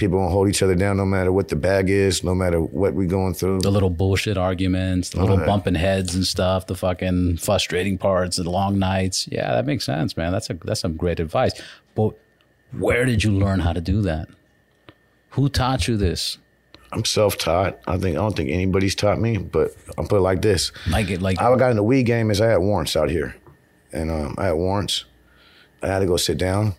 people 0.00 0.18
won't 0.18 0.32
hold 0.32 0.48
each 0.48 0.62
other 0.62 0.74
down 0.74 0.96
no 0.96 1.04
matter 1.04 1.30
what 1.30 1.48
the 1.48 1.56
bag 1.56 1.90
is, 1.90 2.24
no 2.24 2.34
matter 2.34 2.60
what 2.60 2.94
we're 2.94 3.06
going 3.06 3.34
through. 3.34 3.60
the 3.60 3.70
little 3.70 3.90
bullshit 3.90 4.36
arguments, 4.36 5.10
the 5.10 5.20
little 5.20 5.38
yeah. 5.38 5.46
bumping 5.46 5.76
heads 5.76 6.14
and 6.14 6.26
stuff, 6.26 6.66
the 6.66 6.74
fucking 6.74 7.36
frustrating 7.36 7.98
parts, 7.98 8.38
the 8.38 8.50
long 8.50 8.78
nights. 8.78 9.28
Yeah, 9.30 9.52
that 9.52 9.66
makes 9.66 9.84
sense, 9.84 10.16
man. 10.16 10.32
That's 10.32 10.50
a 10.50 10.54
that's 10.54 10.80
some 10.80 10.96
great 10.96 11.20
advice. 11.20 11.52
But 11.94 12.14
where 12.72 13.04
did 13.04 13.22
you 13.22 13.32
learn 13.32 13.60
how 13.60 13.72
to 13.72 13.80
do 13.80 14.00
that? 14.02 14.28
Who 15.30 15.48
taught 15.48 15.86
you 15.86 15.96
this? 15.96 16.38
I'm 16.92 17.04
self-taught. 17.04 17.78
I 17.86 17.98
think 17.98 18.16
I 18.16 18.20
don't 18.20 18.34
think 18.36 18.50
anybody's 18.50 18.96
taught 18.96 19.20
me, 19.20 19.36
but 19.36 19.76
I'll 19.96 20.06
put 20.06 20.16
it 20.16 20.22
like 20.22 20.42
this. 20.42 20.72
Like 20.88 21.10
it, 21.10 21.22
like 21.22 21.40
I 21.40 21.54
got 21.56 21.70
in 21.70 21.76
the 21.76 21.84
weed 21.84 22.02
game 22.02 22.30
is 22.32 22.40
I 22.40 22.48
had 22.48 22.58
warrants 22.58 22.96
out 22.96 23.10
here, 23.10 23.36
and 23.92 24.10
um, 24.10 24.34
I 24.38 24.46
had 24.46 24.52
warrants. 24.54 25.04
I 25.82 25.86
had 25.86 26.00
to 26.00 26.06
go 26.06 26.16
sit 26.16 26.36
down, 26.36 26.74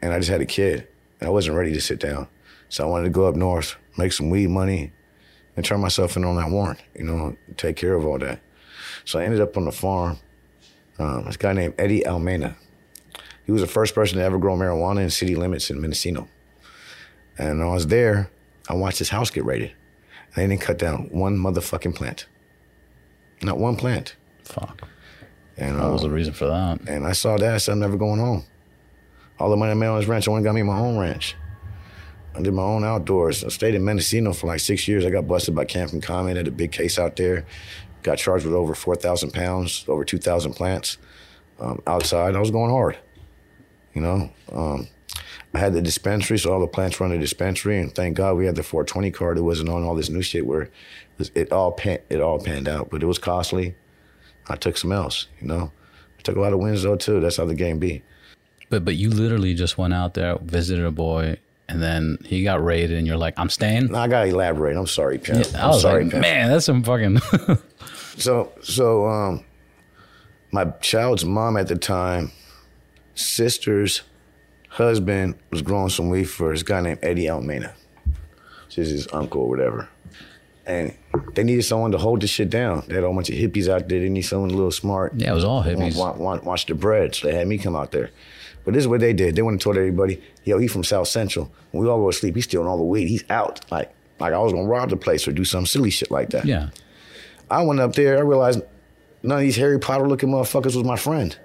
and 0.00 0.12
I 0.12 0.18
just 0.18 0.30
had 0.30 0.40
a 0.40 0.46
kid, 0.46 0.88
and 1.20 1.28
I 1.28 1.30
wasn't 1.30 1.56
ready 1.56 1.72
to 1.74 1.80
sit 1.80 2.00
down, 2.00 2.28
so 2.68 2.84
I 2.84 2.86
wanted 2.90 3.04
to 3.04 3.10
go 3.10 3.26
up 3.26 3.34
north, 3.34 3.76
make 3.96 4.12
some 4.12 4.30
weed 4.30 4.48
money, 4.48 4.92
and 5.56 5.64
turn 5.64 5.80
myself 5.80 6.16
in 6.16 6.24
on 6.24 6.36
that 6.36 6.50
warrant. 6.50 6.80
You 6.94 7.04
know, 7.04 7.36
take 7.56 7.76
care 7.76 7.94
of 7.94 8.04
all 8.06 8.18
that. 8.18 8.40
So 9.04 9.18
I 9.18 9.24
ended 9.24 9.40
up 9.40 9.56
on 9.56 9.64
the 9.64 9.72
farm. 9.72 10.18
Um, 10.98 11.24
this 11.26 11.36
guy 11.36 11.52
named 11.52 11.74
Eddie 11.78 12.02
Almena. 12.02 12.56
He 13.44 13.52
was 13.52 13.60
the 13.60 13.68
first 13.68 13.94
person 13.94 14.18
to 14.18 14.24
ever 14.24 14.38
grow 14.38 14.56
marijuana 14.56 15.02
in 15.02 15.10
city 15.10 15.36
limits 15.36 15.70
in 15.70 15.80
Mendocino. 15.80 16.28
And 17.38 17.58
when 17.60 17.68
I 17.68 17.72
was 17.72 17.86
there, 17.86 18.30
I 18.68 18.74
watched 18.74 18.98
his 18.98 19.10
house 19.10 19.30
get 19.30 19.44
raided. 19.44 19.72
And 20.34 20.36
they 20.36 20.46
didn't 20.48 20.62
cut 20.62 20.78
down 20.78 21.08
one 21.10 21.36
motherfucking 21.36 21.94
plant. 21.94 22.26
Not 23.42 23.58
one 23.58 23.76
plant. 23.76 24.16
fuck. 24.44 24.88
And 25.58 25.78
What 25.80 25.92
was 25.92 26.00
uh, 26.02 26.08
the 26.08 26.14
reason 26.14 26.34
for 26.34 26.46
that? 26.46 26.80
and 26.88 27.06
I 27.06 27.12
saw 27.12 27.36
that, 27.38 27.54
I 27.54 27.58
said, 27.58 27.72
I'm 27.72 27.78
never 27.78 27.96
going 27.96 28.18
home. 28.20 28.44
All 29.38 29.48
the 29.50 29.56
money 29.56 29.70
I 29.70 29.74
made 29.74 29.86
on 29.86 29.98
this 30.00 30.08
ranch, 30.08 30.26
I 30.26 30.30
went 30.32 30.40
and 30.40 30.44
got 30.46 30.54
me 30.54 30.62
my 30.62 30.78
own 30.78 30.98
ranch. 30.98 31.34
I 32.36 32.42
did 32.42 32.52
my 32.52 32.62
own 32.62 32.84
outdoors. 32.84 33.42
I 33.44 33.48
stayed 33.48 33.74
in 33.74 33.84
Mendocino 33.84 34.32
for 34.32 34.46
like 34.46 34.60
six 34.60 34.86
years. 34.86 35.06
I 35.06 35.10
got 35.10 35.26
busted 35.26 35.54
by 35.54 35.64
CAMP 35.64 35.92
and 35.92 36.02
COMMET 36.02 36.36
at 36.36 36.46
a 36.46 36.50
big 36.50 36.70
case 36.70 36.98
out 36.98 37.16
there. 37.16 37.46
Got 38.02 38.18
charged 38.18 38.44
with 38.44 38.54
over 38.54 38.74
4,000 38.74 39.32
pounds, 39.32 39.84
over 39.88 40.04
2,000 40.04 40.52
plants 40.52 40.98
um, 41.58 41.82
outside. 41.86 42.36
I 42.36 42.40
was 42.40 42.50
going 42.50 42.70
hard, 42.70 42.98
you 43.94 44.02
know. 44.02 44.30
Um, 44.52 44.88
I 45.54 45.58
had 45.58 45.72
the 45.72 45.80
dispensary, 45.80 46.38
so 46.38 46.52
all 46.52 46.60
the 46.60 46.66
plants 46.66 47.00
run 47.00 47.10
the 47.10 47.18
dispensary, 47.18 47.80
and 47.80 47.94
thank 47.94 48.16
God 48.16 48.36
we 48.36 48.44
had 48.44 48.56
the 48.56 48.62
420 48.62 49.10
card. 49.10 49.38
It 49.38 49.42
wasn't 49.42 49.70
on 49.70 49.82
all 49.82 49.94
this 49.94 50.10
new 50.10 50.20
shit 50.20 50.46
where 50.46 50.68
it, 51.18 51.30
it 51.34 51.52
all 51.52 51.72
pan, 51.72 52.00
it 52.10 52.20
all 52.20 52.38
panned 52.38 52.68
out, 52.68 52.90
but 52.90 53.02
it 53.02 53.06
was 53.06 53.18
costly. 53.18 53.74
I 54.48 54.56
took 54.56 54.76
some 54.76 54.92
else, 54.92 55.26
you 55.40 55.48
know. 55.48 55.72
I 56.18 56.22
took 56.22 56.36
a 56.36 56.40
lot 56.40 56.52
of 56.52 56.58
wins 56.58 56.82
though 56.82 56.96
too. 56.96 57.20
That's 57.20 57.38
how 57.38 57.46
the 57.46 57.54
game 57.54 57.78
be. 57.78 58.02
But 58.68 58.84
but 58.84 58.96
you 58.96 59.10
literally 59.10 59.54
just 59.54 59.78
went 59.78 59.94
out 59.94 60.14
there, 60.14 60.36
visited 60.42 60.84
a 60.84 60.90
boy, 60.90 61.38
and 61.68 61.82
then 61.82 62.18
he 62.24 62.42
got 62.44 62.62
raided, 62.64 62.96
and 62.96 63.06
you're 63.06 63.16
like, 63.16 63.34
I'm 63.36 63.50
staying. 63.50 63.94
I 63.94 64.08
gotta 64.08 64.26
elaborate. 64.28 64.76
I'm 64.76 64.86
sorry, 64.86 65.18
Pimp. 65.18 65.46
I 65.54 65.62
I'm 65.62 65.68
was 65.70 65.82
sorry, 65.82 66.04
like, 66.04 66.12
Pimp. 66.12 66.22
man, 66.22 66.48
that's 66.50 66.66
some 66.66 66.82
fucking. 66.82 67.18
So 68.18 68.50
so 68.62 69.06
um 69.06 69.44
my 70.50 70.64
child's 70.80 71.26
mom 71.26 71.58
at 71.58 71.68
the 71.68 71.76
time, 71.76 72.32
sister's 73.14 74.02
husband 74.68 75.34
was 75.50 75.60
growing 75.62 75.90
some 75.90 76.08
weed 76.08 76.24
for 76.24 76.52
this 76.52 76.62
guy 76.62 76.80
named 76.80 77.00
Eddie 77.02 77.26
Almena. 77.26 77.72
Which 78.66 78.78
is 78.78 78.90
his 78.90 79.08
uncle 79.12 79.42
or 79.42 79.48
whatever. 79.50 79.88
And 80.66 80.94
they 81.34 81.44
needed 81.44 81.62
someone 81.64 81.92
to 81.92 81.98
hold 81.98 82.22
this 82.22 82.30
shit 82.30 82.48
down. 82.50 82.84
They 82.88 82.94
had 82.94 83.04
a 83.04 83.06
whole 83.06 83.14
bunch 83.14 83.28
of 83.28 83.36
hippies 83.36 83.68
out 83.68 83.86
there. 83.88 84.00
They 84.00 84.08
need 84.08 84.22
someone 84.22 84.50
a 84.50 84.54
little 84.54 84.72
smart. 84.72 85.12
yeah, 85.16 85.30
it 85.30 85.34
was 85.34 85.44
all 85.44 85.62
hippies. 85.62 85.96
want, 85.96 86.18
want, 86.18 86.42
watch 86.44 86.64
the 86.66 86.74
bread. 86.74 87.14
So 87.14 87.28
they 87.28 87.34
had 87.34 87.46
me 87.46 87.58
come 87.58 87.76
out 87.76 87.92
there. 87.92 88.10
But 88.66 88.74
this 88.74 88.82
is 88.82 88.88
what 88.88 89.00
they 89.00 89.12
did. 89.12 89.36
They 89.36 89.42
went 89.42 89.54
and 89.54 89.60
told 89.60 89.76
everybody, 89.76 90.20
yo, 90.44 90.58
he 90.58 90.66
from 90.66 90.84
South 90.84 91.06
Central. 91.06 91.50
When 91.70 91.84
we 91.84 91.88
all 91.88 92.00
go 92.02 92.10
to 92.10 92.16
sleep, 92.16 92.34
he's 92.34 92.44
stealing 92.44 92.66
all 92.66 92.76
the 92.76 92.82
weed. 92.82 93.06
He's 93.06 93.24
out. 93.30 93.64
Like, 93.70 93.94
like 94.18 94.34
I 94.34 94.38
was 94.38 94.52
gonna 94.52 94.66
rob 94.66 94.90
the 94.90 94.96
place 94.96 95.26
or 95.26 95.32
do 95.32 95.44
some 95.44 95.66
silly 95.66 95.88
shit 95.88 96.10
like 96.10 96.30
that. 96.30 96.44
Yeah. 96.44 96.70
I 97.48 97.62
went 97.62 97.78
up 97.78 97.94
there, 97.94 98.18
I 98.18 98.22
realized 98.22 98.60
none 99.22 99.38
of 99.38 99.42
these 99.42 99.56
Harry 99.56 99.78
Potter 99.78 100.08
looking 100.08 100.30
motherfuckers 100.30 100.74
was 100.74 100.82
my 100.82 100.96
friend. 100.96 101.38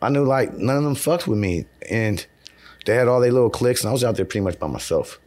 I 0.00 0.10
knew 0.10 0.24
like 0.24 0.54
none 0.54 0.76
of 0.76 0.84
them 0.84 0.94
fucked 0.94 1.26
with 1.26 1.38
me. 1.38 1.66
And 1.90 2.24
they 2.86 2.94
had 2.94 3.08
all 3.08 3.20
their 3.20 3.32
little 3.32 3.50
cliques, 3.50 3.82
and 3.82 3.90
I 3.90 3.92
was 3.92 4.04
out 4.04 4.14
there 4.14 4.24
pretty 4.24 4.44
much 4.44 4.60
by 4.60 4.68
myself. 4.68 5.18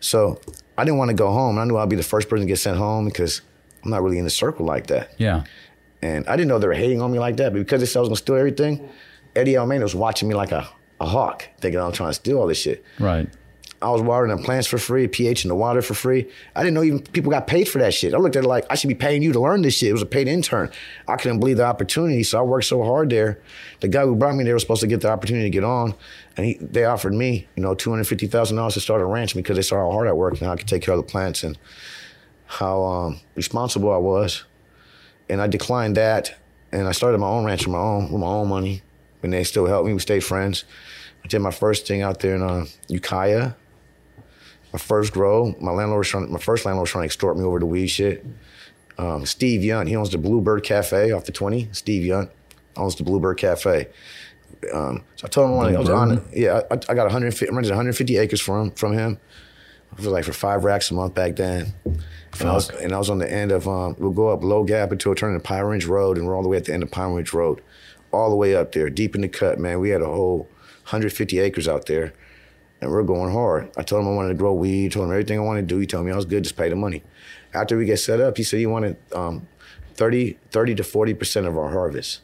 So 0.00 0.40
I 0.78 0.84
didn't 0.84 0.96
want 0.96 1.10
to 1.10 1.14
go 1.14 1.30
home. 1.30 1.58
I 1.58 1.64
knew 1.64 1.76
I'd 1.76 1.90
be 1.90 1.96
the 1.96 2.02
first 2.02 2.30
person 2.30 2.46
to 2.46 2.50
get 2.50 2.58
sent 2.58 2.78
home 2.78 3.04
because 3.04 3.42
I'm 3.84 3.90
not 3.90 4.02
really 4.02 4.18
in 4.18 4.24
the 4.24 4.30
circle 4.30 4.64
like 4.64 4.86
that. 4.86 5.12
Yeah. 5.18 5.44
And 6.00 6.26
I 6.26 6.36
didn't 6.36 6.48
know 6.48 6.58
they 6.58 6.68
were 6.68 6.72
hating 6.72 7.02
on 7.02 7.12
me 7.12 7.18
like 7.18 7.36
that, 7.36 7.52
but 7.52 7.58
because 7.58 7.80
they 7.80 7.86
said 7.86 7.98
I 7.98 8.00
was 8.00 8.08
gonna 8.08 8.16
steal 8.16 8.36
everything, 8.36 8.88
Eddie 9.38 9.56
Almeida 9.56 9.84
was 9.84 9.94
watching 9.94 10.28
me 10.28 10.34
like 10.34 10.52
a, 10.52 10.68
a 11.00 11.06
hawk, 11.06 11.48
thinking 11.60 11.80
I'm 11.80 11.92
trying 11.92 12.10
to 12.10 12.14
steal 12.14 12.38
all 12.38 12.46
this 12.46 12.60
shit. 12.60 12.84
Right. 12.98 13.28
I 13.80 13.90
was 13.90 14.02
watering 14.02 14.36
the 14.36 14.42
plants 14.42 14.66
for 14.66 14.76
free, 14.76 15.06
pH 15.06 15.44
in 15.44 15.48
the 15.48 15.54
water 15.54 15.80
for 15.82 15.94
free. 15.94 16.28
I 16.56 16.64
didn't 16.64 16.74
know 16.74 16.82
even 16.82 17.00
people 17.00 17.30
got 17.30 17.46
paid 17.46 17.68
for 17.68 17.78
that 17.78 17.94
shit. 17.94 18.12
I 18.12 18.18
looked 18.18 18.34
at 18.34 18.42
it 18.42 18.48
like 18.48 18.66
I 18.68 18.74
should 18.74 18.88
be 18.88 18.96
paying 18.96 19.22
you 19.22 19.32
to 19.32 19.38
learn 19.38 19.62
this 19.62 19.74
shit. 19.74 19.90
It 19.90 19.92
was 19.92 20.02
a 20.02 20.06
paid 20.06 20.26
intern. 20.26 20.72
I 21.06 21.14
couldn't 21.14 21.38
believe 21.38 21.58
the 21.58 21.64
opportunity, 21.64 22.24
so 22.24 22.40
I 22.40 22.42
worked 22.42 22.66
so 22.66 22.82
hard 22.82 23.10
there. 23.10 23.38
The 23.78 23.86
guy 23.86 24.02
who 24.02 24.16
brought 24.16 24.34
me 24.34 24.42
there 24.42 24.54
was 24.54 24.64
supposed 24.64 24.80
to 24.80 24.88
get 24.88 25.00
the 25.00 25.10
opportunity 25.10 25.44
to 25.44 25.50
get 25.50 25.62
on, 25.62 25.94
and 26.36 26.46
he, 26.46 26.54
they 26.60 26.86
offered 26.86 27.14
me, 27.14 27.46
you 27.54 27.62
know, 27.62 27.76
two 27.76 27.90
hundred 27.90 28.08
fifty 28.08 28.26
thousand 28.26 28.56
dollars 28.56 28.74
to 28.74 28.80
start 28.80 29.00
a 29.00 29.06
ranch 29.06 29.36
because 29.36 29.54
they 29.54 29.62
saw 29.62 29.76
how 29.76 29.92
hard 29.92 30.08
I 30.08 30.12
worked 30.12 30.38
and 30.38 30.48
how 30.48 30.54
I 30.54 30.56
could 30.56 30.66
take 30.66 30.82
care 30.82 30.94
of 30.94 30.98
the 30.98 31.08
plants 31.08 31.44
and 31.44 31.56
how 32.46 32.82
um, 32.82 33.20
responsible 33.36 33.92
I 33.92 33.98
was. 33.98 34.44
And 35.28 35.40
I 35.40 35.46
declined 35.46 35.96
that, 35.96 36.34
and 36.72 36.88
I 36.88 36.92
started 36.92 37.18
my 37.18 37.28
own 37.28 37.44
ranch 37.44 37.64
on 37.64 37.72
my 37.72 37.78
own 37.78 38.10
with 38.10 38.20
my 38.20 38.26
own 38.26 38.48
money. 38.48 38.82
And 39.22 39.32
they 39.32 39.44
still 39.44 39.66
helped 39.66 39.86
me. 39.86 39.92
We 39.92 39.98
stayed 39.98 40.24
friends. 40.24 40.64
I 41.24 41.28
did 41.28 41.40
my 41.40 41.50
first 41.50 41.86
thing 41.86 42.02
out 42.02 42.20
there 42.20 42.36
in 42.36 42.42
uh, 42.42 42.66
Ukiah. 42.88 43.52
My 44.72 44.78
first 44.78 45.12
grow, 45.12 45.54
my 45.60 45.72
landlord 45.72 46.00
was 46.00 46.08
trying. 46.08 46.30
My 46.30 46.38
first 46.38 46.64
landlord 46.66 46.84
was 46.84 46.90
trying 46.90 47.02
to 47.02 47.06
extort 47.06 47.36
me 47.36 47.44
over 47.44 47.58
the 47.58 47.66
weed 47.66 47.88
shit. 47.88 48.24
Um, 48.98 49.24
Steve 49.24 49.62
Yunt, 49.62 49.88
he 49.88 49.96
owns 49.96 50.10
the 50.10 50.18
Bluebird 50.18 50.62
Cafe 50.62 51.10
off 51.12 51.24
the 51.24 51.32
twenty. 51.32 51.68
Steve 51.72 52.02
Yunt 52.02 52.30
owns 52.76 52.96
the 52.96 53.02
Bluebird 53.02 53.38
Cafe. 53.38 53.88
Um, 54.72 55.04
so 55.16 55.26
I 55.26 55.28
told 55.28 55.50
him 55.50 55.76
I 55.76 55.78
was 55.78 55.88
on. 55.88 56.24
Yeah, 56.34 56.62
I, 56.70 56.74
I 56.74 56.94
got 56.94 57.04
150. 57.04 57.48
I 57.48 57.54
rented 57.54 57.70
150 57.70 58.16
acres 58.18 58.40
from 58.40 58.70
from 58.72 58.92
him. 58.92 59.18
It 59.92 59.98
was 59.98 60.06
like 60.06 60.24
for 60.24 60.32
five 60.32 60.64
racks 60.64 60.90
a 60.90 60.94
month 60.94 61.14
back 61.14 61.36
then. 61.36 61.72
And 62.40 62.48
I, 62.48 62.52
was, 62.52 62.68
and 62.70 62.92
I 62.92 62.98
was 62.98 63.08
on 63.10 63.18
the 63.18 63.30
end 63.30 63.52
of 63.52 63.66
um, 63.66 63.96
we'll 63.98 64.12
go 64.12 64.28
up 64.28 64.44
Low 64.44 64.62
Gap 64.62 64.92
until 64.92 65.12
it 65.12 65.18
turned 65.18 65.34
into 65.34 65.44
Pine 65.44 65.64
Ridge 65.64 65.86
Road, 65.86 66.18
and 66.18 66.26
we're 66.26 66.36
all 66.36 66.42
the 66.42 66.48
way 66.48 66.56
at 66.56 66.66
the 66.66 66.74
end 66.74 66.82
of 66.82 66.90
Pine 66.90 67.14
Ridge 67.14 67.32
Road, 67.32 67.62
all 68.12 68.30
the 68.30 68.36
way 68.36 68.54
up 68.54 68.72
there, 68.72 68.88
deep 68.90 69.14
in 69.14 69.20
the 69.20 69.28
cut, 69.28 69.58
man. 69.58 69.80
We 69.80 69.90
had 69.90 70.02
a 70.02 70.06
whole 70.06 70.48
150 70.84 71.38
acres 71.40 71.68
out 71.68 71.86
there, 71.86 72.12
and 72.80 72.90
we're 72.90 73.02
going 73.02 73.32
hard. 73.32 73.70
I 73.76 73.82
told 73.82 74.02
him 74.02 74.08
I 74.08 74.14
wanted 74.14 74.28
to 74.30 74.34
grow 74.34 74.52
weed, 74.54 74.92
told 74.92 75.06
him 75.06 75.12
everything 75.12 75.38
I 75.38 75.42
wanted 75.42 75.68
to 75.68 75.74
do. 75.74 75.78
He 75.78 75.86
told 75.86 76.06
me 76.06 76.12
I 76.12 76.16
was 76.16 76.24
good, 76.24 76.44
just 76.44 76.56
pay 76.56 76.68
the 76.68 76.76
money. 76.76 77.02
After 77.54 77.76
we 77.76 77.84
get 77.84 77.98
set 77.98 78.20
up, 78.20 78.36
he 78.36 78.42
said 78.42 78.58
he 78.60 78.66
wanted 78.66 78.96
um, 79.14 79.46
30, 79.94 80.38
30 80.50 80.74
to 80.76 80.84
40 80.84 81.14
percent 81.14 81.46
of 81.46 81.56
our 81.58 81.70
harvest. 81.70 82.20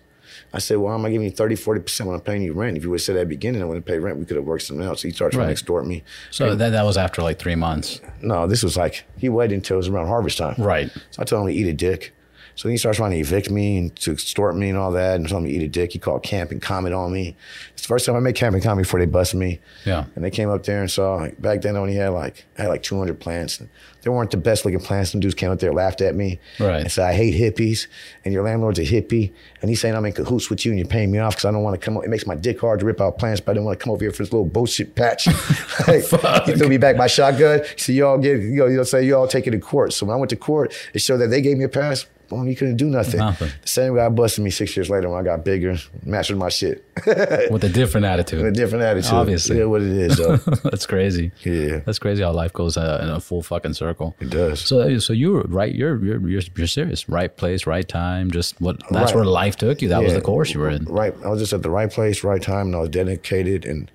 I 0.53 0.59
said, 0.59 0.79
well, 0.79 0.91
how 0.93 0.99
am 0.99 1.05
I 1.05 1.11
giving 1.11 1.27
you 1.27 1.31
30, 1.33 1.55
40% 1.57 2.07
when 2.07 2.15
I'm 2.15 2.21
paying 2.21 2.43
you 2.43 2.53
rent? 2.55 2.77
If 2.77 2.83
you 2.85 2.91
would 2.91 2.97
have 3.01 3.03
said 3.05 3.17
at 3.17 3.21
the 3.21 3.27
beginning 3.27 3.61
I 3.63 3.67
wouldn't 3.67 3.87
pay 3.87 3.99
rent, 3.99 4.19
we 4.19 4.25
could 4.25 4.37
have 4.37 4.45
worked 4.45 4.65
something 4.65 4.85
else. 4.85 5.03
He 5.03 5.11
started 5.11 5.35
trying 5.35 5.43
Right. 5.43 5.49
to 5.49 5.53
extort 5.53 5.87
me. 5.87 6.03
So 6.31 6.55
that, 6.57 6.71
that 6.71 6.85
was 6.85 6.97
after 6.97 7.23
like 7.23 7.39
three 7.39 7.55
months. 7.55 8.01
No, 8.21 8.47
this 8.47 8.63
was 8.63 8.77
like, 8.77 9.05
he 9.17 9.29
waited 9.29 9.55
until 9.55 9.75
it 9.75 9.79
was 9.79 9.89
around 9.89 10.07
harvest 10.09 10.39
time. 10.39 10.55
Right. 10.59 10.91
So 11.11 11.23
I 11.23 11.25
told 11.25 11.43
him 11.49 11.55
to 11.55 11.61
eat 11.61 11.67
a 11.69 11.73
dick. 11.73 12.14
So 12.57 12.69
then 12.69 12.73
he 12.73 12.79
starts 12.79 12.99
trying 12.99 13.11
to 13.11 13.17
evict 13.17 13.51
me 13.51 13.79
and 13.79 13.97
to 13.97 14.13
extort 14.13 14.57
me 14.57 14.69
and 14.69 14.79
all 14.79 14.93
that 14.93 15.17
and 15.17 15.29
told 15.29 15.43
me 15.43 15.51
to 15.51 15.57
eat 15.57 15.63
a 15.63 15.69
dick. 15.69 15.93
He 15.93 15.99
called 15.99 16.23
camp 16.23 16.51
and 16.51 16.63
COMMET 16.63 16.97
on 16.97 17.13
me. 17.13 17.37
It's 17.73 17.83
the 17.83 17.89
first 17.89 18.07
time 18.07 18.15
I 18.15 18.21
made 18.21 18.37
camp 18.37 18.55
and 18.55 18.63
COMMET 18.63 18.83
before 18.83 19.01
they 19.01 19.07
busted 19.07 19.41
me. 19.41 19.61
Yeah. 19.85 20.05
And 20.15 20.25
they 20.25 20.31
came 20.31 20.51
up 20.51 20.63
there 20.65 20.81
and 20.81 20.91
saw, 20.91 21.17
like, 21.17 21.41
back 21.41 21.63
then 21.63 21.77
I 21.77 21.81
only 21.81 21.95
had 21.95 22.11
like, 22.11 22.45
I 22.57 22.63
had 22.63 22.69
like 22.69 22.83
200 22.83 23.19
plants. 23.19 23.59
And 23.59 23.69
they 24.03 24.11
weren't 24.11 24.31
the 24.31 24.37
best 24.37 24.65
looking 24.65 24.81
plants. 24.81 25.11
Some 25.11 25.21
dudes 25.21 25.35
came 25.35 25.51
up 25.51 25.59
there, 25.59 25.73
laughed 25.73 26.01
at 26.01 26.15
me. 26.15 26.39
Right. 26.61 26.81
And 26.81 26.93
said, 26.93 27.07
I 27.07 27.15
hate 27.15 27.35
hippies 27.35 27.89
and 28.25 28.33
your 28.33 28.45
landlord's 28.45 28.79
a 28.79 28.85
hippie. 28.85 29.33
And 29.61 29.69
he's 29.69 29.81
saying 29.81 29.97
I'm 29.97 30.05
in 30.05 30.13
cahoots 30.13 30.49
with 30.49 30.65
you 30.65 30.71
and 30.71 30.79
you're 30.79 30.89
paying 30.89 31.11
me 31.11 31.19
off 31.19 31.35
because 31.35 31.47
I 31.47 31.51
don't 31.51 31.63
want 31.63 31.81
to 31.81 31.85
come, 31.85 31.97
up. 31.97 32.05
it 32.05 32.09
makes 32.09 32.27
my 32.27 32.37
dick 32.37 32.61
hard 32.61 32.81
to 32.81 32.87
rip 32.87 33.01
out 33.01 33.19
plants, 33.19 33.41
but 33.41 33.53
I 33.53 33.55
didn't 33.55 33.67
want 33.67 33.81
to 33.81 33.83
come 33.83 33.93
over 33.93 34.05
here 34.05 34.13
for 34.13 34.23
this 34.23 34.33
little 34.33 34.47
bullshit 34.47 34.95
patch. 34.95 35.27
like, 35.89 36.05
he 36.45 36.53
threw 36.53 36.69
me 36.69 36.77
back 36.77 36.97
my 36.97 37.09
shotgun. 37.09 37.63
So 37.77 37.93
you 37.93 38.07
all 38.07 38.19
get, 38.19 38.41
you 38.41 38.57
know, 38.57 38.67
you 38.67 38.77
know, 38.77 38.85
say 38.85 39.05
you 39.05 39.17
all 39.17 39.27
take 39.27 39.47
it 39.47 39.51
to 39.51 39.59
court. 39.59 39.93
So 39.93 40.07
when 40.07 40.15
I 40.15 40.19
went 40.19 40.31
to 40.31 40.37
court, 40.37 40.73
it 40.93 41.01
showed 41.01 41.19
that 41.19 41.29
they 41.29 41.41
gave 41.41 41.59
me 41.59 41.65
a 41.65 41.69
pass. 41.69 42.07
Boom, 42.35 42.49
you 42.49 42.57
couldn't 42.57 42.77
do 42.77 42.87
nothing. 42.87 43.19
Nothing. 43.19 43.51
The 43.63 43.69
same 43.69 43.95
guy 43.95 44.09
busted 44.09 44.45
me 44.45 44.51
six 44.51 44.77
years 44.77 44.91
later 44.91 45.09
when 45.09 45.21
I 45.21 45.23
got 45.25 45.45
bigger, 45.45 45.77
mastered 46.05 46.37
my 46.37 46.49
shit. 46.49 46.85
With 47.51 47.65
a 47.65 47.69
different 47.73 48.07
attitude. 48.07 48.43
With 48.43 48.49
a 48.49 48.57
different 48.57 48.85
attitude. 48.85 49.13
Obviously. 49.13 49.59
Yeah, 49.59 49.65
what 49.65 49.83
it 49.83 49.89
is, 49.89 50.17
though. 50.17 50.37
That's 50.65 50.87
crazy. 50.87 51.33
yeah, 51.45 51.81
That's 51.87 51.99
crazy 51.99 52.23
how 52.23 52.33
life 52.33 52.53
goes 52.53 52.77
uh, 52.77 53.01
in 53.03 53.09
a 53.09 53.21
full 53.21 53.43
fucking 53.43 53.75
circle. 53.75 54.15
it 54.21 54.31
does. 54.31 54.61
So, 54.61 54.99
so 54.99 55.13
you 55.13 55.33
were 55.33 55.43
right. 55.49 55.75
You're 55.75 56.03
you're 56.05 56.29
you're, 56.29 56.43
you're 56.57 56.67
serious. 56.67 57.09
Right 57.09 57.35
place, 57.37 57.67
right 57.67 57.87
time. 57.89 58.31
Just 58.31 58.61
what. 58.61 58.81
That's 58.91 59.13
Right. 59.13 59.17
where 59.17 59.25
life 59.25 59.57
took 59.57 59.83
you. 59.83 59.89
That 59.89 60.03
was 60.03 60.15
the 60.15 60.21
course 60.21 60.53
you 60.55 60.61
were 60.61 60.71
in. 60.71 60.85
Right. 60.85 61.15
I 61.25 61.29
was 61.29 61.41
just 61.41 61.53
at 61.53 61.63
the 61.63 61.71
right 61.71 61.91
place, 61.91 62.25
right 62.25 62.41
time, 62.43 62.67
and 62.69 62.77
I 62.77 62.81
was 62.81 62.89
dedicated. 62.91 63.65
And 63.65 63.91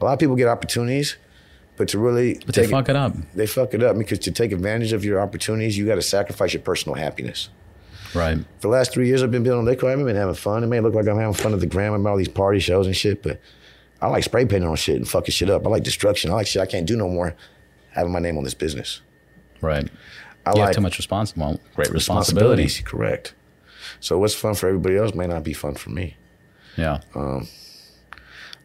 a 0.00 0.04
lot 0.04 0.12
of 0.14 0.18
people 0.18 0.36
get 0.36 0.48
opportunities, 0.48 1.16
but 1.76 1.88
to 1.88 1.98
really 1.98 2.40
But 2.46 2.54
they 2.54 2.66
fuck 2.66 2.88
it 2.88 2.96
up. 2.96 3.14
they 3.34 3.46
fuck 3.46 3.74
it 3.74 3.82
up 3.82 3.96
because 3.98 4.18
to 4.20 4.30
take 4.30 4.52
advantage 4.52 4.92
of 4.92 5.04
your 5.04 5.20
opportunities, 5.20 5.76
you 5.78 5.86
got 5.86 5.96
to 5.96 6.02
sacrifice 6.02 6.52
your 6.52 6.62
personal 6.62 6.96
happiness. 6.96 7.48
Right. 8.14 8.38
For 8.38 8.60
the 8.60 8.68
last 8.68 8.92
three 8.92 9.06
years, 9.06 9.22
I've 9.22 9.30
been 9.30 9.42
building 9.42 9.64
Litco. 9.66 9.90
I've 9.90 10.04
been 10.04 10.16
having 10.16 10.34
fun. 10.34 10.62
It 10.64 10.66
may 10.66 10.80
look 10.80 10.94
like 10.94 11.06
I'm 11.06 11.18
having 11.18 11.34
fun 11.34 11.54
at 11.54 11.60
the 11.60 11.66
gram 11.66 11.94
and 11.94 12.06
all 12.06 12.16
these 12.16 12.28
party 12.28 12.58
shows 12.58 12.86
and 12.86 12.96
shit, 12.96 13.22
but 13.22 13.40
I 14.00 14.08
like 14.08 14.24
spray 14.24 14.44
painting 14.44 14.68
on 14.68 14.76
shit 14.76 14.96
and 14.96 15.08
fucking 15.08 15.32
shit 15.32 15.48
up. 15.48 15.66
I 15.66 15.70
like 15.70 15.82
destruction. 15.82 16.30
I 16.30 16.34
like 16.34 16.46
shit 16.46 16.60
I 16.60 16.66
can't 16.66 16.86
do 16.86 16.96
no 16.96 17.08
more 17.08 17.34
having 17.90 18.12
my 18.12 18.18
name 18.18 18.36
on 18.36 18.44
this 18.44 18.54
business. 18.54 19.00
Right. 19.60 19.88
I 20.44 20.50
you 20.50 20.56
like 20.56 20.68
have 20.68 20.74
too 20.74 20.80
much 20.80 20.98
responsibility. 20.98 21.60
Great 21.74 21.90
responsibility. 21.90 22.64
responsibilities. 22.64 22.80
Correct. 22.84 23.34
So 24.00 24.18
what's 24.18 24.34
fun 24.34 24.54
for 24.54 24.68
everybody 24.68 24.96
else 24.96 25.14
may 25.14 25.26
not 25.26 25.44
be 25.44 25.52
fun 25.52 25.74
for 25.74 25.90
me. 25.90 26.16
Yeah. 26.76 27.00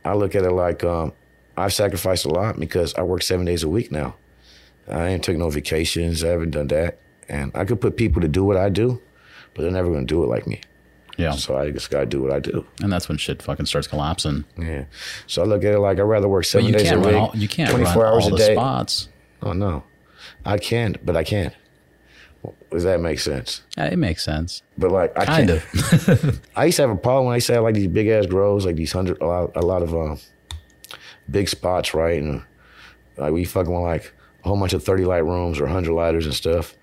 I 0.04 0.14
look 0.14 0.36
at 0.36 0.44
it 0.44 0.52
like 0.52 0.84
um, 0.84 1.14
I've 1.56 1.74
sacrificed 1.74 2.26
a 2.26 2.30
lot 2.30 2.60
because 2.60 2.96
I 2.96 3.04
work 3.04 3.22
seven 3.22 3.46
days 3.46 3.64
a 3.64 3.70
week 3.70 3.92
now. 3.92 4.16
I 4.90 5.10
ain't 5.10 5.24
took 5.24 5.36
no 5.36 5.50
vacations. 5.50 6.24
I 6.24 6.30
haven't 6.30 6.52
done 6.52 6.68
that. 6.68 7.00
And 7.28 7.52
I 7.54 7.66
could 7.66 7.82
put 7.82 7.98
people 7.98 8.22
to 8.22 8.28
do 8.28 8.44
what 8.44 8.56
I 8.56 8.70
do, 8.70 9.02
but 9.58 9.64
they're 9.64 9.72
never 9.72 9.90
going 9.90 10.08
to 10.08 10.14
do 10.14 10.24
it 10.24 10.28
like 10.28 10.48
me. 10.48 10.62
Yeah. 11.18 11.32
So 11.32 11.58
I 11.58 11.72
just 11.72 11.90
got 11.90 12.02
to 12.02 12.06
do 12.06 12.22
what 12.22 12.32
I 12.32 12.40
do. 12.40 12.66
And 12.82 12.94
that's 12.94 13.10
when 13.10 13.18
shit 13.18 13.42
fucking 13.42 13.66
starts 13.66 13.88
collapsing. 13.88 14.46
Yeah. 14.58 14.86
So 15.26 15.42
I 15.42 15.46
look 15.46 15.64
at 15.66 15.74
it 15.74 15.80
like 15.80 15.98
I'd 16.00 16.04
rather 16.04 16.30
work 16.30 16.46
seven 16.46 16.72
days 16.72 16.92
a 16.92 17.00
week, 17.00 17.14
all. 17.16 17.32
You 17.36 17.48
can't 17.48 17.72
24 17.72 18.04
run 18.04 18.14
hours 18.14 18.24
all 18.26 18.30
a 18.30 18.32
the 18.34 18.38
day. 18.38 18.54
spots. 18.54 19.10
Oh, 19.42 19.54
no. 19.54 19.84
I 20.46 20.58
can't. 20.60 21.04
but 21.06 21.18
I 21.18 21.24
can't. 21.24 21.54
Does 22.72 22.84
that 22.84 23.02
make 23.02 23.20
sense? 23.20 23.64
Yeah, 23.78 23.86
it 23.86 23.98
makes 23.98 24.24
sense. 24.24 24.62
But 24.78 24.92
like, 24.92 25.18
I 25.18 25.26
Kind 25.26 25.50
can't. 25.50 26.08
of. 26.08 26.42
I 26.56 26.66
used 26.66 26.76
to 26.78 26.84
have 26.84 26.92
a 26.92 26.96
problem 26.96 27.26
when 27.26 27.34
I 27.34 27.38
used 27.38 27.48
to 27.48 27.54
have 27.54 27.64
like 27.64 27.74
these 27.76 27.88
big 27.88 28.08
ass 28.08 28.26
grows, 28.28 28.66
like 28.66 28.76
these 28.76 28.92
hundred, 28.92 29.20
a 29.22 29.26
lot, 29.26 29.52
a 29.56 29.62
lot 29.62 29.82
of 29.82 29.94
um, 29.96 30.20
big 31.30 31.50
spots, 31.50 31.94
right? 31.94 32.22
And 32.22 32.44
like 33.18 33.34
we 33.34 33.44
fucking 33.44 33.74
like 33.74 34.14
a 34.46 34.48
whole 34.48 34.58
bunch 34.60 34.74
of 34.74 34.84
thirty 34.84 35.04
light 35.04 35.26
rooms 35.26 35.60
or 35.60 35.66
hundred 35.68 35.94
lighters 35.94 36.26
and 36.26 36.36
stuff. 36.36 36.76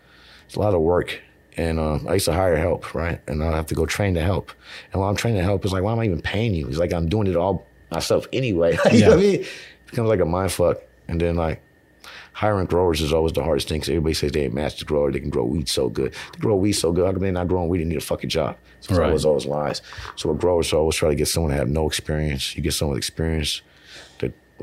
It's 0.46 0.56
a 0.56 0.60
lot 0.60 0.74
of 0.74 0.80
work, 0.80 1.20
and 1.57 1.79
um, 1.79 2.07
I 2.09 2.14
used 2.14 2.25
to 2.27 2.33
hire 2.33 2.57
help, 2.57 2.95
right? 2.95 3.21
And 3.29 3.43
I 3.43 3.53
have 3.57 3.67
to 3.67 3.75
go 3.75 3.87
train 3.87 4.14
to 4.14 4.21
help. 4.21 4.53
And 4.93 5.01
while 5.01 5.11
I'm 5.11 5.17
training 5.17 5.40
to 5.40 5.45
help, 5.45 5.64
it's 5.64 5.73
like, 5.73 5.83
why 5.83 5.93
am 5.93 6.01
I 6.01 6.05
even 6.05 6.21
paying 6.23 6.55
you? 6.55 6.67
It's 6.69 6.79
like 6.79 6.93
I'm 6.93 7.09
doing 7.09 7.27
it 7.27 7.37
all 7.37 7.67
myself 7.90 8.27
anyway. 8.33 8.77
you 8.93 9.01
know 9.01 9.11
what 9.11 9.19
I 9.19 9.23
mean? 9.23 9.40
It 9.40 9.47
becomes 9.87 10.09
like 10.09 10.21
a 10.21 10.25
mind 10.25 10.53
fuck, 10.53 10.79
and 11.09 11.21
then 11.21 11.37
like. 11.37 11.61
Hiring 12.33 12.67
growers 12.67 13.01
is 13.01 13.12
always 13.12 13.33
the 13.33 13.45
hardest 13.45 13.69
thing 13.69 13.77
because 13.79 13.90
everybody 13.90 14.12
says 14.12 14.33
they 14.33 14.43
ain't 14.47 14.55
master 14.55 14.85
grower. 14.85 15.12
They 15.12 15.21
can 15.21 15.31
grow 15.31 15.45
weed 15.45 15.69
so 15.69 15.88
good. 15.88 16.12
They 16.33 16.38
grow 16.40 16.57
weed 16.57 16.73
so 16.73 16.90
good. 16.90 17.07
How 17.07 17.12
come 17.12 17.23
they 17.23 17.31
not 17.31 17.47
growing 17.47 17.69
weed 17.69 17.81
and 17.81 17.88
need 17.90 17.97
a 17.97 18.01
fucking 18.01 18.29
job? 18.29 18.57
So 18.81 18.90
it's 18.90 18.99
Right. 18.99 19.07
always 19.07 19.25
always 19.25 19.47
lies. 19.47 19.83
So 20.17 20.31
with 20.31 20.40
growers, 20.40 20.73
I 20.75 20.79
always 20.79 20.97
try 20.97 21.11
to 21.11 21.14
get 21.14 21.29
someone 21.29 21.53
to 21.53 21.57
have 21.57 21.69
no 21.69 21.87
experience. 21.87 22.57
You 22.57 22.62
get 22.64 22.75
someone 22.75 22.95
with 22.95 22.99
experience 22.99 23.62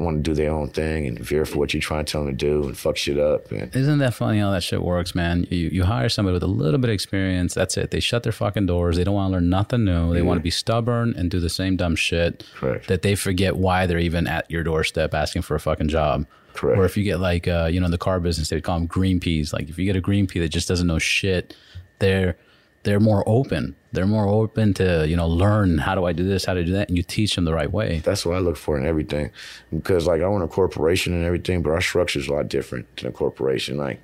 want 0.04 0.18
to 0.18 0.22
do 0.22 0.34
their 0.34 0.52
own 0.52 0.70
thing 0.70 1.08
and 1.08 1.20
veer 1.20 1.46
for 1.46 1.58
what 1.58 1.74
you're 1.74 1.82
trying 1.82 2.06
to 2.06 2.12
tell 2.12 2.26
them 2.26 2.36
to 2.36 2.38
do 2.38 2.68
and 2.68 2.78
fuck 2.78 2.98
shit 2.98 3.20
up. 3.20 3.52
And 3.52 3.74
Isn't 3.76 4.00
that 4.00 4.14
funny 4.14 4.40
how 4.40 4.52
that 4.52 4.64
shit 4.64 4.82
works, 4.84 5.16
man? 5.16 5.46
You 5.50 5.70
you 5.70 5.84
hire 5.84 6.10
somebody 6.10 6.34
with 6.34 6.44
a 6.44 6.48
little 6.48 6.80
bit 6.80 6.90
of 6.90 6.94
experience. 6.94 7.54
That's 7.54 7.78
it. 7.78 7.92
They 7.92 8.00
shut 8.00 8.24
their 8.24 8.32
fucking 8.32 8.66
doors. 8.66 8.98
They 8.98 9.04
don't 9.04 9.14
want 9.14 9.30
to 9.32 9.34
learn 9.34 9.50
nothing 9.50 9.86
new. 9.86 10.14
They 10.14 10.22
want 10.22 10.38
to 10.38 10.44
be 10.44 10.52
stubborn 10.52 11.14
and 11.16 11.32
do 11.32 11.40
the 11.40 11.50
same 11.50 11.78
dumb 11.78 11.96
shit. 11.96 12.46
Correct. 12.56 12.88
That 12.88 13.02
they 13.02 13.16
forget 13.16 13.56
why 13.56 13.86
they're 13.88 14.00
even 14.00 14.28
at 14.28 14.50
your 14.50 14.64
doorstep 14.64 15.14
asking 15.14 15.44
for 15.44 15.56
a 15.56 15.60
fucking 15.60 15.88
job. 15.88 16.26
Correct. 16.54 16.80
Or 16.80 16.86
if 16.86 16.98
you 16.98 17.04
get 17.04 17.20
like, 17.20 17.48
uh, 17.48 17.70
you 17.72 17.80
know, 17.80 17.86
in 17.86 17.92
the 17.92 17.98
car 17.98 18.20
business, 18.20 18.50
they 18.50 18.60
call 18.62 18.78
them 18.78 18.88
green 18.88 19.20
peas. 19.20 19.54
Like 19.54 19.70
if 19.70 19.78
you 19.80 19.86
get 19.86 19.96
a 19.96 20.02
green 20.02 20.28
pea 20.28 20.40
that 20.40 20.50
just 20.50 20.68
doesn't 20.68 20.88
know 20.88 21.00
shit, 21.00 21.56
they're 22.00 22.36
they're 22.84 23.00
more 23.00 23.24
open. 23.28 23.76
They're 23.92 24.08
more 24.08 24.28
open 24.28 24.74
to 24.76 25.06
you 25.08 25.16
know 25.16 25.28
learn 25.28 25.78
how 25.78 25.96
do 25.96 26.06
I 26.06 26.14
do 26.14 26.24
this, 26.24 26.46
how 26.46 26.54
to 26.54 26.64
do 26.64 26.72
that, 26.74 26.88
and 26.90 26.98
you 26.98 27.04
teach 27.04 27.36
them 27.36 27.46
the 27.46 27.54
right 27.54 27.72
way. 27.72 28.00
that's 28.00 28.26
what 28.26 28.36
I 28.36 28.40
look 28.40 28.58
for 28.58 28.78
in 28.78 28.86
everything. 28.86 29.32
Because 29.72 30.08
like 30.08 30.22
I 30.22 30.26
own 30.26 30.42
a 30.42 30.48
corporation 30.48 31.14
and 31.14 31.26
everything, 31.26 31.62
but 31.62 31.72
our 31.72 31.82
structure 31.82 32.20
is 32.20 32.28
a 32.28 32.34
lot 32.34 32.48
different 32.48 32.98
than 32.98 33.08
a 33.08 33.12
corporation. 33.12 33.78
Like 33.78 34.02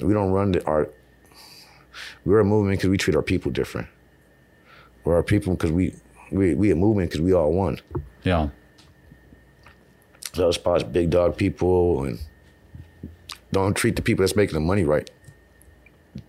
we 0.00 0.12
don't 0.12 0.32
run 0.32 0.52
the, 0.52 0.64
our 0.66 0.88
we're 2.24 2.40
a 2.40 2.44
movement 2.44 2.78
because 2.78 2.90
we 2.90 2.98
treat 2.98 3.16
our 3.16 3.22
people 3.22 3.50
different. 3.50 3.88
We're 5.04 5.14
our 5.14 5.22
people 5.22 5.54
because 5.54 5.72
we 5.72 5.94
we 6.30 6.54
we 6.54 6.70
a 6.70 6.76
movement 6.76 7.10
because 7.10 7.22
we 7.22 7.32
all 7.32 7.52
one. 7.52 7.78
Yeah. 8.24 8.48
So 10.34 10.50
spots 10.50 10.82
big 10.82 11.10
dog 11.10 11.36
people 11.36 12.04
and 12.04 12.18
don't 13.52 13.74
treat 13.74 13.96
the 13.96 14.02
people 14.02 14.22
that's 14.22 14.34
making 14.34 14.54
the 14.54 14.60
money 14.60 14.84
right. 14.84 15.10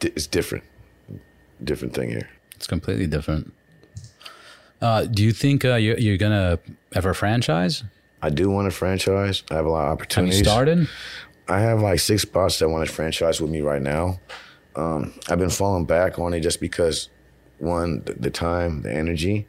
It's 0.02 0.28
different. 0.28 0.64
Different 1.64 1.94
thing 1.94 2.10
here. 2.10 2.30
It's 2.56 2.68
completely 2.68 3.08
different. 3.08 3.54
Uh, 4.82 5.06
do 5.06 5.24
you 5.24 5.32
think 5.32 5.64
uh, 5.64 5.76
you're, 5.76 5.98
you're 5.98 6.18
gonna 6.18 6.60
ever 6.94 7.14
franchise? 7.14 7.84
I 8.22 8.30
do 8.30 8.50
want 8.50 8.68
a 8.68 8.72
franchise. 8.72 9.44
I 9.50 9.56
have 9.56 9.66
a 9.66 9.70
lot 9.70 9.80
of 9.82 9.84
Have 9.84 9.90
you 9.90 9.94
opportunities. 9.94 10.40
started? 10.40 10.88
I 11.48 11.60
have 11.60 11.82
like 11.82 12.00
six 12.00 12.22
spots 12.22 12.60
that 12.60 12.70
want 12.70 12.88
to 12.88 12.94
franchise 12.94 13.40
with 13.42 13.50
me 13.52 13.62
right 13.62 13.82
now. 13.82 14.20
Um, 14.76 15.14
I've 15.30 15.40
been 15.40 15.50
falling 15.50 15.86
back 15.86 16.18
on 16.20 16.34
it 16.34 16.40
just 16.40 16.60
because, 16.60 17.10
one, 17.60 18.02
the, 18.06 18.14
the 18.14 18.32
time, 18.32 18.82
the 18.82 18.92
energy, 18.94 19.48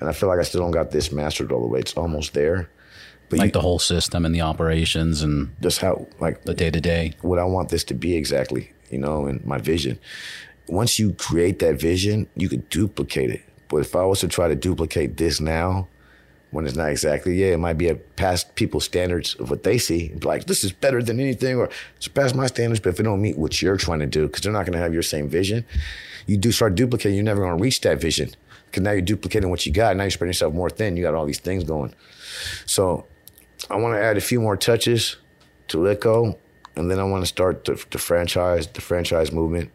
and 0.00 0.08
I 0.08 0.12
feel 0.12 0.28
like 0.28 0.38
I 0.38 0.42
still 0.42 0.60
don't 0.62 0.70
got 0.72 0.90
this 0.90 1.12
mastered 1.12 1.52
all 1.52 1.60
the 1.60 1.68
way. 1.68 1.80
It's 1.80 1.94
almost 1.94 2.32
there, 2.34 2.68
but 3.28 3.38
Like 3.38 3.48
you, 3.48 3.52
the 3.52 3.60
whole 3.60 3.78
system 3.78 4.24
and 4.26 4.34
the 4.34 4.40
operations 4.40 5.22
and 5.22 5.54
just 5.62 5.80
how 5.80 6.06
like 6.20 6.44
the 6.44 6.54
day 6.54 6.70
to 6.70 6.80
day. 6.80 7.12
what 7.22 7.38
I 7.38 7.44
want 7.44 7.68
this 7.68 7.84
to 7.84 7.94
be 7.94 8.16
exactly, 8.16 8.72
you 8.90 8.98
know, 8.98 9.26
and 9.26 9.44
my 9.44 9.58
vision. 9.58 9.98
Once 10.68 10.98
you 10.98 11.12
create 11.14 11.58
that 11.60 11.80
vision, 11.80 12.28
you 12.36 12.48
could 12.48 12.68
duplicate 12.70 13.30
it. 13.30 13.42
But 13.68 13.78
if 13.78 13.94
I 13.94 14.04
was 14.04 14.20
to 14.20 14.28
try 14.28 14.48
to 14.48 14.54
duplicate 14.54 15.16
this 15.16 15.40
now, 15.40 15.88
when 16.50 16.66
it's 16.66 16.76
not 16.76 16.90
exactly, 16.90 17.34
yeah, 17.34 17.48
it 17.48 17.58
might 17.58 17.76
be 17.76 17.88
at 17.88 18.16
past 18.16 18.54
people's 18.54 18.84
standards 18.84 19.34
of 19.34 19.50
what 19.50 19.62
they 19.64 19.78
see. 19.78 20.12
Like, 20.22 20.46
this 20.46 20.64
is 20.64 20.72
better 20.72 21.02
than 21.02 21.20
anything, 21.20 21.56
or 21.56 21.68
surpass 21.98 22.34
my 22.34 22.46
standards. 22.46 22.80
But 22.80 22.90
if 22.90 23.00
it 23.00 23.02
don't 23.02 23.20
meet 23.20 23.36
what 23.36 23.60
you're 23.60 23.76
trying 23.76 23.98
to 23.98 24.06
do, 24.06 24.26
because 24.26 24.42
they're 24.42 24.52
not 24.52 24.64
going 24.64 24.72
to 24.72 24.78
have 24.78 24.94
your 24.94 25.02
same 25.02 25.28
vision, 25.28 25.64
you 26.26 26.36
do 26.36 26.52
start 26.52 26.74
duplicating, 26.74 27.16
you're 27.16 27.24
never 27.24 27.42
going 27.42 27.56
to 27.56 27.62
reach 27.62 27.80
that 27.82 28.00
vision. 28.00 28.30
Because 28.66 28.82
now 28.82 28.92
you're 28.92 29.02
duplicating 29.02 29.50
what 29.50 29.66
you 29.66 29.72
got. 29.72 29.96
Now 29.96 30.04
you're 30.04 30.10
spreading 30.10 30.30
yourself 30.30 30.54
more 30.54 30.70
thin. 30.70 30.96
You 30.96 31.02
got 31.02 31.14
all 31.14 31.26
these 31.26 31.40
things 31.40 31.64
going. 31.64 31.94
So 32.64 33.06
I 33.68 33.76
want 33.76 33.94
to 33.94 34.02
add 34.02 34.16
a 34.16 34.20
few 34.20 34.40
more 34.40 34.56
touches 34.56 35.16
to 35.68 35.78
Litco, 35.78 36.36
and 36.76 36.90
then 36.90 36.98
I 36.98 37.04
want 37.04 37.22
to 37.22 37.26
start 37.26 37.64
the, 37.64 37.84
the 37.90 37.98
franchise, 37.98 38.66
the 38.68 38.80
franchise 38.80 39.32
movement. 39.32 39.70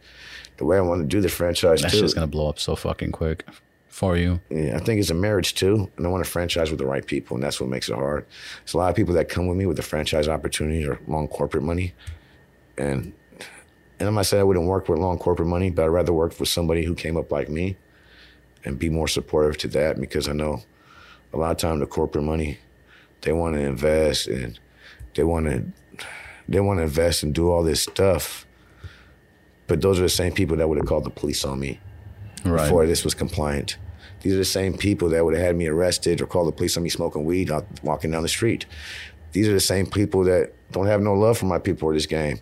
The 0.61 0.67
way 0.67 0.77
I 0.77 0.81
want 0.81 1.01
to 1.01 1.07
do 1.07 1.21
the 1.21 1.27
franchise 1.27 1.81
That's 1.81 1.95
too. 1.95 2.01
just 2.01 2.13
gonna 2.13 2.27
blow 2.27 2.47
up 2.47 2.59
so 2.59 2.75
fucking 2.75 3.13
quick 3.13 3.45
for 3.87 4.15
you. 4.15 4.39
Yeah, 4.51 4.77
I 4.77 4.79
think 4.79 4.99
it's 4.99 5.09
a 5.09 5.15
marriage 5.15 5.55
too, 5.55 5.89
and 5.97 6.05
I 6.05 6.09
want 6.11 6.23
to 6.23 6.29
franchise 6.29 6.69
with 6.69 6.77
the 6.77 6.85
right 6.85 7.03
people, 7.03 7.35
and 7.35 7.43
that's 7.43 7.59
what 7.59 7.67
makes 7.67 7.89
it 7.89 7.95
hard. 7.95 8.27
There's 8.59 8.75
a 8.75 8.77
lot 8.77 8.91
of 8.91 8.95
people 8.95 9.15
that 9.15 9.27
come 9.27 9.47
with 9.47 9.57
me 9.57 9.65
with 9.65 9.77
the 9.77 9.81
franchise 9.81 10.27
opportunities 10.27 10.87
or 10.87 10.99
long 11.07 11.27
corporate 11.27 11.63
money, 11.63 11.95
and 12.77 13.11
and 13.99 14.07
I'm 14.07 14.13
not 14.13 14.27
saying 14.27 14.41
I 14.41 14.43
wouldn't 14.43 14.67
work 14.67 14.87
with 14.87 14.99
long 14.99 15.17
corporate 15.17 15.47
money, 15.47 15.71
but 15.71 15.85
I'd 15.85 15.87
rather 15.87 16.13
work 16.13 16.39
with 16.39 16.47
somebody 16.47 16.85
who 16.85 16.93
came 16.93 17.17
up 17.17 17.31
like 17.31 17.49
me, 17.49 17.75
and 18.63 18.77
be 18.77 18.87
more 18.87 19.07
supportive 19.07 19.57
to 19.57 19.67
that 19.69 19.99
because 19.99 20.29
I 20.29 20.33
know 20.33 20.61
a 21.33 21.37
lot 21.37 21.49
of 21.49 21.57
time 21.57 21.79
the 21.79 21.87
corporate 21.87 22.23
money, 22.23 22.59
they 23.21 23.33
want 23.33 23.55
to 23.55 23.61
invest 23.61 24.27
and 24.27 24.59
they 25.15 25.23
want 25.23 25.47
to 25.47 25.65
they 26.47 26.59
want 26.59 26.77
to 26.77 26.83
invest 26.83 27.23
and 27.23 27.33
do 27.33 27.49
all 27.49 27.63
this 27.63 27.81
stuff, 27.81 28.45
but 29.67 29.81
those 29.81 29.99
are 29.99 30.03
the 30.03 30.09
same 30.09 30.33
people 30.33 30.57
that 30.57 30.67
would 30.67 30.77
have 30.77 30.87
called 30.87 31.03
the 31.05 31.09
police 31.09 31.43
on 31.45 31.59
me 31.59 31.79
Right. 32.43 32.63
before 32.63 32.85
this 32.87 33.03
was 33.03 33.13
compliant. 33.13 33.77
These 34.21 34.33
are 34.33 34.37
the 34.37 34.45
same 34.45 34.77
people 34.77 35.09
that 35.09 35.23
would 35.25 35.33
have 35.35 35.43
had 35.43 35.55
me 35.55 35.67
arrested 35.67 36.21
or 36.21 36.27
called 36.27 36.47
the 36.47 36.51
police 36.51 36.77
on 36.77 36.83
me 36.83 36.89
smoking 36.89 37.23
weed 37.25 37.51
out 37.51 37.65
walking 37.83 38.11
down 38.11 38.23
the 38.23 38.29
street. 38.29 38.65
These 39.31 39.47
are 39.47 39.53
the 39.53 39.59
same 39.59 39.85
people 39.85 40.23
that 40.25 40.51
don't 40.71 40.87
have 40.87 41.01
no 41.01 41.13
love 41.13 41.37
for 41.37 41.45
my 41.45 41.57
people 41.59 41.87
or 41.89 41.93
this 41.93 42.05
game. 42.05 42.39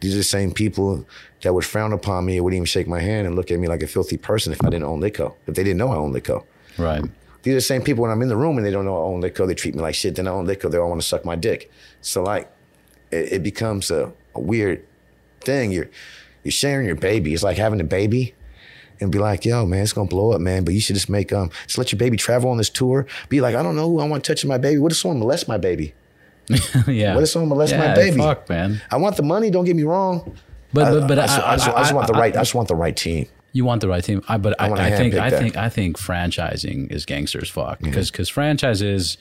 These 0.00 0.14
are 0.14 0.18
the 0.18 0.24
same 0.24 0.52
people 0.52 1.06
that 1.42 1.54
would 1.54 1.64
frown 1.64 1.92
upon 1.92 2.26
me 2.26 2.36
and 2.36 2.44
wouldn't 2.44 2.56
even 2.56 2.66
shake 2.66 2.88
my 2.88 3.00
hand 3.00 3.26
and 3.26 3.36
look 3.36 3.50
at 3.50 3.58
me 3.58 3.68
like 3.68 3.82
a 3.82 3.86
filthy 3.86 4.16
person 4.16 4.52
if 4.52 4.62
I 4.64 4.70
didn't 4.70 4.84
own 4.84 5.00
Litco, 5.00 5.34
if 5.46 5.54
they 5.54 5.62
didn't 5.64 5.78
know 5.78 5.90
I 5.92 5.96
own 5.96 6.12
Litco. 6.12 6.44
Right. 6.78 7.02
These 7.42 7.52
are 7.52 7.56
the 7.56 7.60
same 7.60 7.82
people 7.82 8.02
when 8.02 8.10
I'm 8.10 8.22
in 8.22 8.28
the 8.28 8.36
room 8.36 8.56
and 8.56 8.66
they 8.66 8.70
don't 8.70 8.84
know 8.84 8.96
I 8.96 9.00
own 9.04 9.22
Litco, 9.22 9.46
they 9.46 9.54
treat 9.54 9.74
me 9.74 9.80
like 9.82 9.94
shit. 9.94 10.14
Then 10.16 10.26
I 10.28 10.30
own 10.32 10.46
Litco, 10.46 10.70
they 10.70 10.78
all 10.78 10.88
want 10.88 11.00
to 11.00 11.06
suck 11.06 11.24
my 11.24 11.36
dick. 11.36 11.70
So 12.00 12.22
like, 12.22 12.50
it, 13.10 13.32
it 13.34 13.42
becomes 13.42 13.90
a, 13.90 14.12
a 14.34 14.40
weird 14.40 14.84
thing. 15.40 15.70
You're 15.72 15.88
you're 16.42 16.52
sharing 16.52 16.86
your 16.86 16.96
baby. 16.96 17.34
It's 17.34 17.42
like 17.42 17.56
having 17.56 17.80
a 17.80 17.84
baby 17.84 18.34
and 19.00 19.10
be 19.10 19.18
like, 19.18 19.44
yo, 19.44 19.66
man, 19.66 19.82
it's 19.82 19.92
gonna 19.92 20.08
blow 20.08 20.32
up, 20.32 20.40
man. 20.40 20.64
But 20.64 20.74
you 20.74 20.80
should 20.80 20.94
just 20.94 21.10
make 21.10 21.32
um 21.32 21.50
just 21.66 21.78
let 21.78 21.92
your 21.92 21.98
baby 21.98 22.16
travel 22.16 22.50
on 22.50 22.56
this 22.56 22.70
tour. 22.70 23.06
Be 23.28 23.40
like, 23.40 23.54
I 23.54 23.62
don't 23.62 23.76
know 23.76 23.88
who 23.88 24.00
I 24.00 24.06
want 24.06 24.24
touching 24.24 24.48
my 24.48 24.58
baby. 24.58 24.78
What 24.78 24.92
if 24.92 24.98
someone 24.98 25.18
molest 25.18 25.48
my 25.48 25.58
baby? 25.58 25.94
yeah. 26.86 27.14
What 27.14 27.22
if 27.22 27.28
someone 27.28 27.50
molest 27.50 27.76
my 27.76 27.94
baby? 27.94 28.18
Fuck, 28.18 28.48
man. 28.48 28.80
I 28.90 28.96
want 28.96 29.16
the 29.16 29.22
money, 29.22 29.50
don't 29.50 29.64
get 29.64 29.76
me 29.76 29.82
wrong. 29.84 30.36
But 30.72 31.00
but, 31.00 31.08
but 31.08 31.18
I, 31.18 31.26
just, 31.26 31.38
I, 31.38 31.56
just, 31.56 31.68
I 31.68 31.80
just 31.82 31.94
want 31.94 32.06
the 32.06 32.14
right 32.14 32.34
I 32.34 32.40
just 32.40 32.54
want 32.54 32.68
the 32.68 32.76
right 32.76 32.96
team. 32.96 33.28
You 33.54 33.66
want 33.66 33.82
the 33.82 33.88
right 33.88 34.02
team, 34.02 34.22
I, 34.28 34.38
but 34.38 34.58
I, 34.58 34.70
wanna 34.70 34.82
I 34.82 34.90
think 34.92 35.14
I 35.14 35.28
that. 35.28 35.38
think 35.38 35.56
I 35.56 35.68
think 35.68 35.98
franchising 35.98 36.90
is 36.90 37.04
gangsters 37.04 37.50
fuck 37.50 37.80
because 37.80 38.10
because 38.10 38.30
franchise 38.30 38.80
is 38.80 39.18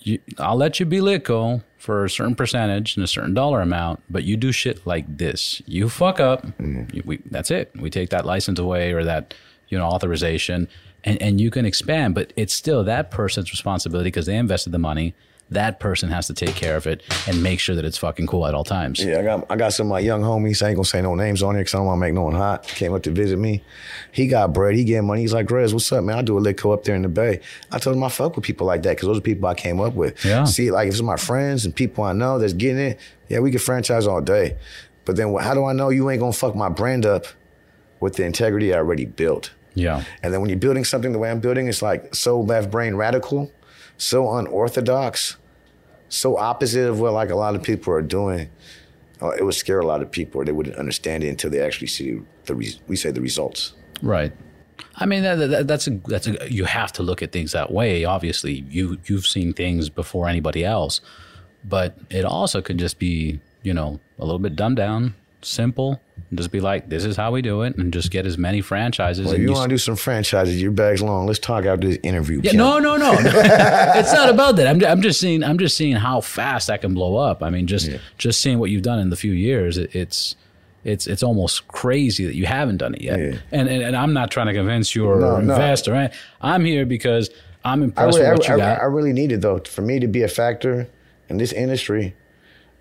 you, 0.00 0.18
I'll 0.38 0.56
let 0.56 0.78
you 0.78 0.84
be 0.84 0.98
Litco 0.98 1.62
for 1.84 2.06
a 2.06 2.08
certain 2.08 2.34
percentage 2.34 2.96
and 2.96 3.04
a 3.04 3.06
certain 3.06 3.34
dollar 3.34 3.60
amount, 3.60 4.02
but 4.08 4.24
you 4.24 4.38
do 4.38 4.52
shit 4.52 4.86
like 4.86 5.18
this. 5.18 5.60
You 5.66 5.90
fuck 5.90 6.18
up, 6.18 6.46
you, 6.58 7.02
we, 7.04 7.18
that's 7.30 7.50
it. 7.50 7.70
We 7.78 7.90
take 7.90 8.08
that 8.08 8.24
license 8.24 8.58
away 8.58 8.92
or 8.92 9.04
that 9.04 9.34
you 9.68 9.76
know 9.76 9.84
authorization, 9.84 10.66
and 11.04 11.20
and 11.20 11.42
you 11.42 11.50
can 11.50 11.66
expand, 11.66 12.14
but 12.14 12.32
it's 12.36 12.54
still 12.54 12.84
that 12.84 13.10
person's 13.10 13.50
responsibility 13.50 14.08
because 14.08 14.24
they 14.24 14.36
invested 14.36 14.72
the 14.72 14.78
money. 14.78 15.14
That 15.50 15.78
person 15.78 16.08
has 16.08 16.26
to 16.28 16.34
take 16.34 16.54
care 16.54 16.76
of 16.76 16.86
it 16.86 17.02
and 17.28 17.42
make 17.42 17.60
sure 17.60 17.76
that 17.76 17.84
it's 17.84 17.98
fucking 17.98 18.26
cool 18.26 18.46
at 18.46 18.54
all 18.54 18.64
times. 18.64 19.04
Yeah, 19.04 19.18
I 19.18 19.22
got 19.22 19.50
I 19.50 19.56
got 19.56 19.72
some 19.72 19.86
of 19.86 19.90
my 19.90 20.00
young 20.00 20.22
homies. 20.22 20.62
I 20.62 20.68
ain't 20.68 20.76
gonna 20.76 20.84
say 20.84 21.02
no 21.02 21.14
names 21.14 21.42
on 21.42 21.54
here 21.54 21.62
because 21.62 21.74
I 21.74 21.78
don't 21.78 21.86
want 21.86 21.98
to 21.98 22.00
make 22.00 22.14
no 22.14 22.22
one 22.22 22.34
hot. 22.34 22.66
Came 22.66 22.94
up 22.94 23.02
to 23.02 23.10
visit 23.10 23.38
me. 23.38 23.62
He 24.10 24.26
got 24.26 24.52
bread. 24.52 24.74
He 24.74 24.84
getting 24.84 25.06
money. 25.06 25.20
He's 25.20 25.34
like, 25.34 25.50
Rez, 25.50 25.74
what's 25.74 25.92
up, 25.92 26.02
man? 26.02 26.18
I 26.18 26.22
do 26.22 26.38
a 26.38 26.40
litco 26.40 26.72
up 26.72 26.84
there 26.84 26.94
in 26.94 27.02
the 27.02 27.08
Bay. 27.08 27.40
I 27.70 27.78
told 27.78 27.96
him 27.96 28.02
I 28.02 28.08
fuck 28.08 28.36
with 28.36 28.44
people 28.44 28.66
like 28.66 28.82
that 28.84 28.96
because 28.96 29.06
those 29.06 29.18
are 29.18 29.22
people 29.22 29.46
I 29.48 29.54
came 29.54 29.80
up 29.80 29.94
with. 29.94 30.24
Yeah. 30.24 30.44
See, 30.44 30.70
like 30.70 30.88
if 30.88 30.94
it's 30.94 31.02
my 31.02 31.16
friends 31.16 31.64
and 31.64 31.76
people 31.76 32.04
I 32.04 32.14
know 32.14 32.38
that's 32.38 32.54
getting 32.54 32.78
it, 32.78 33.00
yeah, 33.28 33.40
we 33.40 33.50
could 33.50 33.62
franchise 33.62 34.06
all 34.06 34.22
day. 34.22 34.56
But 35.04 35.16
then 35.16 35.34
how 35.36 35.54
do 35.54 35.66
I 35.66 35.72
know 35.74 35.90
you 35.90 36.08
ain't 36.10 36.20
gonna 36.20 36.32
fuck 36.32 36.54
my 36.56 36.70
brand 36.70 37.04
up 37.04 37.26
with 38.00 38.16
the 38.16 38.24
integrity 38.24 38.72
I 38.72 38.78
already 38.78 39.04
built? 39.04 39.52
Yeah. 39.74 40.04
And 40.22 40.32
then 40.32 40.40
when 40.40 40.50
you're 40.50 40.58
building 40.58 40.84
something 40.84 41.12
the 41.12 41.18
way 41.18 41.30
I'm 41.30 41.40
building, 41.40 41.66
it's 41.66 41.82
like 41.82 42.14
so 42.14 42.40
left 42.40 42.70
brain 42.70 42.94
radical, 42.94 43.52
so 43.96 44.30
unorthodox, 44.36 45.36
so 46.08 46.36
opposite 46.36 46.88
of 46.88 47.00
what 47.00 47.12
like 47.12 47.30
a 47.30 47.36
lot 47.36 47.54
of 47.54 47.62
people 47.62 47.92
are 47.92 48.02
doing. 48.02 48.50
Uh, 49.22 49.30
it 49.30 49.44
would 49.44 49.54
scare 49.54 49.80
a 49.80 49.86
lot 49.86 50.02
of 50.02 50.10
people, 50.10 50.40
or 50.40 50.44
they 50.44 50.52
wouldn't 50.52 50.76
understand 50.76 51.24
it 51.24 51.28
until 51.28 51.50
they 51.50 51.60
actually 51.60 51.86
see 51.86 52.20
the 52.46 52.54
re- 52.54 52.80
we 52.88 52.96
say 52.96 53.10
the 53.10 53.20
results. 53.20 53.72
Right. 54.02 54.32
I 54.96 55.06
mean 55.06 55.22
that, 55.22 55.36
that 55.36 55.66
that's 55.66 55.86
a 55.86 55.90
that's 56.06 56.26
a 56.26 56.50
you 56.50 56.64
have 56.64 56.92
to 56.92 57.02
look 57.02 57.22
at 57.22 57.32
things 57.32 57.52
that 57.52 57.72
way. 57.72 58.04
Obviously, 58.04 58.64
you 58.68 58.98
you've 59.06 59.26
seen 59.26 59.52
things 59.52 59.88
before 59.88 60.28
anybody 60.28 60.64
else, 60.64 61.00
but 61.64 61.96
it 62.10 62.24
also 62.24 62.60
could 62.60 62.78
just 62.78 62.98
be 62.98 63.40
you 63.62 63.74
know 63.74 64.00
a 64.18 64.24
little 64.24 64.38
bit 64.38 64.56
dumbed 64.56 64.76
down, 64.76 65.14
simple, 65.42 66.00
and 66.34 66.38
just 66.40 66.50
be 66.50 66.60
like, 66.60 66.88
this 66.88 67.04
is 67.04 67.16
how 67.16 67.30
we 67.30 67.42
do 67.42 67.62
it, 67.62 67.76
and 67.76 67.92
just 67.92 68.10
get 68.10 68.26
as 68.26 68.36
many 68.36 68.60
franchises. 68.60 69.26
Well, 69.26 69.36
you 69.38 69.44
you 69.44 69.52
want 69.52 69.68
to 69.70 69.74
do 69.74 69.78
some 69.78 69.94
franchises, 69.94 70.60
your 70.60 70.72
bag's 70.72 71.00
long. 71.00 71.28
Let's 71.28 71.38
talk 71.38 71.64
after 71.64 71.86
this 71.86 71.98
interview. 72.02 72.40
Yeah, 72.42 72.52
no, 72.52 72.80
no, 72.80 72.96
no. 72.96 73.12
it's 73.20 74.12
not 74.12 74.28
about 74.30 74.56
that. 74.56 74.66
I'm, 74.66 74.84
I'm 74.84 75.00
just 75.00 75.20
seeing. 75.20 75.44
I'm 75.44 75.58
just 75.58 75.76
seeing 75.76 75.94
how 75.94 76.20
fast 76.20 76.66
that 76.66 76.80
can 76.80 76.92
blow 76.92 77.14
up. 77.14 77.40
I 77.40 77.50
mean, 77.50 77.68
just 77.68 77.88
just 78.18 78.40
seeing 78.40 78.58
what 78.58 78.70
you've 78.70 78.82
done 78.82 78.98
in 78.98 79.10
the 79.10 79.16
few 79.16 79.30
years, 79.32 79.78
it, 79.78 79.94
it's 79.94 80.34
it's 80.82 81.06
it's 81.06 81.22
almost 81.22 81.68
crazy 81.68 82.24
that 82.26 82.34
you 82.34 82.46
haven't 82.46 82.78
done 82.78 82.94
it 82.94 83.02
yet. 83.02 83.18
Yeah. 83.20 83.38
And, 83.52 83.68
and 83.68 83.82
and 83.84 83.96
I'm 83.96 84.12
not 84.12 84.32
trying 84.32 84.48
to 84.48 84.54
convince 84.54 84.92
you 84.96 85.06
or 85.06 85.20
No, 85.20 85.36
no. 85.40 85.52
invest 85.54 85.86
or 85.86 85.94
anything. 85.94 86.18
I'm 86.40 86.64
here 86.64 86.84
because 86.84 87.30
I'm 87.64 87.80
I, 87.80 87.84
impressed 87.84 88.18
really, 88.18 88.30
with 88.32 88.38
what 88.40 88.50
I, 88.50 88.56
you 88.56 88.62
I- 88.62 88.74
got. 88.74 88.82
I 88.82 88.86
really 88.86 89.12
need 89.12 89.30
it 89.30 89.40
though. 89.40 89.60
For 89.60 89.82
me 89.82 90.00
to 90.00 90.08
be 90.08 90.22
a 90.24 90.28
factor 90.28 90.88
in 91.28 91.36
this 91.38 91.52
industry, 91.52 92.14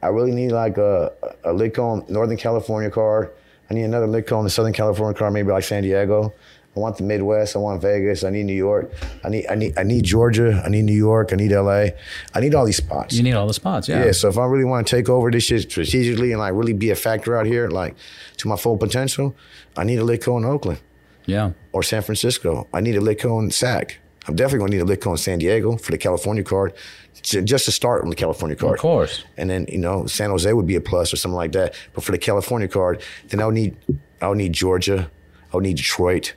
I 0.01 0.07
really 0.07 0.31
need 0.33 0.51
like 0.51 0.77
a 0.77 1.13
a 1.45 1.53
Litcon 1.53 2.09
Northern 2.09 2.35
California 2.37 2.89
card. 2.89 3.29
I 3.70 3.74
need 3.74 3.84
another 3.84 4.07
Litcon 4.07 4.43
the 4.43 4.49
Southern 4.49 4.74
California 4.74 5.18
car, 5.18 5.32
maybe 5.32 5.51
like 5.51 5.64
San 5.64 5.84
Diego. 5.84 6.34
I 6.76 6.80
want 6.80 6.97
the 6.97 7.03
Midwest. 7.03 7.55
I 7.55 7.59
want 7.59 7.82
Vegas. 7.84 8.24
I 8.24 8.32
need 8.32 8.45
New 8.45 8.55
York. 8.55 8.91
I 9.24 9.30
need 9.30 9.45
I 9.47 9.53
need 9.55 9.78
I 9.78 9.84
need 9.84 10.03
Georgia. 10.05 10.59
I 10.66 10.70
need 10.70 10.86
New 10.86 10.95
York. 10.97 11.32
I 11.32 11.36
need 11.36 11.51
LA. 11.51 11.88
I 12.34 12.39
need 12.39 12.55
all 12.55 12.66
these 12.66 12.78
spots. 12.78 13.14
you 13.16 13.22
need 13.22 13.34
all 13.36 13.45
the 13.45 13.53
spots. 13.53 13.88
Yeah. 13.88 14.05
Yeah, 14.05 14.11
so 14.11 14.28
if 14.28 14.38
I 14.39 14.45
really 14.45 14.66
want 14.66 14.88
to 14.88 14.95
take 14.95 15.07
over 15.07 15.30
this 15.30 15.43
shit 15.43 15.61
strategically 15.70 16.32
and 16.32 16.39
like 16.39 16.53
really 16.53 16.74
be 16.74 16.89
a 16.89 16.95
factor 16.95 17.38
out 17.38 17.45
here, 17.45 17.70
like 17.70 17.95
to 18.38 18.47
my 18.47 18.55
full 18.55 18.76
potential, 18.78 19.36
I 19.78 19.84
need 19.84 19.99
a 19.99 20.03
Litco 20.03 20.36
in 20.38 20.45
Oakland 20.45 20.80
Yeah. 21.28 21.51
or 21.74 21.84
San 21.84 22.01
Francisco. 22.01 22.68
I 22.74 22.82
need 22.82 22.95
a 22.95 23.01
Litco 23.01 23.39
in 23.43 23.51
SAC. 23.51 23.99
I'm 24.28 24.36
definitely 24.36 24.59
gonna 24.59 24.84
need 24.84 24.91
a 24.91 24.97
Litco 24.97 25.11
in 25.11 25.17
San 25.17 25.39
Diego 25.39 25.78
for 25.78 25.91
the 25.91 25.97
California 25.97 26.43
card, 26.43 26.74
just 27.21 27.65
to 27.65 27.71
start 27.71 28.03
on 28.03 28.09
the 28.09 28.15
California 28.15 28.55
card. 28.55 28.76
Of 28.76 28.80
course. 28.80 29.24
And 29.38 29.49
then 29.49 29.65
you 29.69 29.78
know 29.78 30.05
San 30.05 30.30
Jose 30.30 30.51
would 30.51 30.67
be 30.67 30.76
a 30.76 30.82
plus 30.82 31.13
or 31.13 31.17
something 31.17 31.36
like 31.36 31.51
that. 31.53 31.76
But 31.93 32.03
for 32.03 32.11
the 32.11 32.17
California 32.17 32.67
card, 32.67 33.01
then 33.28 33.41
I 33.41 33.45
would 33.45 33.55
need 33.55 33.76
I 34.21 34.28
would 34.30 34.38
need 34.38 34.53
Georgia, 34.53 35.09
I 35.51 35.57
would 35.57 35.63
need 35.63 35.78
Detroit, 35.78 36.36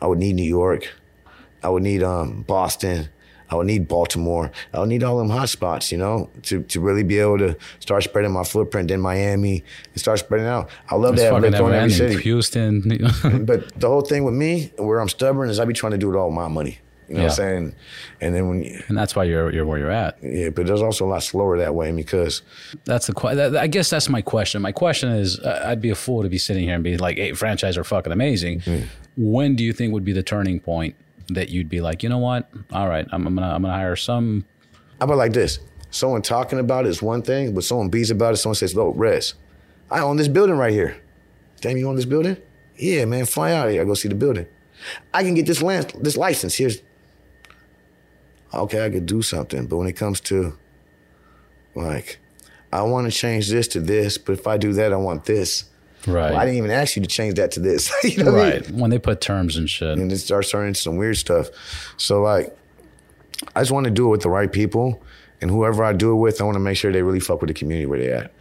I 0.00 0.06
would 0.06 0.18
need 0.18 0.34
New 0.34 0.42
York, 0.42 0.92
I 1.62 1.68
would 1.68 1.82
need 1.82 2.02
um, 2.02 2.42
Boston. 2.42 3.08
I 3.50 3.54
would 3.56 3.66
need 3.66 3.86
Baltimore. 3.86 4.50
I 4.72 4.78
would 4.78 4.88
need 4.88 5.02
all 5.02 5.18
them 5.18 5.28
hot 5.28 5.50
spots, 5.50 5.92
you 5.92 5.98
know, 5.98 6.30
to, 6.44 6.62
to 6.62 6.80
really 6.80 7.02
be 7.02 7.18
able 7.18 7.36
to 7.36 7.54
start 7.80 8.02
spreading 8.02 8.32
my 8.32 8.44
footprint 8.44 8.90
in 8.90 8.98
Miami 8.98 9.62
and 9.90 10.00
start 10.00 10.20
spreading 10.20 10.46
out. 10.46 10.70
I 10.88 10.94
love 10.94 11.12
It's 11.14 11.22
to 11.22 11.34
have 11.34 11.44
in 11.44 11.54
every 11.54 11.90
city. 11.90 12.22
Houston. 12.22 12.82
But 13.44 13.78
the 13.78 13.88
whole 13.88 14.00
thing 14.00 14.24
with 14.24 14.32
me, 14.32 14.72
where 14.78 15.00
I'm 15.00 15.08
stubborn, 15.10 15.50
is 15.50 15.60
I 15.60 15.66
be 15.66 15.74
trying 15.74 15.92
to 15.92 15.98
do 15.98 16.10
it 16.10 16.16
all 16.16 16.28
with 16.28 16.34
my 16.34 16.48
money. 16.48 16.78
You 17.12 17.18
know 17.18 17.24
what 17.24 17.38
I'm 17.38 17.44
Yeah. 17.44 17.50
saying? 17.58 17.74
And 18.22 18.34
then 18.34 18.48
when, 18.48 18.62
you, 18.62 18.82
and 18.88 18.96
that's 18.96 19.14
why 19.14 19.24
you're 19.24 19.52
you're 19.52 19.66
where 19.66 19.78
you're 19.78 19.90
at. 19.90 20.16
yeah, 20.22 20.48
but 20.48 20.66
there's 20.66 20.80
also 20.80 21.04
a 21.06 21.10
lot 21.10 21.22
slower 21.22 21.58
that 21.58 21.74
way 21.74 21.92
because 21.92 22.40
That's 22.86 23.06
the 23.06 23.12
que- 23.12 23.34
that, 23.34 23.54
I 23.56 23.66
guess 23.66 23.90
that's 23.90 24.08
my 24.08 24.22
question. 24.22 24.62
My 24.62 24.72
question 24.72 25.10
is, 25.10 25.38
uh, 25.40 25.62
I'd 25.66 25.82
be 25.82 25.90
a 25.90 25.94
fool 25.94 26.22
to 26.22 26.30
be 26.30 26.38
sitting 26.38 26.64
here 26.64 26.74
and 26.74 26.82
be 26.82 26.96
like, 26.96 27.18
"Hey, 27.18 27.32
franchise 27.34 27.76
are 27.76 27.84
fucking 27.84 28.12
amazing." 28.12 28.60
Mm. 28.60 28.84
When 29.18 29.56
do 29.56 29.62
you 29.62 29.74
think 29.74 29.92
would 29.92 30.04
be 30.06 30.14
the 30.14 30.22
turning 30.22 30.58
point 30.58 30.94
that 31.28 31.50
you'd 31.50 31.68
be 31.68 31.80
like, 31.82 32.02
you 32.02 32.08
know 32.08 32.18
what? 32.18 32.48
All 32.72 32.88
right, 32.88 33.06
I'm, 33.12 33.26
I'm 33.26 33.34
gonna 33.34 33.54
I'm 33.54 33.62
gonna 33.62 33.74
hire 33.74 33.94
some. 33.96 34.46
How 34.98 35.04
about 35.04 35.18
like 35.18 35.34
this? 35.34 35.58
Someone 35.90 36.22
talking 36.22 36.58
about 36.58 36.86
it 36.86 36.88
is 36.88 37.02
one 37.02 37.20
thing, 37.20 37.54
but 37.54 37.62
someone 37.64 37.90
beats 37.90 38.08
about 38.08 38.32
it. 38.32 38.38
Someone 38.38 38.54
says, 38.54 38.74
"Look, 38.74 38.94
Rez, 38.96 39.34
I 39.90 40.00
own 40.00 40.16
this 40.16 40.28
building 40.28 40.56
right 40.56 40.72
here." 40.72 40.96
Damn, 41.60 41.76
you 41.76 41.86
own 41.88 41.96
this 41.96 42.06
building? 42.06 42.38
Yeah, 42.76 43.04
man. 43.04 43.26
Fly 43.26 43.52
out 43.52 43.68
here. 43.70 43.82
I 43.82 43.84
go 43.84 43.92
see 43.94 44.08
the 44.08 44.14
building. 44.14 44.46
I 45.14 45.22
can 45.22 45.34
get 45.34 45.46
this 45.46 45.62
land, 45.62 45.92
this 46.00 46.16
license. 46.16 46.54
Here's. 46.56 46.80
Okay, 48.54 48.84
I 48.84 48.90
could 48.90 49.06
do 49.06 49.22
something, 49.22 49.66
but 49.66 49.76
when 49.76 49.86
it 49.86 49.94
comes 49.94 50.20
to, 50.22 50.56
like, 51.74 52.18
I 52.72 52.82
want 52.82 53.10
to 53.10 53.16
change 53.16 53.48
this 53.48 53.68
to 53.68 53.80
this, 53.80 54.18
but 54.18 54.32
if 54.32 54.46
I 54.46 54.56
do 54.56 54.72
that, 54.74 54.92
I 54.92 54.96
want 54.96 55.24
this. 55.24 55.64
Right. 56.06 56.30
Well, 56.30 56.40
I 56.40 56.44
didn't 56.44 56.58
even 56.58 56.70
ask 56.70 56.96
you 56.96 57.02
to 57.02 57.08
change 57.08 57.34
that 57.34 57.52
to 57.52 57.60
this. 57.60 57.92
you 58.04 58.24
know 58.24 58.32
what 58.32 58.40
I 58.40 58.44
mean? 58.44 58.52
right. 58.52 58.70
When 58.70 58.90
they 58.90 58.98
put 58.98 59.20
terms 59.20 59.56
and 59.56 59.70
shit. 59.70 59.98
and 59.98 60.10
it 60.10 60.18
starts 60.18 60.50
turning 60.50 60.68
into 60.68 60.80
some 60.80 60.96
weird 60.96 61.16
stuff. 61.16 61.48
So 61.96 62.22
like, 62.22 62.56
I 63.54 63.60
just 63.60 63.72
want 63.72 63.84
to 63.84 63.90
do 63.90 64.06
it 64.06 64.10
with 64.10 64.22
the 64.22 64.30
right 64.30 64.50
people, 64.50 65.02
and 65.40 65.50
whoever 65.50 65.84
I 65.84 65.92
do 65.92 66.12
it 66.12 66.16
with, 66.16 66.40
I 66.40 66.44
want 66.44 66.56
to 66.56 66.60
make 66.60 66.76
sure 66.76 66.92
they 66.92 67.02
really 67.02 67.20
fuck 67.20 67.40
with 67.40 67.48
the 67.48 67.54
community 67.54 67.86
where 67.86 67.98
they're 67.98 68.16
at. 68.24 68.32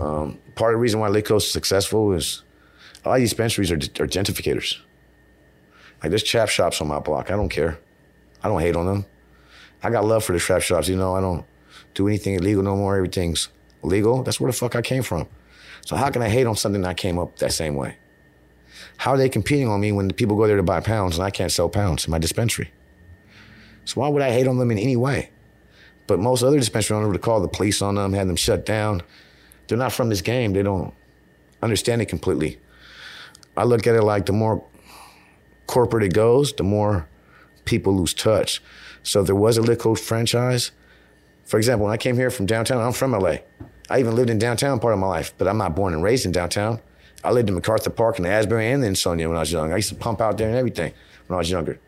Um, 0.00 0.38
part 0.54 0.74
of 0.74 0.78
the 0.78 0.82
reason 0.82 1.00
why 1.00 1.08
Litco's 1.08 1.44
is 1.44 1.50
successful 1.50 2.12
is 2.12 2.42
a 3.04 3.08
lot 3.08 3.14
of 3.16 3.20
these 3.20 3.30
dispensaries 3.30 3.70
are, 3.70 3.76
are 3.76 4.06
gentrificators. 4.06 4.78
Like 6.02 6.10
there's 6.10 6.22
trap 6.22 6.48
shops 6.48 6.80
on 6.80 6.88
my 6.88 7.00
block. 7.00 7.30
I 7.30 7.36
don't 7.36 7.48
care. 7.48 7.78
I 8.42 8.48
don't 8.48 8.60
hate 8.60 8.76
on 8.76 8.86
them. 8.86 9.06
I 9.82 9.90
got 9.90 10.04
love 10.04 10.24
for 10.24 10.32
the 10.32 10.38
trap 10.38 10.62
shops. 10.62 10.88
You 10.88 10.96
know, 10.96 11.14
I 11.14 11.20
don't 11.20 11.44
do 11.94 12.08
anything 12.08 12.34
illegal 12.34 12.62
no 12.62 12.76
more. 12.76 12.96
Everything's 12.96 13.48
legal. 13.82 14.22
That's 14.22 14.40
where 14.40 14.50
the 14.50 14.56
fuck 14.56 14.74
I 14.76 14.82
came 14.82 15.02
from. 15.02 15.28
So 15.86 15.96
how 15.96 16.10
can 16.10 16.22
I 16.22 16.28
hate 16.28 16.46
on 16.46 16.56
something 16.56 16.82
that 16.82 16.88
I 16.88 16.94
came 16.94 17.18
up 17.18 17.36
that 17.38 17.52
same 17.52 17.74
way? 17.74 17.96
How 18.98 19.12
are 19.12 19.16
they 19.16 19.28
competing 19.28 19.68
on 19.68 19.80
me 19.80 19.92
when 19.92 20.08
the 20.08 20.14
people 20.14 20.36
go 20.36 20.46
there 20.46 20.56
to 20.56 20.62
buy 20.62 20.80
pounds 20.80 21.16
and 21.16 21.24
I 21.24 21.30
can't 21.30 21.52
sell 21.52 21.68
pounds 21.68 22.04
in 22.04 22.10
my 22.10 22.18
dispensary? 22.18 22.70
So 23.84 24.00
why 24.00 24.08
would 24.08 24.22
I 24.22 24.32
hate 24.32 24.46
on 24.46 24.58
them 24.58 24.70
in 24.70 24.78
any 24.78 24.96
way? 24.96 25.30
But 26.06 26.18
most 26.18 26.42
other 26.42 26.58
dispensary 26.58 26.96
owners 26.96 27.10
would 27.10 27.22
call 27.22 27.40
the 27.40 27.48
police 27.48 27.80
on 27.80 27.94
them, 27.94 28.12
had 28.12 28.28
them 28.28 28.36
shut 28.36 28.66
down. 28.66 29.02
They're 29.66 29.78
not 29.78 29.92
from 29.92 30.08
this 30.08 30.20
game. 30.20 30.52
They 30.52 30.62
don't 30.62 30.92
understand 31.62 32.02
it 32.02 32.06
completely. 32.06 32.58
I 33.56 33.64
look 33.64 33.86
at 33.86 33.94
it 33.94 34.02
like 34.02 34.26
the 34.26 34.32
more 34.32 34.64
corporate 35.66 36.04
it 36.04 36.14
goes, 36.14 36.52
the 36.52 36.62
more 36.64 37.08
people 37.64 37.96
lose 37.96 38.14
touch. 38.14 38.62
So 39.08 39.22
there 39.22 39.34
was 39.34 39.56
a 39.56 39.62
Litco 39.62 39.98
franchise, 39.98 40.70
for 41.46 41.56
example, 41.56 41.86
when 41.86 41.94
I 41.94 41.96
came 41.96 42.16
here 42.16 42.30
from 42.30 42.44
downtown, 42.44 42.82
I'm 42.82 42.92
from 42.92 43.12
LA. 43.12 43.36
I 43.88 44.00
even 44.00 44.14
lived 44.14 44.28
in 44.28 44.38
downtown 44.38 44.78
part 44.80 44.92
of 44.92 45.00
my 45.00 45.06
life, 45.06 45.32
but 45.38 45.48
I'm 45.48 45.56
not 45.56 45.74
born 45.74 45.94
and 45.94 46.02
raised 46.02 46.26
in 46.26 46.32
downtown. 46.32 46.78
I 47.24 47.30
lived 47.32 47.48
in 47.48 47.54
MacArthur 47.54 47.88
Park 47.88 48.18
the 48.18 48.28
Asbury 48.28 48.70
and 48.70 48.82
the 48.82 48.86
Insonia 48.86 49.26
when 49.26 49.38
I 49.38 49.40
was 49.40 49.50
young. 49.50 49.72
I 49.72 49.76
used 49.76 49.88
to 49.88 49.94
pump 49.94 50.20
out 50.20 50.36
there 50.36 50.48
and 50.48 50.58
everything 50.58 50.92
when 51.26 51.36
I 51.36 51.38
was 51.38 51.50
younger. 51.50 51.80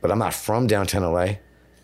But 0.00 0.10
I'm 0.10 0.18
not 0.18 0.32
from 0.32 0.66
downtown 0.66 1.02
LA. 1.02 1.34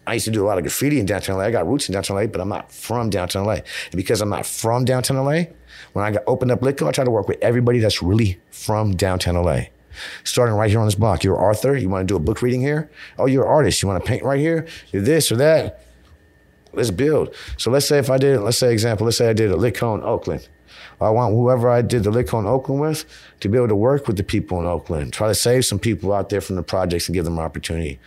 I 0.07 0.15
used 0.15 0.25
to 0.25 0.31
do 0.31 0.43
a 0.43 0.47
lot 0.47 0.57
of 0.57 0.65
graffiti 0.65 0.99
in 0.99 1.05
downtown 1.05 1.37
LA. 1.37 1.45
I 1.45 1.51
got 1.51 1.69
roots 1.69 1.91
in 1.91 1.93
downtown 1.93 2.17
LA, 2.17 2.27
but 2.27 2.41
I'm 2.41 2.49
not 2.49 2.73
from 2.73 3.11
downtown 3.11 3.45
LA. 3.45 3.57
And 3.57 3.95
because 3.95 4.23
I'm 4.23 4.31
not 4.31 4.47
from 4.47 4.87
downtown 4.87 5.23
LA, 5.23 5.53
when 5.93 6.07
I 6.07 6.13
got 6.13 6.23
opened 6.27 6.51
up 6.51 6.63
Litco, 6.63 6.89
I 6.89 6.93
try 6.93 7.05
to 7.05 7.11
work 7.11 7.29
with 7.29 7.43
everybody 7.43 7.79
that's 7.79 8.03
really 8.03 8.41
from 8.51 8.97
downtown 8.97 9.35
LA. 9.35 9.65
Starting 10.25 10.55
right 10.55 10.71
here 10.71 10.81
on 10.81 10.87
this 10.87 10.95
block. 10.95 11.25
You're 11.25 11.37
Arthur, 11.37 11.77
you 11.77 11.89
want 11.89 12.07
to 12.07 12.13
do 12.13 12.17
a 12.17 12.21
book 12.21 12.43
reading 12.43 12.61
here? 12.61 12.91
Oh, 13.19 13.27
you're 13.27 13.45
an 13.45 13.51
artist, 13.51 13.83
you 13.83 13.89
want 13.89 14.03
to 14.03 14.09
paint 14.09 14.23
right 14.23 14.41
here? 14.41 14.67
You're 14.93 15.03
this 15.03 15.31
or 15.31 15.37
that 15.37 15.85
let's 16.73 16.91
build. 16.91 17.35
So 17.57 17.71
let's 17.71 17.87
say 17.87 17.99
if 17.99 18.11
I 18.11 18.19
did, 18.19 18.41
let's 18.41 18.59
say 18.59 18.73
example, 18.73 19.05
let's 19.05 19.19
say 19.19 19.29
I 19.29 19.33
did 19.33 19.51
a 19.51 19.55
Litco 19.55 19.97
in 19.97 20.05
Oakland. 20.05 20.49
I 21.01 21.09
want 21.09 21.35
whoever 21.35 21.71
I 21.71 21.81
did 21.81 22.05
the 22.05 22.11
Litco 22.11 22.39
in 22.41 22.47
Oakland 22.47 22.81
with 22.81 23.07
to 23.41 23.49
be 23.49 23.57
able 23.57 23.69
to 23.69 23.77
work 23.77 24.07
with 24.07 24.19
the 24.19 24.23
people 24.23 24.61
in 24.61 24.67
Oakland, 24.67 25.15
try 25.15 25.29
to 25.29 25.35
save 25.35 25.65
some 25.65 25.79
people 25.79 26.13
out 26.13 26.29
there 26.29 26.43
from 26.43 26.57
the 26.57 26.63
projects 26.63 27.09
and 27.09 27.15
give 27.15 27.25
them 27.25 27.39
an 27.39 27.45
opportunity. 27.45 27.99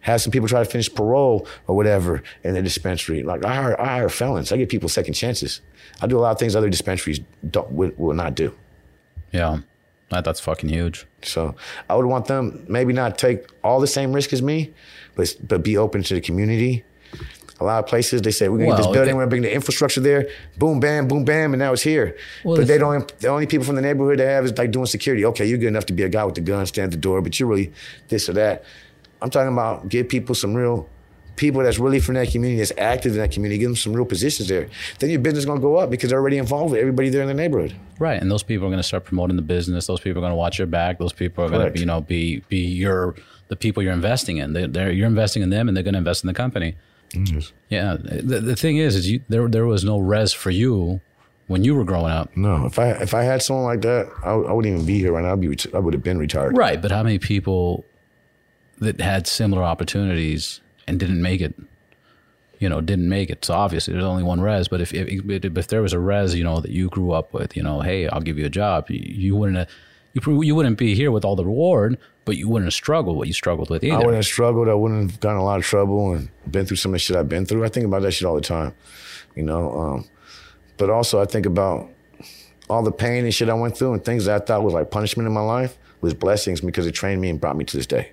Have 0.00 0.20
some 0.20 0.32
people 0.32 0.48
try 0.48 0.62
to 0.62 0.68
finish 0.68 0.92
parole 0.92 1.46
or 1.68 1.76
whatever 1.76 2.22
in 2.42 2.54
the 2.54 2.62
dispensary. 2.62 3.22
Like 3.22 3.44
I 3.44 3.54
hire, 3.54 3.80
I 3.80 3.86
hire 3.86 4.08
felons. 4.08 4.50
I 4.50 4.56
give 4.56 4.68
people 4.68 4.88
second 4.88 5.14
chances. 5.14 5.60
I 6.02 6.08
do 6.08 6.18
a 6.18 6.20
lot 6.20 6.32
of 6.32 6.38
things 6.38 6.56
other 6.56 6.70
dispensaries 6.70 7.20
will 7.52 8.14
not 8.14 8.34
do. 8.34 8.52
Yeah. 9.30 9.60
That, 10.10 10.24
that's 10.24 10.40
fucking 10.40 10.68
huge. 10.68 11.06
So 11.22 11.54
I 11.88 11.94
would 11.96 12.06
want 12.06 12.26
them 12.26 12.64
maybe 12.68 12.92
not 12.92 13.16
take 13.18 13.46
all 13.64 13.80
the 13.80 13.86
same 13.86 14.12
risk 14.12 14.32
as 14.32 14.42
me, 14.42 14.72
but 15.14 15.34
but 15.46 15.62
be 15.62 15.76
open 15.76 16.02
to 16.04 16.14
the 16.14 16.20
community. 16.20 16.84
A 17.60 17.64
lot 17.64 17.78
of 17.78 17.86
places 17.86 18.22
they 18.22 18.30
say 18.30 18.48
we're 18.48 18.56
gonna 18.58 18.70
get 18.70 18.76
this 18.78 18.86
building, 18.86 19.06
they- 19.08 19.12
we're 19.14 19.20
gonna 19.20 19.28
bring 19.30 19.42
the 19.42 19.54
infrastructure 19.54 20.00
there, 20.00 20.28
boom, 20.56 20.80
bam, 20.80 21.06
boom, 21.08 21.24
bam, 21.24 21.52
and 21.52 21.60
now 21.60 21.72
it's 21.74 21.82
here. 21.82 22.16
Well, 22.44 22.56
but 22.56 22.66
they 22.66 22.78
don't. 22.78 23.18
The 23.20 23.28
only 23.28 23.46
people 23.46 23.64
from 23.66 23.76
the 23.76 23.82
neighborhood 23.82 24.18
they 24.18 24.24
have 24.26 24.44
is 24.46 24.56
like 24.56 24.70
doing 24.70 24.86
security. 24.86 25.24
Okay, 25.26 25.44
you're 25.46 25.58
good 25.58 25.68
enough 25.68 25.86
to 25.86 25.92
be 25.92 26.02
a 26.02 26.08
guy 26.08 26.24
with 26.24 26.34
the 26.36 26.40
gun, 26.40 26.64
stand 26.66 26.86
at 26.86 26.90
the 26.92 26.96
door, 26.96 27.20
but 27.22 27.38
you're 27.38 27.48
really 27.48 27.70
this 28.08 28.28
or 28.28 28.32
that. 28.32 28.64
I'm 29.22 29.28
talking 29.30 29.52
about 29.52 29.88
give 29.90 30.08
people 30.08 30.34
some 30.34 30.54
real 30.54 30.88
people 31.40 31.62
that's 31.62 31.78
really 31.78 32.00
from 32.00 32.16
that 32.16 32.30
community, 32.30 32.58
that's 32.58 32.72
active 32.76 33.12
in 33.12 33.18
that 33.18 33.32
community, 33.32 33.58
give 33.58 33.70
them 33.70 33.76
some 33.76 33.94
real 33.94 34.04
positions 34.04 34.48
there. 34.48 34.68
Then 34.98 35.08
your 35.08 35.20
business 35.20 35.40
is 35.40 35.46
gonna 35.46 35.60
go 35.60 35.76
up 35.76 35.88
because 35.88 36.10
they're 36.10 36.18
already 36.18 36.36
involved 36.36 36.72
with 36.72 36.80
everybody 36.80 37.08
there 37.08 37.22
in 37.22 37.28
the 37.28 37.34
neighborhood. 37.34 37.74
Right, 37.98 38.20
and 38.20 38.30
those 38.30 38.42
people 38.42 38.66
are 38.66 38.70
going 38.70 38.78
to 38.78 38.82
start 38.82 39.04
promoting 39.04 39.36
the 39.36 39.42
business. 39.42 39.86
Those 39.86 40.00
people 40.00 40.20
are 40.20 40.22
going 40.22 40.32
to 40.32 40.36
watch 40.36 40.58
your 40.58 40.66
back. 40.66 40.98
Those 40.98 41.12
people 41.12 41.44
are 41.44 41.50
going 41.50 41.72
to, 41.72 41.78
you 41.78 41.84
know, 41.84 42.00
be 42.00 42.40
be 42.48 42.58
your 42.58 43.14
the 43.48 43.56
people 43.56 43.82
you're 43.82 43.92
investing 43.92 44.38
in. 44.38 44.54
They, 44.54 44.66
they're 44.66 44.90
you're 44.90 45.06
investing 45.06 45.42
in 45.42 45.50
them, 45.50 45.68
and 45.68 45.76
they're 45.76 45.84
going 45.84 45.92
to 45.94 45.98
invest 45.98 46.24
in 46.24 46.28
the 46.28 46.34
company. 46.34 46.76
Mm-hmm. 47.10 47.40
Yeah, 47.68 47.96
the, 48.00 48.40
the 48.40 48.56
thing 48.56 48.78
is, 48.78 48.96
is 48.96 49.10
you 49.10 49.20
there 49.28 49.48
there 49.48 49.66
was 49.66 49.84
no 49.84 49.98
Rez 49.98 50.32
for 50.32 50.50
you 50.50 51.00
when 51.46 51.62
you 51.62 51.74
were 51.74 51.84
growing 51.84 52.10
up. 52.10 52.34
No, 52.36 52.64
if 52.64 52.78
I 52.78 52.90
if 52.92 53.12
I 53.12 53.22
had 53.22 53.42
someone 53.42 53.66
like 53.66 53.82
that, 53.82 54.10
I, 54.22 54.30
I 54.30 54.52
wouldn't 54.52 54.72
even 54.74 54.86
be 54.86 54.98
here 54.98 55.12
right 55.12 55.24
now. 55.24 55.32
I'd 55.32 55.40
be 55.40 55.56
I 55.74 55.78
would 55.78 55.92
have 55.92 56.02
been 56.02 56.18
retired. 56.18 56.56
Right, 56.56 56.80
but 56.80 56.90
how 56.90 57.02
many 57.02 57.18
people 57.18 57.84
that 58.78 58.98
had 59.00 59.26
similar 59.26 59.62
opportunities 59.62 60.62
and 60.90 61.00
didn't 61.00 61.22
make 61.22 61.40
it? 61.40 61.54
You 62.58 62.68
know, 62.68 62.82
didn't 62.82 63.08
make 63.08 63.30
it. 63.30 63.44
So 63.44 63.54
obviously, 63.54 63.94
there's 63.94 64.04
only 64.04 64.22
one 64.22 64.40
Rez. 64.42 64.68
But 64.68 64.82
if 64.82 64.92
if, 64.92 65.44
if 65.44 65.66
there 65.68 65.80
was 65.80 65.94
a 65.94 65.98
Rez, 65.98 66.34
you 66.34 66.44
know, 66.44 66.60
that 66.60 66.70
you 66.70 66.88
grew 66.90 67.12
up 67.12 67.32
with, 67.32 67.56
you 67.56 67.62
know, 67.62 67.80
hey, 67.80 68.06
I'll 68.08 68.20
give 68.20 68.38
you 68.38 68.44
a 68.44 68.50
job. 68.50 68.90
You, 68.90 69.00
you 69.00 69.36
wouldn't 69.36 69.68
you 70.12 70.42
you 70.42 70.54
wouldn't 70.54 70.76
be 70.76 70.94
here 70.94 71.10
with 71.10 71.24
all 71.24 71.36
the 71.36 71.44
reward, 71.44 71.96
but 72.24 72.36
you 72.36 72.48
wouldn't 72.48 72.66
have 72.66 72.74
struggled 72.74 73.16
what 73.16 73.28
you 73.28 73.32
struggled 73.32 73.70
with 73.70 73.82
either. 73.82 73.94
I 73.94 73.98
wouldn't 73.98 74.16
have 74.16 74.26
struggled. 74.26 74.68
I 74.68 74.74
wouldn't 74.74 75.10
have 75.10 75.20
gotten 75.20 75.38
a 75.38 75.44
lot 75.44 75.58
of 75.58 75.64
trouble 75.64 76.12
and 76.12 76.28
been 76.50 76.66
through 76.66 76.76
some 76.76 76.90
of 76.90 76.94
the 76.94 76.98
shit 76.98 77.16
I've 77.16 77.28
been 77.28 77.46
through. 77.46 77.64
I 77.64 77.68
think 77.68 77.86
about 77.86 78.02
that 78.02 78.12
shit 78.12 78.26
all 78.26 78.34
the 78.34 78.40
time, 78.40 78.74
you 79.36 79.42
know. 79.42 79.72
Um, 79.78 80.08
but 80.76 80.90
also, 80.90 81.20
I 81.20 81.26
think 81.26 81.46
about 81.46 81.88
all 82.68 82.82
the 82.82 82.92
pain 82.92 83.24
and 83.24 83.34
shit 83.34 83.48
I 83.48 83.54
went 83.54 83.76
through 83.76 83.94
and 83.94 84.04
things 84.04 84.26
that 84.26 84.42
I 84.42 84.44
thought 84.44 84.62
was 84.62 84.74
like 84.74 84.90
punishment 84.90 85.26
in 85.26 85.32
my 85.32 85.40
life 85.40 85.76
was 86.00 86.14
blessings 86.14 86.60
because 86.60 86.86
it 86.86 86.92
trained 86.92 87.20
me 87.20 87.28
and 87.28 87.40
brought 87.40 87.56
me 87.56 87.64
to 87.64 87.76
this 87.76 87.86
day. 87.86 88.12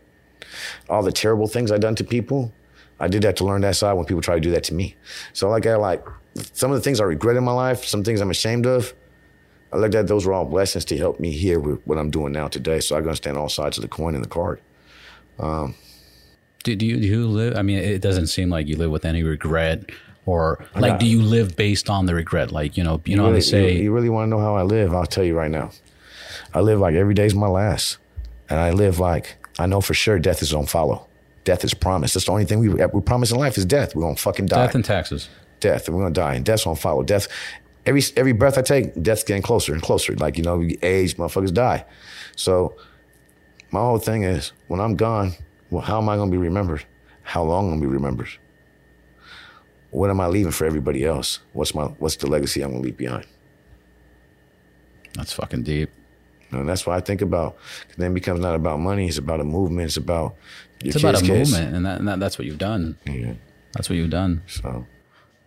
All 0.90 1.04
the 1.04 1.12
terrible 1.12 1.48
things 1.48 1.72
I 1.72 1.78
done 1.78 1.96
to 1.96 2.04
people, 2.04 2.52
I 3.00 3.08
did 3.08 3.22
that 3.24 3.38
to 3.38 3.46
learn 3.46 3.62
that 3.62 3.76
side 3.76 3.94
when 3.94 4.06
people 4.06 4.22
try 4.22 4.36
to 4.36 4.42
do 4.42 4.52
that 4.52 4.64
to 4.66 4.74
me. 4.74 4.96
So 5.34 5.50
like 5.50 5.66
I 5.66 5.76
like 5.76 6.06
some 6.54 6.72
of 6.72 6.78
the 6.78 6.82
things 6.82 7.00
I 7.00 7.04
regret 7.04 7.36
in 7.36 7.44
my 7.44 7.52
life, 7.52 7.86
some 7.86 8.04
things 8.04 8.22
I'm 8.22 8.32
ashamed 8.32 8.66
of. 8.66 8.94
I 9.72 9.78
looked 9.78 9.96
at 9.96 10.08
those 10.08 10.26
were 10.26 10.34
all 10.34 10.46
blessings 10.46 10.86
to 10.86 10.98
help 10.98 11.20
me 11.20 11.32
here 11.32 11.60
with 11.60 11.82
what 11.86 11.98
I'm 11.98 12.10
doing 12.10 12.32
now 12.32 12.48
today. 12.48 12.80
So 12.80 12.96
I 12.96 13.00
understand 13.00 13.38
all 13.38 13.50
sides 13.50 13.78
of 13.78 13.82
the 13.82 13.88
coin 13.88 14.16
and 14.16 14.24
the 14.24 14.30
card. 14.30 14.62
Um, 15.40 15.76
do, 16.64 16.76
do 16.76 16.86
you 16.86 16.98
do 16.98 17.08
you 17.08 17.28
live? 17.28 17.56
I 17.56 17.62
mean, 17.62 17.80
it 17.80 18.02
doesn't 18.02 18.28
seem 18.28 18.50
like 18.50 18.68
you 18.68 18.78
live 18.78 18.92
with 18.92 19.06
any 19.06 19.24
regret, 19.24 19.92
or 20.26 20.66
like, 20.76 21.00
do 21.00 21.06
you 21.06 21.22
live 21.22 21.56
based 21.56 21.90
on 21.90 22.06
the 22.06 22.16
regret? 22.16 22.52
Like, 22.52 22.76
you 22.78 22.84
know, 22.84 23.02
you 23.06 23.16
know, 23.16 23.24
how 23.24 23.30
really, 23.30 23.40
they 23.40 23.46
say, 23.46 23.74
you, 23.74 23.84
you 23.84 23.94
really 23.94 24.10
want 24.10 24.26
to 24.26 24.30
know 24.30 24.40
how 24.40 24.56
I 24.56 24.64
live? 24.64 24.94
I'll 24.94 25.06
tell 25.06 25.24
you 25.24 25.36
right 25.36 25.52
now. 25.52 25.72
I 26.54 26.62
live 26.62 26.80
like 26.80 26.96
every 26.96 27.14
day's 27.14 27.36
my 27.36 27.48
last, 27.48 27.98
and 28.50 28.60
I 28.60 28.72
live 28.72 29.00
like 29.00 29.38
I 29.60 29.66
know 29.66 29.82
for 29.82 29.94
sure 29.94 30.20
death 30.20 30.42
is 30.42 30.52
gonna 30.52 30.68
follow. 30.68 31.07
Death 31.48 31.64
is 31.64 31.74
promised. 31.74 32.14
That's 32.14 32.26
the 32.26 32.32
only 32.34 32.44
thing 32.44 32.60
we 32.60 32.68
we 32.68 33.00
promise 33.00 33.32
in 33.32 33.38
life 33.38 33.58
is 33.58 33.64
death. 33.64 33.96
We're 33.96 34.02
gonna 34.02 34.18
fucking 34.18 34.48
die. 34.48 34.66
death 34.66 34.76
and 34.76 34.84
taxes. 34.84 35.30
death, 35.62 35.88
and 35.88 35.96
we're 35.96 36.04
gonna 36.04 36.14
die, 36.14 36.36
and 36.36 36.44
death's 36.44 36.66
gonna 36.66 36.76
follow. 36.76 37.04
Death, 37.04 37.30
every 37.86 38.02
every 38.18 38.34
breath 38.34 38.58
I 38.58 38.62
take, 38.62 39.02
death's 39.02 39.24
getting 39.24 39.44
closer 39.44 39.72
and 39.72 39.82
closer. 39.82 40.14
Like 40.18 40.38
you 40.38 40.44
know, 40.44 40.58
we 40.58 40.78
age, 40.82 41.16
motherfuckers 41.16 41.54
die. 41.54 41.86
So 42.36 42.76
my 43.72 43.80
whole 43.80 43.98
thing 43.98 44.24
is, 44.24 44.52
when 44.68 44.82
I'm 44.82 44.98
gone, 44.98 45.36
well, 45.70 45.82
how 45.82 46.02
am 46.02 46.10
I 46.10 46.18
gonna 46.18 46.32
be 46.32 46.38
remembered? 46.38 46.86
How 47.24 47.44
long 47.44 47.68
am 47.68 47.72
I 47.72 47.76
gonna 47.76 47.88
be 47.88 47.94
remembered? 47.94 48.30
What 49.92 50.10
am 50.10 50.20
I 50.20 50.28
leaving 50.28 50.52
for 50.52 50.66
everybody 50.66 51.06
else? 51.06 51.40
What's 51.54 51.74
my 51.74 51.86
what's 51.86 52.18
the 52.18 52.28
legacy 52.28 52.62
I'm 52.62 52.72
gonna 52.72 52.84
leave 52.84 52.98
behind? 52.98 53.26
That's 55.14 55.32
fucking 55.32 55.64
deep. 55.64 55.92
And 56.52 56.68
that's 56.68 56.86
what 56.86 56.98
I 56.98 57.00
think 57.00 57.22
about. 57.22 57.58
then 57.98 58.12
it 58.12 58.16
becomes 58.16 58.42
not 58.42 58.56
about 58.56 58.82
money; 58.82 59.08
it's 59.08 59.18
about 59.18 59.40
a 59.40 59.46
movement. 59.46 59.88
It's 59.88 59.98
about 59.98 60.36
your 60.82 60.90
It's 60.90 60.96
about 60.98 61.16
a 61.22 61.26
kids' 61.26 61.52
movement, 61.52 61.76
and, 61.76 61.86
that, 61.86 62.00
and 62.00 62.08
that, 62.08 62.20
that's 62.20 62.38
what 62.38 62.46
you've 62.46 62.58
done. 62.58 62.98
Yeah. 63.06 63.34
That's 63.74 63.90
what 63.90 63.96
you've 63.96 64.10
done. 64.10 64.42
So 64.48 64.86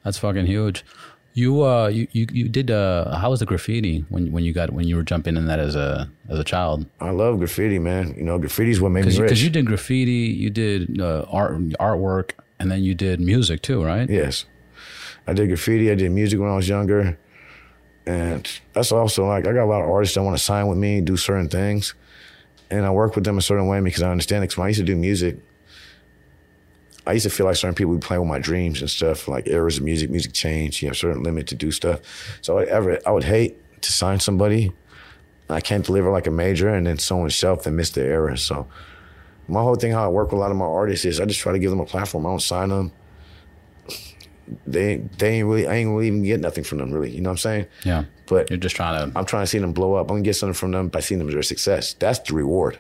That's 0.05 0.19
fucking 0.19 0.47
huge. 0.47 0.85
You 1.33 1.63
uh 1.63 1.87
you 1.89 2.09
you, 2.11 2.27
you 2.33 2.49
did 2.49 2.71
uh 2.73 3.17
how 3.17 3.31
was 3.31 3.39
the 3.39 3.47
graffiti 3.47 4.05
when 4.09 4.33
when 4.33 4.43
you 4.43 4.53
got 4.53 4.73
when 4.73 4.89
you 4.89 4.97
were 4.97 5.05
jumping 5.05 5.37
in 5.37 5.47
that 5.47 5.61
as 5.61 5.77
a 5.77 6.11
as 6.29 6.39
a 6.39 6.45
child? 6.45 6.87
I 7.01 7.11
love 7.11 7.39
graffiti, 7.39 7.79
man. 7.79 8.15
You 8.17 8.25
know, 8.25 8.39
graffiti's 8.39 8.81
what 8.81 8.91
made 8.91 9.05
me 9.05 9.13
rich. 9.13 9.21
Because 9.21 9.43
you, 9.43 9.49
did 9.49 9.67
graffiti, 9.67 10.35
you 10.37 10.51
did 10.51 11.01
uh, 11.01 11.25
art 11.31 11.57
artwork, 11.79 12.33
and 12.59 12.71
then 12.71 12.83
you 12.83 12.95
did 12.95 13.21
music 13.21 13.63
too, 13.63 13.83
right? 13.83 14.11
Yes. 14.11 14.45
I 15.27 15.33
did 15.33 15.49
graffiti. 15.49 15.91
I 15.91 15.95
did 15.95 16.11
music 16.11 16.41
when 16.41 16.51
I 16.51 16.57
was 16.57 16.69
younger. 16.69 17.17
And 18.07 18.51
that's 18.73 18.91
also 18.91 19.29
like, 19.29 19.47
I 19.47 19.53
got 19.53 19.65
a 19.65 19.67
lot 19.67 19.83
of 19.83 19.89
artists 19.89 20.17
that 20.17 20.23
want 20.23 20.37
to 20.37 20.43
sign 20.43 20.67
with 20.67 20.79
me, 20.79 21.01
do 21.01 21.17
certain 21.17 21.49
things. 21.49 21.95
And 22.71 22.87
I 22.87 22.91
work 22.91 23.15
with 23.15 23.25
them 23.25 23.39
a 23.39 23.43
certain 23.43 23.67
way 23.67 23.81
because 23.81 24.03
I 24.03 24.11
understand 24.11 24.45
it. 24.45 24.49
Because 24.49 24.59
when 24.59 24.67
I 24.67 24.69
used 24.69 24.81
to 24.81 24.87
do 24.87 24.97
music, 24.97 25.39
I 27.07 27.15
used 27.15 27.25
to 27.25 27.31
feel 27.31 27.47
like 27.47 27.57
certain 27.57 27.75
people 27.75 27.93
would 27.93 28.03
play 28.03 28.19
with 28.19 28.29
my 28.29 28.39
dreams 28.39 28.81
and 28.81 28.89
stuff, 28.89 29.27
like 29.27 29.49
eras 29.49 29.79
of 29.79 29.85
music, 29.85 30.11
music 30.11 30.33
change. 30.33 30.83
You 30.83 30.89
have 30.89 30.97
certain 30.97 31.23
limit 31.23 31.47
to 31.49 31.55
do 31.55 31.73
stuff. 31.73 32.01
So 32.43 32.59
I 32.59 32.65
ever, 32.65 32.99
I 33.07 33.11
would 33.11 33.25
hate 33.25 33.59
to 33.83 33.93
sign 33.93 34.21
somebody. 34.21 34.73
I 35.49 35.61
can't 35.61 35.85
deliver 35.85 36.11
like 36.11 36.27
a 36.27 36.31
major 36.31 36.69
and 36.69 36.87
then 36.87 36.99
someone 36.99 37.29
shelf 37.31 37.67
and 37.67 37.77
miss 37.77 37.91
their 37.91 38.11
era. 38.11 38.39
So 38.39 38.69
my 39.49 39.63
whole 39.63 39.75
thing, 39.75 39.93
how 39.93 40.05
I 40.05 40.09
work 40.09 40.29
with 40.29 40.39
a 40.39 40.41
lot 40.41 40.53
of 40.53 40.57
my 40.57 40.67
artists 40.67 41.05
is 41.05 41.21
I 41.21 41.25
just 41.25 41.41
try 41.41 41.53
to 41.53 41.59
give 41.59 41.71
them 41.71 41.81
a 41.81 41.87
platform. 41.87 42.27
I 42.27 42.31
don't 42.31 42.41
sign 42.41 42.69
them 42.69 42.93
they 44.67 44.97
they 45.19 45.35
ain't 45.39 45.49
really 45.49 45.67
I 45.67 45.75
ain't 45.77 45.91
really 45.91 46.07
even 46.09 46.23
get 46.23 46.41
nothing 46.41 46.65
from 46.65 46.79
them 46.79 46.91
really. 46.93 47.11
You 47.11 47.21
know 47.21 47.31
what 47.31 47.35
I'm 47.35 47.39
saying? 47.39 47.67
Yeah. 47.85 48.05
But 48.27 48.51
You're 48.51 48.59
just 48.59 48.77
trying 48.77 49.13
to 49.13 49.19
I'm 49.19 49.25
trying 49.25 49.43
to 49.43 49.47
see 49.47 49.59
them 49.59 49.73
blow 49.73 49.95
up. 49.95 50.11
I'm 50.11 50.17
gonna 50.17 50.23
get 50.23 50.37
something 50.37 50.55
from 50.55 50.73
them 50.73 50.89
by 50.89 51.01
seeing 51.01 51.19
them 51.19 51.29
as 51.29 51.35
their 51.35 51.43
success. 51.43 51.95
That's 51.95 52.19
the 52.21 52.35
reward. 52.35 52.79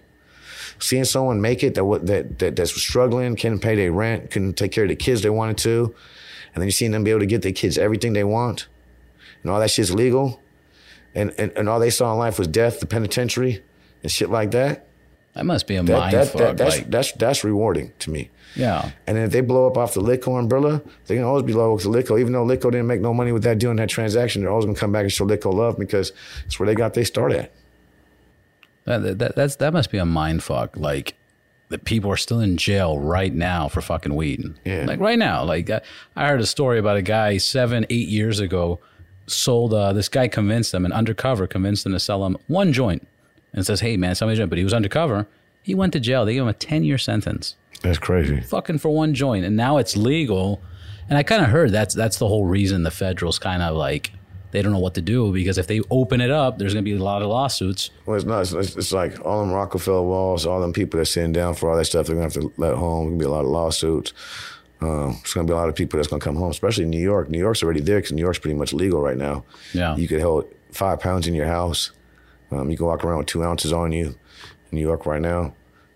Seeing 0.78 1.04
someone 1.04 1.40
make 1.40 1.62
it 1.62 1.74
that 1.74 2.00
that 2.06 2.38
that 2.38 2.56
that's 2.56 2.72
struggling, 2.80 3.36
couldn't 3.36 3.60
pay 3.60 3.74
their 3.74 3.92
rent, 3.92 4.30
couldn't 4.30 4.54
take 4.54 4.72
care 4.72 4.84
of 4.84 4.88
the 4.88 4.96
kids 4.96 5.22
they 5.22 5.30
wanted 5.30 5.58
to, 5.58 5.94
and 6.54 6.62
then 6.62 6.66
you 6.66 6.70
seeing 6.70 6.92
them 6.92 7.04
be 7.04 7.10
able 7.10 7.20
to 7.20 7.26
get 7.26 7.42
their 7.42 7.52
kids 7.52 7.76
everything 7.76 8.12
they 8.14 8.24
want, 8.24 8.66
and 9.42 9.50
all 9.50 9.60
that 9.60 9.70
shit's 9.70 9.92
legal, 9.92 10.40
and 11.14 11.34
and, 11.38 11.52
and 11.56 11.68
all 11.68 11.78
they 11.78 11.90
saw 11.90 12.12
in 12.12 12.18
life 12.18 12.38
was 12.38 12.48
death, 12.48 12.80
the 12.80 12.86
penitentiary, 12.86 13.62
and 14.02 14.10
shit 14.10 14.30
like 14.30 14.52
that. 14.52 14.86
that 15.34 15.44
must 15.44 15.66
be 15.66 15.76
a 15.76 15.82
That, 15.82 15.98
mind 15.98 16.14
that, 16.14 16.28
fuck. 16.28 16.38
that 16.38 16.56
that's 16.56 16.76
like, 16.78 16.90
that's 16.90 17.12
that's 17.12 17.44
rewarding 17.44 17.92
to 17.98 18.10
me. 18.10 18.30
Yeah. 18.54 18.90
And 19.06 19.16
then 19.16 19.24
if 19.24 19.32
they 19.32 19.40
blow 19.40 19.66
up 19.66 19.76
off 19.76 19.94
the 19.94 20.00
Litco 20.00 20.38
umbrella, 20.38 20.82
they 21.06 21.16
can 21.16 21.24
always 21.24 21.44
be 21.44 21.52
loyal 21.52 21.78
to 21.78 21.88
Litco. 21.88 22.20
Even 22.20 22.32
though 22.32 22.44
Litco 22.44 22.70
didn't 22.70 22.86
make 22.86 23.00
no 23.00 23.14
money 23.14 23.32
with 23.32 23.42
that 23.44 23.58
deal 23.58 23.70
and 23.70 23.78
that 23.78 23.88
transaction, 23.88 24.42
they're 24.42 24.50
always 24.50 24.64
gonna 24.66 24.78
come 24.78 24.92
back 24.92 25.02
and 25.02 25.12
show 25.12 25.26
Litco 25.26 25.52
love 25.52 25.78
because 25.78 26.12
it's 26.46 26.58
where 26.58 26.66
they 26.66 26.74
got 26.74 26.94
their 26.94 27.04
start 27.04 27.32
at. 27.32 27.52
That, 28.84 29.18
that 29.18 29.36
that's 29.36 29.56
that 29.56 29.72
must 29.72 29.90
be 29.90 29.98
a 29.98 30.04
mind 30.04 30.42
fuck. 30.42 30.76
Like 30.76 31.14
that 31.70 31.84
people 31.84 32.10
are 32.10 32.16
still 32.16 32.40
in 32.40 32.56
jail 32.56 32.98
right 32.98 33.32
now 33.32 33.68
for 33.68 33.80
fucking 33.80 34.14
weed. 34.14 34.42
Yeah. 34.64 34.84
Like 34.86 35.00
right 35.00 35.18
now. 35.18 35.44
Like 35.44 35.70
I, 35.70 35.80
I 36.16 36.28
heard 36.28 36.40
a 36.40 36.46
story 36.46 36.78
about 36.78 36.96
a 36.96 37.02
guy 37.02 37.38
seven, 37.38 37.86
eight 37.90 38.08
years 38.08 38.40
ago 38.40 38.80
sold 39.26 39.72
uh, 39.72 39.92
this 39.92 40.08
guy 40.08 40.26
convinced 40.28 40.74
him, 40.74 40.84
an 40.84 40.92
undercover 40.92 41.46
convinced 41.46 41.86
him 41.86 41.92
to 41.92 42.00
sell 42.00 42.26
him 42.26 42.36
one 42.48 42.72
joint 42.72 43.06
and 43.52 43.64
says, 43.64 43.80
Hey 43.80 43.96
man, 43.96 44.14
somebody's 44.14 44.38
joint, 44.38 44.50
but 44.50 44.58
he 44.58 44.64
was 44.64 44.74
undercover. 44.74 45.28
He 45.62 45.74
went 45.74 45.92
to 45.92 46.00
jail. 46.00 46.24
They 46.24 46.34
gave 46.34 46.42
him 46.42 46.48
a 46.48 46.54
ten 46.54 46.84
year 46.84 46.98
sentence. 46.98 47.54
That's 47.80 47.98
crazy. 47.98 48.40
Fucking 48.40 48.78
for 48.78 48.90
one 48.90 49.14
joint. 49.14 49.44
And 49.44 49.56
now 49.56 49.78
it's 49.78 49.96
legal. 49.96 50.62
And 51.08 51.18
I 51.18 51.22
kind 51.22 51.42
of 51.42 51.50
heard 51.50 51.72
that's 51.72 51.94
that's 51.94 52.18
the 52.18 52.28
whole 52.28 52.44
reason 52.44 52.82
the 52.82 52.90
federals 52.90 53.38
kind 53.38 53.62
of 53.62 53.76
like 53.76 54.12
they 54.52 54.62
don't 54.62 54.72
know 54.72 54.78
what 54.78 54.94
to 54.94 55.02
do 55.02 55.32
because 55.32 55.58
if 55.58 55.66
they 55.66 55.80
open 55.90 56.20
it 56.20 56.30
up, 56.30 56.58
there's 56.58 56.74
gonna 56.74 56.82
be 56.82 56.94
a 56.94 57.02
lot 57.02 57.22
of 57.22 57.28
lawsuits. 57.28 57.90
Well, 58.06 58.16
it's 58.16 58.26
not. 58.26 58.40
It's, 58.40 58.76
it's 58.76 58.92
like 58.92 59.24
all 59.24 59.40
them 59.40 59.52
Rockefeller 59.52 60.02
walls, 60.02 60.46
all 60.46 60.60
them 60.60 60.72
people 60.72 60.98
that's 60.98 61.10
sitting 61.10 61.32
down 61.32 61.54
for 61.54 61.70
all 61.70 61.76
that 61.76 61.84
stuff. 61.84 62.06
They're 62.06 62.16
gonna 62.16 62.24
have 62.24 62.34
to 62.34 62.52
let 62.56 62.74
home. 62.74 63.06
There's 63.06 63.12
gonna 63.12 63.18
be 63.18 63.24
a 63.24 63.30
lot 63.30 63.44
of 63.44 63.50
lawsuits. 63.50 64.12
Um, 64.80 65.18
it's 65.20 65.34
gonna 65.34 65.46
be 65.46 65.52
a 65.52 65.56
lot 65.56 65.68
of 65.68 65.74
people 65.74 65.98
that's 65.98 66.08
gonna 66.08 66.20
come 66.20 66.36
home, 66.36 66.50
especially 66.50 66.84
in 66.84 66.90
New 66.90 67.00
York. 67.00 67.28
New 67.28 67.38
York's 67.38 67.62
already 67.62 67.80
there 67.80 67.98
because 67.98 68.12
New 68.12 68.22
York's 68.22 68.38
pretty 68.38 68.56
much 68.56 68.72
legal 68.72 69.00
right 69.00 69.16
now. 69.16 69.44
Yeah. 69.72 69.96
You 69.96 70.08
could 70.08 70.20
hold 70.20 70.46
five 70.72 71.00
pounds 71.00 71.26
in 71.26 71.34
your 71.34 71.46
house. 71.46 71.92
Um, 72.50 72.70
you 72.70 72.76
can 72.76 72.86
walk 72.86 73.04
around 73.04 73.18
with 73.18 73.26
two 73.26 73.44
ounces 73.44 73.72
on 73.72 73.92
you. 73.92 74.16
In 74.72 74.76
New 74.76 74.80
York 74.80 75.06
right 75.06 75.20
now, 75.20 75.54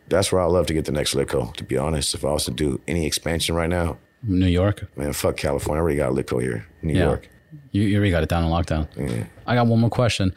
that's 0.09 0.31
where 0.33 0.41
I 0.41 0.47
love 0.47 0.67
to 0.67 0.75
get 0.75 0.85
the 0.85 0.93
next 0.93 1.15
Litco. 1.15 1.55
To 1.57 1.65
be 1.65 1.77
honest, 1.77 2.15
if 2.15 2.25
I 2.25 2.33
was 2.33 2.45
to 2.47 2.51
do 2.51 2.81
any 2.87 3.07
expansion 3.07 3.55
right 3.55 3.69
now, 3.71 3.97
New 4.23 4.47
York. 4.47 4.85
man, 4.97 5.13
fuck 5.13 5.37
California. 5.37 5.81
I 5.81 5.83
already 5.83 5.97
got 5.99 6.13
Litco 6.13 6.41
here, 6.41 6.67
New 6.83 6.95
Yeah. 6.95 7.05
York. 7.05 7.29
You, 7.73 7.83
you 7.83 7.97
already 7.99 8.11
got 8.11 8.23
it 8.23 8.29
down 8.29 8.45
in 8.45 8.51
lockdown. 8.51 8.89
Yeah. 8.97 9.25
I 9.47 9.55
got 9.55 9.67
one 9.67 9.81
more 9.81 9.91
question. 9.91 10.35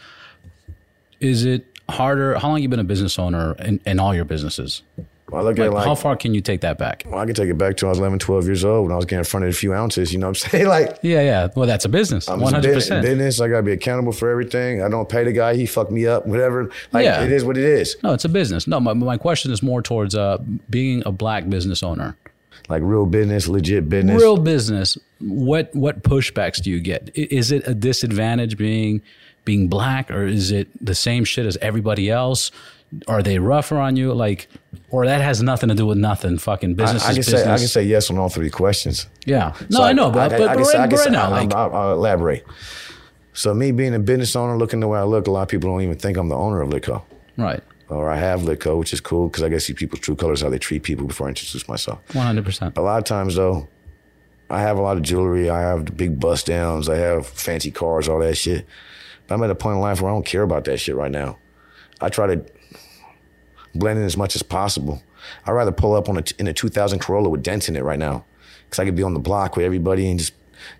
Is 1.20 1.45
it 1.45 1.65
harder? 1.89 2.36
How 2.38 2.49
long 2.49 2.61
you 2.61 2.70
been 2.70 2.80
a 2.80 2.84
business 2.84 3.18
owner 3.18 3.53
in, 3.59 3.80
in 3.86 3.99
all 3.99 4.13
your 4.13 4.26
businesses? 4.26 4.84
I 5.34 5.41
look 5.41 5.57
Like, 5.57 5.67
it 5.67 5.71
like 5.71 5.86
how 5.86 5.93
far 5.95 6.15
can 6.15 6.34
you 6.34 6.39
take 6.41 6.61
that 6.61 6.78
back? 6.78 7.03
well, 7.05 7.19
I 7.19 7.25
can 7.25 7.36
take 7.36 7.49
it 7.49 7.57
back 7.57 7.75
to 7.78 7.86
when 7.86 7.89
I 7.89 7.91
was 7.91 7.99
11, 7.99 8.19
12 8.19 8.45
years 8.45 8.63
old 8.63 8.84
when 8.86 8.93
I 8.93 8.95
was 8.95 9.03
getting 9.05 9.25
fronted 9.25 9.49
a 9.49 9.53
few 9.53 9.73
ounces. 9.73 10.13
You 10.13 10.19
know 10.19 10.28
what 10.28 10.41
I'm 10.43 10.49
saying? 10.51 10.67
Like 10.67 10.97
Yeah, 11.01 11.21
yeah. 11.21 11.47
Well, 11.55 11.67
that's 11.67 11.84
a 11.84 11.89
business. 11.89 12.30
I'm 12.30 12.39
One 12.39 12.51
just 12.51 12.53
hundred 12.55 12.69
in 12.69 12.75
percent. 12.75 13.05
business. 13.05 13.41
I 13.41 13.49
gotta 13.49 13.63
be 13.63 13.73
accountable 13.73 14.13
for 14.13 14.30
everything. 14.30 14.82
I 14.82 14.88
don't 14.89 15.09
pay 15.09 15.23
the 15.25 15.34
guy. 15.34 15.55
He 15.55 15.65
fucked 15.65 15.91
me 15.91 16.07
up. 16.07 16.25
Whatever. 16.25 16.69
Like 16.93 17.03
Yeah. 17.03 17.23
it 17.23 17.32
is 17.32 17.43
what 17.43 17.57
it 17.57 17.65
is. 17.65 17.97
No, 18.03 18.13
it's 18.13 18.23
a 18.25 18.30
business. 18.30 18.67
No, 18.67 18.80
my, 18.80 18.93
my 18.93 19.17
question 19.17 19.51
is 19.51 19.61
more 19.61 19.82
towards 19.82 20.15
uh, 20.15 20.38
being 20.69 21.03
a 21.05 21.11
black 21.11 21.49
business 21.49 21.84
owner. 21.84 22.15
Like 22.69 22.82
real 22.84 23.05
business, 23.05 23.47
legit 23.47 23.88
business. 23.89 24.21
Real 24.21 24.38
business. 24.38 24.97
What 25.19 25.73
what 25.75 26.03
pushbacks 26.03 26.61
do 26.61 26.69
you 26.71 26.80
get? 26.80 27.09
Is 27.15 27.51
it 27.51 27.67
a 27.67 27.73
disadvantage 27.73 28.57
being 28.57 29.01
being 29.45 29.67
black, 29.69 30.11
or 30.11 30.25
is 30.25 30.51
it 30.51 30.67
the 30.86 30.95
same 30.95 31.23
shit 31.23 31.45
as 31.45 31.57
everybody 31.61 32.09
else? 32.09 32.51
Are 33.08 33.22
they 33.22 33.38
rougher 33.40 33.78
on 33.78 33.96
you? 33.98 34.14
Like, 34.14 34.48
or 34.92 35.06
that 35.06 35.22
has 35.22 35.42
nothing 35.44 35.70
to 35.70 35.76
do 35.76 35.86
with 35.86 35.98
nothing. 35.98 36.38
Fucking 36.38 36.76
business 36.76 37.04
I 37.06 37.10
is 37.10 37.16
can 37.16 37.20
business. 37.20 37.42
say 37.44 37.52
I 37.54 37.58
can 37.58 37.68
say 37.68 37.84
yes 37.84 38.10
on 38.10 38.18
all 38.18 38.30
three 38.30 38.50
questions. 38.50 39.08
yeah. 39.26 39.54
No, 39.70 39.78
So 39.80 39.84
I 39.84 39.94
know, 39.94 40.10
but, 40.10 40.32
I- 40.34 40.38
but, 40.38 40.48
I 40.50 40.56
but 40.56 40.66
say- 40.66 40.78
I 40.78 40.82
right, 40.86 40.94
right 40.94 41.12
now, 41.12 41.30
like, 41.32 41.54
I'll, 41.54 41.76
I'll 41.76 41.94
elaborate. 41.94 42.46
So 43.34 43.54
me 43.54 43.72
being 43.72 43.94
a 43.94 44.00
business 44.00 44.36
owner, 44.36 44.58
looking 44.58 44.80
the 44.80 44.88
way 44.88 45.00
I 45.00 45.04
look, 45.04 45.28
a 45.28 45.32
lot 45.32 45.44
of 45.44 45.48
people 45.50 45.70
don't 45.70 45.82
even 45.82 45.98
think 45.98 46.18
I'm 46.18 46.30
the 46.30 46.36
owner 46.38 46.62
of 46.62 46.70
Litco. 46.70 47.04
right, 47.38 47.62
Or 47.90 48.10
I 48.10 48.16
have 48.18 48.42
Litco, 48.42 48.80
which 48.80 48.94
is 48.94 49.00
cool 49.02 49.28
because 49.28 49.44
I 49.44 49.50
get 49.50 49.56
to 49.56 49.60
see 49.60 49.74
people's 49.74 50.00
true 50.00 50.16
colors, 50.16 50.42
how 50.42 50.50
they 50.50 50.58
treat 50.58 50.84
people 50.84 51.06
before 51.08 51.28
I 51.28 51.30
introduce 51.30 51.68
myself. 51.68 52.00
one 52.16 52.26
hundred 52.26 52.46
percent. 52.46 52.78
A 52.78 52.82
lot 52.82 52.98
of 52.98 53.04
times 53.04 53.36
though, 53.36 53.68
I 54.50 54.62
have 54.62 54.78
a 54.78 54.82
lot 54.82 54.96
of 54.98 55.04
jewelry. 55.04 55.50
I 55.50 55.60
have 55.62 55.98
big 55.98 56.20
bust 56.20 56.46
downs. 56.48 56.88
I 56.90 56.96
have 56.96 57.28
fancy 57.28 57.70
cars, 57.70 58.08
all 58.08 58.20
that 58.20 58.36
shit. 58.38 58.66
But 59.28 59.36
I'm 59.36 59.44
at 59.44 59.50
a 59.52 59.56
point 59.56 59.76
in 59.76 59.82
life 59.82 60.02
where 60.02 60.10
I 60.10 60.16
don't 60.16 60.26
care 60.26 60.42
about 60.44 60.64
that 60.64 60.78
shit 60.80 60.96
right 60.96 61.12
now. 61.12 61.38
I 62.00 62.08
try 62.10 62.28
to 62.34 62.46
blend 63.78 63.99
in 63.99 64.05
as 64.05 64.17
much 64.17 64.36
as 64.36 64.43
possible. 64.43 65.01
I'd 65.45 65.51
rather 65.51 65.71
pull 65.71 65.95
up 65.95 66.09
on 66.09 66.17
a, 66.17 66.23
in 66.39 66.47
a 66.47 66.53
2000 66.53 66.99
Corolla 66.99 67.30
with 67.30 67.43
dents 67.43 67.69
in 67.69 67.75
it 67.75 67.84
right 67.84 67.99
now 67.99 68.25
because 68.65 68.80
I 68.80 68.86
could 68.86 68.95
be 68.95 69.03
on 69.03 69.13
the 69.13 69.19
block 69.19 69.55
with 69.55 69.65
everybody 69.65 70.09
and 70.09 70.19
just 70.19 70.34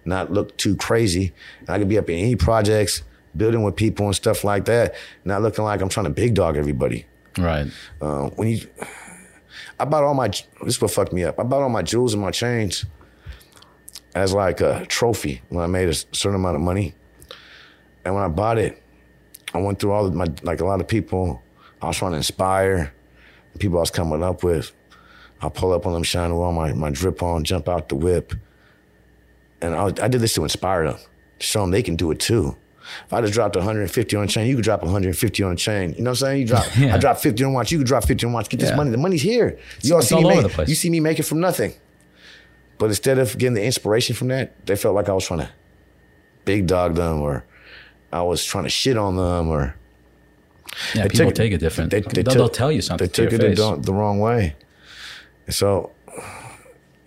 not 0.05 0.31
look 0.31 0.57
too 0.57 0.75
crazy. 0.75 1.33
And 1.61 1.69
I 1.69 1.79
could 1.79 1.89
be 1.89 1.97
up 1.97 2.09
in 2.09 2.17
any 2.17 2.35
projects, 2.35 3.03
building 3.35 3.63
with 3.63 3.75
people 3.75 4.05
and 4.05 4.15
stuff 4.15 4.43
like 4.43 4.65
that, 4.65 4.95
not 5.25 5.41
looking 5.41 5.63
like 5.63 5.81
I'm 5.81 5.89
trying 5.89 6.05
to 6.05 6.09
big 6.11 6.33
dog 6.33 6.57
everybody. 6.57 7.05
Right. 7.37 7.67
Uh, 8.01 8.29
when 8.29 8.49
you, 8.49 8.67
I 9.79 9.85
bought 9.85 10.03
all 10.03 10.13
my. 10.13 10.27
This 10.27 10.45
is 10.63 10.81
what 10.81 10.91
fucked 10.91 11.13
me 11.13 11.23
up. 11.23 11.39
I 11.39 11.43
bought 11.43 11.61
all 11.61 11.69
my 11.69 11.83
jewels 11.83 12.13
and 12.13 12.21
my 12.21 12.31
chains 12.31 12.85
as 14.15 14.33
like 14.33 14.61
a 14.61 14.85
trophy 14.87 15.41
when 15.49 15.63
I 15.63 15.67
made 15.67 15.89
a 15.89 15.93
certain 15.93 16.35
amount 16.35 16.55
of 16.55 16.61
money. 16.61 16.95
And 18.03 18.15
when 18.15 18.23
I 18.23 18.27
bought 18.27 18.57
it, 18.57 18.81
I 19.53 19.59
went 19.59 19.79
through 19.79 19.91
all 19.91 20.05
of 20.05 20.15
my 20.15 20.27
like 20.41 20.61
a 20.61 20.65
lot 20.65 20.81
of 20.81 20.87
people 20.87 21.41
I 21.82 21.88
was 21.88 21.97
trying 21.97 22.11
to 22.11 22.17
inspire, 22.17 22.93
the 23.53 23.59
people 23.59 23.78
I 23.78 23.82
was 23.82 23.91
coming 23.91 24.23
up 24.23 24.43
with. 24.43 24.71
I 25.41 25.49
pull 25.49 25.71
up 25.73 25.86
on 25.86 25.93
them 25.93 26.03
shining 26.03 26.36
with 26.36 26.43
all 26.43 26.51
my, 26.53 26.73
my 26.73 26.89
drip 26.89 27.21
on, 27.21 27.43
jump 27.43 27.69
out 27.69 27.89
the 27.89 27.95
whip. 27.95 28.34
And 29.61 29.75
I, 29.75 29.86
I 29.86 30.07
did 30.07 30.21
this 30.21 30.34
to 30.36 30.43
inspire 30.43 30.86
them, 30.91 30.99
show 31.39 31.61
them 31.61 31.71
they 31.71 31.84
can 31.84 31.95
do 31.95 32.09
it 32.11 32.19
too. 32.19 32.55
If 33.05 33.11
I 33.13 33.21
just 33.21 33.34
dropped 33.34 33.55
150 33.55 34.15
on 34.15 34.23
a 34.23 34.28
chain, 34.28 34.47
you 34.47 34.55
could 34.55 34.63
drop 34.63 34.82
150 34.82 35.43
on 35.43 35.51
a 35.51 35.55
chain. 35.55 35.93
You 35.93 36.03
know 36.03 36.11
what 36.11 36.21
I'm 36.21 36.28
saying? 36.28 36.41
You 36.41 36.47
drop, 36.47 36.65
Yeah. 36.78 36.95
I 36.95 36.97
dropped 36.97 37.21
50 37.21 37.43
on 37.43 37.53
watch, 37.53 37.71
you 37.71 37.78
could 37.80 37.88
drop 37.88 38.05
50 38.05 38.25
on 38.28 38.34
watch. 38.34 38.49
Get 38.49 38.59
this 38.61 38.69
Yeah. 38.69 38.75
money. 38.78 38.89
The 38.91 38.97
money's 38.97 39.21
here. 39.21 39.59
You 39.82 39.93
all 39.93 39.99
It's 39.99 40.09
see 40.09 40.15
all 40.15 40.21
me 40.21 40.41
make. 40.41 40.67
You 40.67 40.75
see 40.75 40.89
me 40.89 40.99
make 41.01 41.19
it 41.19 41.23
from 41.23 41.39
nothing. 41.39 41.73
But 42.78 42.88
instead 42.88 43.17
of 43.19 43.38
getting 43.38 43.55
the 43.55 43.63
inspiration 43.63 44.15
from 44.15 44.30
that, 44.30 44.65
they 44.65 44.75
felt 44.75 44.95
like 44.95 45.09
I 45.09 45.13
was 45.13 45.25
trying 45.25 45.39
to 45.41 45.49
big 46.45 46.65
dog 46.67 46.95
them 46.95 47.21
or 47.21 47.43
I 48.13 48.21
was 48.21 48.43
trying 48.45 48.63
to 48.63 48.69
shit 48.69 48.97
on 48.97 49.15
them 49.17 49.49
or 49.49 49.75
Yeah, 50.93 51.03
They 51.03 51.09
people 51.09 51.26
took 51.28 51.36
take 51.36 51.51
it 51.53 51.57
different. 51.59 51.91
they- 51.91 52.01
They, 52.01 52.24
will 52.24 52.47
took- 52.47 52.53
tell 52.53 52.72
you 52.72 52.82
something 52.82 53.05
they 53.07 53.11
to 53.11 53.30
took 53.30 53.34
it 53.41 53.55
the, 53.55 53.76
the 53.82 53.93
wrong 53.93 54.20
way. 54.20 54.55
So 55.49 55.91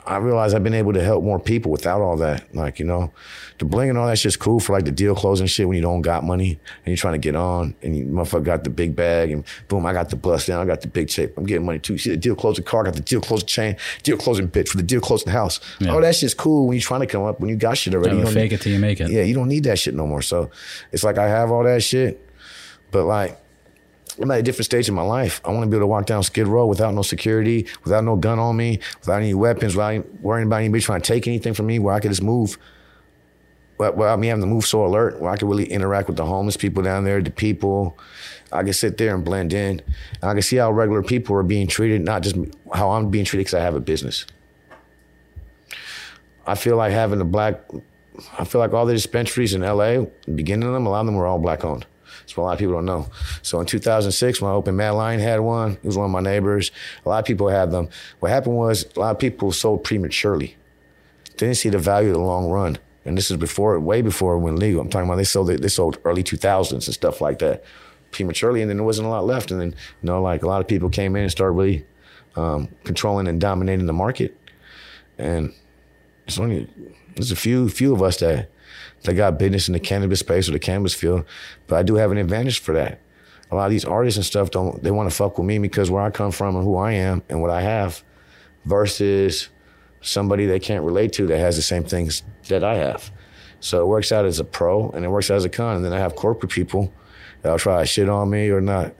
I 0.06 0.16
realize 0.16 0.54
I've 0.54 0.64
been 0.64 0.74
able 0.74 0.94
to 0.94 1.02
help 1.04 1.22
more 1.22 1.38
people 1.38 1.70
without 1.70 2.00
all 2.00 2.16
that. 2.16 2.52
Like, 2.54 2.78
you 2.80 2.86
know, 2.86 3.12
the 3.58 3.64
bling 3.66 3.90
and 3.90 3.98
all 3.98 4.06
that 4.06 4.18
shit's 4.18 4.36
cool 4.36 4.58
for 4.58 4.72
like 4.72 4.86
the 4.86 4.90
deal 4.90 5.14
closing 5.14 5.46
shit 5.46 5.68
when 5.68 5.76
you 5.76 5.82
don't 5.82 6.00
got 6.00 6.24
money 6.24 6.52
and 6.52 6.86
you're 6.86 6.96
trying 6.96 7.12
to 7.12 7.18
get 7.18 7.36
on 7.36 7.74
and 7.82 7.94
you 7.96 8.06
motherfucker 8.06 8.42
got 8.42 8.64
the 8.64 8.70
big 8.70 8.96
bag 8.96 9.30
and 9.30 9.44
boom, 9.68 9.84
I 9.84 9.92
got 9.92 10.08
the 10.08 10.16
bust 10.16 10.46
down, 10.48 10.62
I 10.62 10.64
got 10.64 10.80
the 10.80 10.88
big 10.88 11.08
check. 11.10 11.30
I'm 11.36 11.44
getting 11.44 11.66
money 11.66 11.78
too. 11.78 11.98
See 11.98 12.10
the 12.10 12.16
deal 12.16 12.34
closing 12.34 12.64
car, 12.64 12.82
got 12.84 12.94
the 12.94 13.02
deal 13.02 13.20
closing 13.20 13.46
chain, 13.46 13.76
deal 14.02 14.16
closing 14.16 14.48
bitch 14.48 14.68
for 14.68 14.78
the 14.78 14.82
deal 14.82 15.02
closing 15.02 15.30
house. 15.30 15.60
Yeah. 15.78 15.92
All 15.92 16.00
that 16.00 16.16
shit's 16.16 16.34
cool 16.34 16.66
when 16.66 16.76
you're 16.78 16.82
trying 16.82 17.00
to 17.00 17.06
come 17.06 17.22
up, 17.24 17.38
when 17.38 17.50
you 17.50 17.56
got 17.56 17.76
shit 17.76 17.94
already. 17.94 18.12
Yeah, 18.12 18.18
you 18.20 18.24
don't 18.24 18.32
fake 18.34 18.52
it 18.52 18.62
till 18.62 18.72
you 18.72 18.78
make 18.80 19.00
it. 19.00 19.10
yeah, 19.10 19.22
you 19.22 19.34
don't 19.34 19.48
need 19.48 19.64
that 19.64 19.78
shit 19.78 19.94
no 19.94 20.06
more. 20.06 20.22
So 20.22 20.50
it's 20.92 21.04
like 21.04 21.18
I 21.18 21.28
have 21.28 21.50
all 21.52 21.62
that 21.64 21.82
shit, 21.82 22.26
but 22.90 23.04
like 23.04 23.38
I'm 24.18 24.30
at 24.30 24.40
a 24.40 24.42
different 24.42 24.66
stage 24.66 24.88
in 24.88 24.94
my 24.94 25.02
life. 25.02 25.40
I 25.44 25.50
want 25.50 25.62
to 25.62 25.68
be 25.68 25.76
able 25.76 25.84
to 25.84 25.88
walk 25.88 26.06
down 26.06 26.22
Skid 26.22 26.46
Row 26.46 26.66
without 26.66 26.94
no 26.94 27.02
security, 27.02 27.66
without 27.84 28.04
no 28.04 28.16
gun 28.16 28.38
on 28.38 28.56
me, 28.56 28.80
without 29.00 29.16
any 29.16 29.34
weapons, 29.34 29.76
without 29.76 30.04
worrying 30.20 30.46
about 30.46 30.56
anybody 30.56 30.82
trying 30.82 31.00
to 31.00 31.06
take 31.06 31.26
anything 31.26 31.54
from 31.54 31.66
me, 31.66 31.78
where 31.78 31.94
I 31.94 32.00
could 32.00 32.10
just 32.10 32.22
move. 32.22 32.58
Without 33.78 34.18
me 34.18 34.26
having 34.26 34.42
to 34.42 34.46
move 34.46 34.66
so 34.66 34.84
alert, 34.84 35.20
where 35.20 35.30
I 35.30 35.36
could 35.36 35.48
really 35.48 35.64
interact 35.64 36.08
with 36.08 36.16
the 36.16 36.26
homeless 36.26 36.56
people 36.56 36.82
down 36.82 37.04
there, 37.04 37.22
the 37.22 37.30
people. 37.30 37.96
I 38.52 38.62
can 38.62 38.72
sit 38.72 38.98
there 38.98 39.14
and 39.14 39.24
blend 39.24 39.52
in. 39.52 39.80
And 40.20 40.30
I 40.30 40.32
can 40.34 40.42
see 40.42 40.56
how 40.56 40.70
regular 40.70 41.02
people 41.02 41.36
are 41.36 41.42
being 41.42 41.66
treated, 41.66 42.02
not 42.02 42.22
just 42.22 42.36
how 42.74 42.90
I'm 42.90 43.10
being 43.10 43.24
treated 43.24 43.46
because 43.46 43.54
I 43.54 43.62
have 43.62 43.74
a 43.74 43.80
business. 43.80 44.26
I 46.46 46.56
feel 46.56 46.76
like 46.76 46.92
having 46.92 47.20
a 47.20 47.24
black, 47.24 47.60
I 48.38 48.44
feel 48.44 48.60
like 48.60 48.72
all 48.72 48.84
the 48.84 48.92
dispensaries 48.92 49.54
in 49.54 49.62
LA, 49.62 50.04
the 50.26 50.32
beginning 50.34 50.68
of 50.68 50.74
them, 50.74 50.86
a 50.86 50.90
lot 50.90 51.00
of 51.00 51.06
them 51.06 51.14
were 51.14 51.26
all 51.26 51.38
black 51.38 51.64
owned. 51.64 51.86
That's 52.30 52.36
what 52.36 52.44
a 52.44 52.46
lot 52.46 52.52
of 52.52 52.58
people 52.60 52.74
don't 52.74 52.84
know. 52.84 53.08
So 53.42 53.58
in 53.58 53.66
2006, 53.66 54.40
when 54.40 54.52
I 54.52 54.54
opened 54.54 54.76
Mad 54.76 54.90
Lion 54.90 55.18
had 55.18 55.40
one. 55.40 55.78
He 55.82 55.88
was 55.88 55.96
one 55.96 56.04
of 56.04 56.12
my 56.12 56.20
neighbors. 56.20 56.70
A 57.04 57.08
lot 57.08 57.18
of 57.18 57.24
people 57.24 57.48
had 57.48 57.72
them. 57.72 57.88
What 58.20 58.30
happened 58.30 58.54
was 58.54 58.86
a 58.94 59.00
lot 59.00 59.10
of 59.10 59.18
people 59.18 59.50
sold 59.50 59.82
prematurely. 59.82 60.56
They 61.24 61.46
didn't 61.46 61.56
see 61.56 61.70
the 61.70 61.78
value 61.78 62.10
of 62.10 62.14
the 62.14 62.20
long 62.20 62.48
run. 62.48 62.78
And 63.04 63.18
this 63.18 63.32
is 63.32 63.36
before, 63.36 63.80
way 63.80 64.00
before 64.00 64.34
it 64.34 64.38
went 64.38 64.60
legal. 64.60 64.80
I'm 64.80 64.88
talking 64.88 65.08
about 65.08 65.16
they 65.16 65.24
sold 65.24 65.48
they 65.48 65.68
sold 65.68 65.98
early 66.04 66.22
2000s 66.22 66.70
and 66.70 66.82
stuff 66.82 67.20
like 67.20 67.40
that 67.40 67.64
prematurely, 68.12 68.60
and 68.60 68.70
then 68.70 68.76
there 68.76 68.86
wasn't 68.86 69.08
a 69.08 69.10
lot 69.10 69.26
left. 69.26 69.50
And 69.50 69.60
then 69.60 69.70
you 69.70 70.06
know, 70.06 70.22
like 70.22 70.44
a 70.44 70.46
lot 70.46 70.60
of 70.60 70.68
people 70.68 70.88
came 70.88 71.16
in 71.16 71.22
and 71.22 71.32
started 71.32 71.54
really 71.54 71.84
um, 72.36 72.68
controlling 72.84 73.26
and 73.26 73.40
dominating 73.40 73.86
the 73.86 73.92
market. 73.92 74.36
And 75.18 75.52
it's 76.28 76.38
only 76.38 76.68
there's 77.16 77.32
a 77.32 77.36
few 77.36 77.68
few 77.68 77.92
of 77.92 78.02
us 78.02 78.18
that 78.18 78.50
that 79.02 79.14
got 79.14 79.38
business 79.38 79.68
in 79.68 79.72
the 79.72 79.80
cannabis 79.80 80.20
space 80.20 80.48
or 80.48 80.52
the 80.52 80.58
cannabis 80.58 80.94
field, 80.94 81.24
but 81.66 81.76
I 81.76 81.82
do 81.82 81.94
have 81.96 82.12
an 82.12 82.18
advantage 82.18 82.60
for 82.60 82.74
that. 82.74 83.00
A 83.50 83.56
lot 83.56 83.64
of 83.64 83.70
these 83.70 83.84
artists 83.84 84.16
and 84.16 84.24
stuff 84.24 84.50
don't 84.50 84.82
they 84.82 84.90
want 84.90 85.10
to 85.10 85.16
fuck 85.16 85.38
with 85.38 85.46
me 85.46 85.58
because 85.58 85.90
where 85.90 86.02
I 86.02 86.10
come 86.10 86.30
from 86.30 86.54
and 86.54 86.64
who 86.64 86.76
I 86.76 86.92
am 86.92 87.22
and 87.28 87.40
what 87.42 87.50
I 87.50 87.62
have, 87.62 88.04
versus 88.64 89.48
somebody 90.00 90.46
they 90.46 90.60
can't 90.60 90.84
relate 90.84 91.12
to 91.14 91.26
that 91.26 91.38
has 91.38 91.56
the 91.56 91.62
same 91.62 91.84
things 91.84 92.22
that 92.48 92.64
I 92.64 92.76
have. 92.76 93.10
So 93.60 93.82
it 93.82 93.86
works 93.86 94.12
out 94.12 94.24
as 94.24 94.38
a 94.38 94.44
pro 94.44 94.90
and 94.90 95.04
it 95.04 95.08
works 95.08 95.30
out 95.30 95.36
as 95.36 95.44
a 95.44 95.48
con. 95.48 95.76
And 95.76 95.84
then 95.84 95.92
I 95.92 95.98
have 95.98 96.16
corporate 96.16 96.52
people 96.52 96.92
that'll 97.42 97.58
try 97.58 97.80
to 97.80 97.86
shit 97.86 98.08
on 98.08 98.30
me 98.30 98.50
or 98.50 98.60
not 98.60 98.94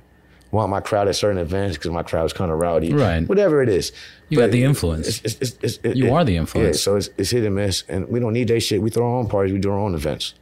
want 0.50 0.70
my 0.70 0.80
crowd 0.80 1.06
at 1.08 1.16
certain 1.16 1.38
events 1.38 1.76
because 1.76 1.90
my 1.90 2.02
crowd 2.02 2.24
is 2.26 2.32
kind 2.32 2.50
of 2.50 2.58
rowdy. 2.58 2.92
Right. 2.92 3.26
Whatever 3.28 3.62
it 3.62 3.68
is. 3.68 3.92
You 4.28 4.38
got 4.38 4.50
the 4.50 4.64
influence. 4.64 5.06
It's, 5.06 5.20
it's, 5.24 5.40
it's, 5.40 5.58
it's, 5.62 5.78
it- 5.84 5.96
You 5.96 6.12
are 6.14 6.24
the 6.24 6.36
influence. 6.36 6.76
Yeah, 6.78 6.80
so 6.80 6.96
it's, 6.96 7.10
it's 7.16 7.30
hit 7.30 7.44
and 7.44 7.54
miss. 7.54 7.84
And 7.88 8.08
we 8.08 8.18
don't 8.20 8.32
need 8.32 8.48
that 8.48 8.60
shit. 8.60 8.82
We 8.82 8.90
throw 8.90 9.06
our 9.10 9.18
own 9.18 9.28
parties. 9.28 9.52
We 9.52 9.58
do 9.60 9.70
our 9.70 9.78
own 9.78 9.94
events. 9.94 10.34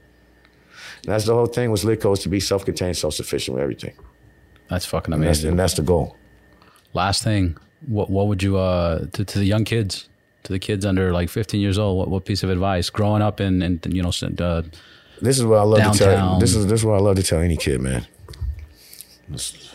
And 1.05 1.13
that's 1.13 1.27
the 1.27 1.35
whole 1.35 1.47
thing 1.47 1.71
with 1.71 1.83
Litco 1.83 2.13
is 2.15 2.21
to 2.21 2.29
be 2.29 2.41
self-contained, 2.41 2.97
self-sufficient 2.97 3.55
with 3.55 3.63
everything. 3.63 3.95
That's 4.69 4.85
fucking 4.87 5.15
And 5.15 5.23
that's, 5.23 5.39
amazing. 5.41 5.51
and 5.51 5.59
that's 5.59 5.75
the 5.75 5.83
goal. 5.83 6.17
Last 6.95 7.23
thing, 7.23 7.57
what 7.87 8.11
what 8.11 8.27
would 8.29 8.43
you 8.43 8.57
uh 8.59 9.07
to, 9.13 9.25
to 9.25 9.39
the 9.39 9.45
young 9.45 9.65
kids, 9.65 10.09
to 10.45 10.53
the 10.53 10.59
kids 10.59 10.85
under 10.85 11.13
like 11.13 11.29
15 11.29 11.61
years 11.61 11.79
old, 11.79 11.99
what, 11.99 12.09
what 12.09 12.25
piece 12.25 12.43
of 12.43 12.51
advice 12.51 12.91
growing 12.91 13.23
up 13.23 13.41
in 13.41 13.63
in 13.63 13.81
you 13.91 14.03
know 14.03 14.09
uh, 14.09 14.63
This 15.23 15.39
is 15.39 15.45
what 15.45 15.59
I 15.59 15.63
love 15.63 15.93
to 15.93 15.99
tell. 15.99 16.39
This 16.39 16.55
is 16.55 16.67
this 16.67 16.81
is 16.81 16.85
what 16.85 16.97
I 16.97 17.01
love 17.01 17.17
to 17.17 17.23
tell 17.23 17.41
any 17.41 17.57
kid, 17.57 17.81
man. 17.81 18.07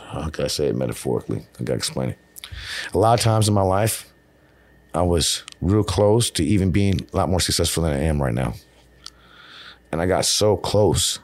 How 0.08 0.30
can 0.30 0.46
I 0.46 0.48
say 0.48 0.68
it 0.68 0.76
metaphorically? 0.76 1.46
I 1.60 1.64
gotta 1.64 1.78
explain 1.78 2.10
it. 2.10 2.18
A 2.94 2.98
lot 2.98 3.20
of 3.20 3.24
times 3.24 3.48
in 3.48 3.54
my 3.54 3.62
life, 3.62 4.12
I 4.94 5.02
was 5.02 5.44
real 5.62 5.84
close 5.84 6.30
to 6.32 6.44
even 6.44 6.72
being 6.72 7.08
a 7.14 7.18
lot 7.18 7.30
more 7.30 7.40
successful 7.40 7.84
than 7.84 7.94
I 7.94 8.04
am 8.04 8.22
right 8.22 8.34
now. 8.34 8.54
And 9.92 10.02
I 10.02 10.06
got 10.06 10.26
so 10.26 10.58
close. 10.58 11.20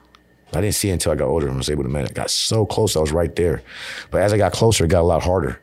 I 0.53 0.61
didn't 0.61 0.75
see 0.75 0.89
it 0.89 0.93
until 0.93 1.11
I 1.11 1.15
got 1.15 1.27
older 1.27 1.47
and 1.47 1.57
was 1.57 1.69
able 1.69 1.83
to 1.83 1.89
manage. 1.89 2.11
I 2.11 2.13
got 2.13 2.31
so 2.31 2.65
close, 2.65 2.95
I 2.95 2.99
was 2.99 3.11
right 3.11 3.35
there. 3.35 3.61
But 4.09 4.21
as 4.21 4.33
I 4.33 4.37
got 4.37 4.53
closer, 4.53 4.85
it 4.85 4.89
got 4.89 5.01
a 5.01 5.03
lot 5.03 5.23
harder. 5.23 5.59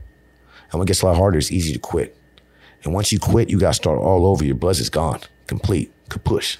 And 0.70 0.74
when 0.74 0.82
it 0.82 0.88
gets 0.88 1.02
a 1.02 1.06
lot 1.06 1.16
harder, 1.16 1.38
it's 1.38 1.52
easy 1.52 1.72
to 1.72 1.78
quit. 1.78 2.16
And 2.84 2.94
once 2.94 3.12
you 3.12 3.18
quit, 3.18 3.50
you 3.50 3.58
got 3.58 3.70
to 3.70 3.74
start 3.74 3.98
all 3.98 4.26
over. 4.26 4.44
Your 4.44 4.54
buzz 4.54 4.78
is 4.78 4.90
gone, 4.90 5.20
complete, 5.46 5.92
kapush. 6.08 6.58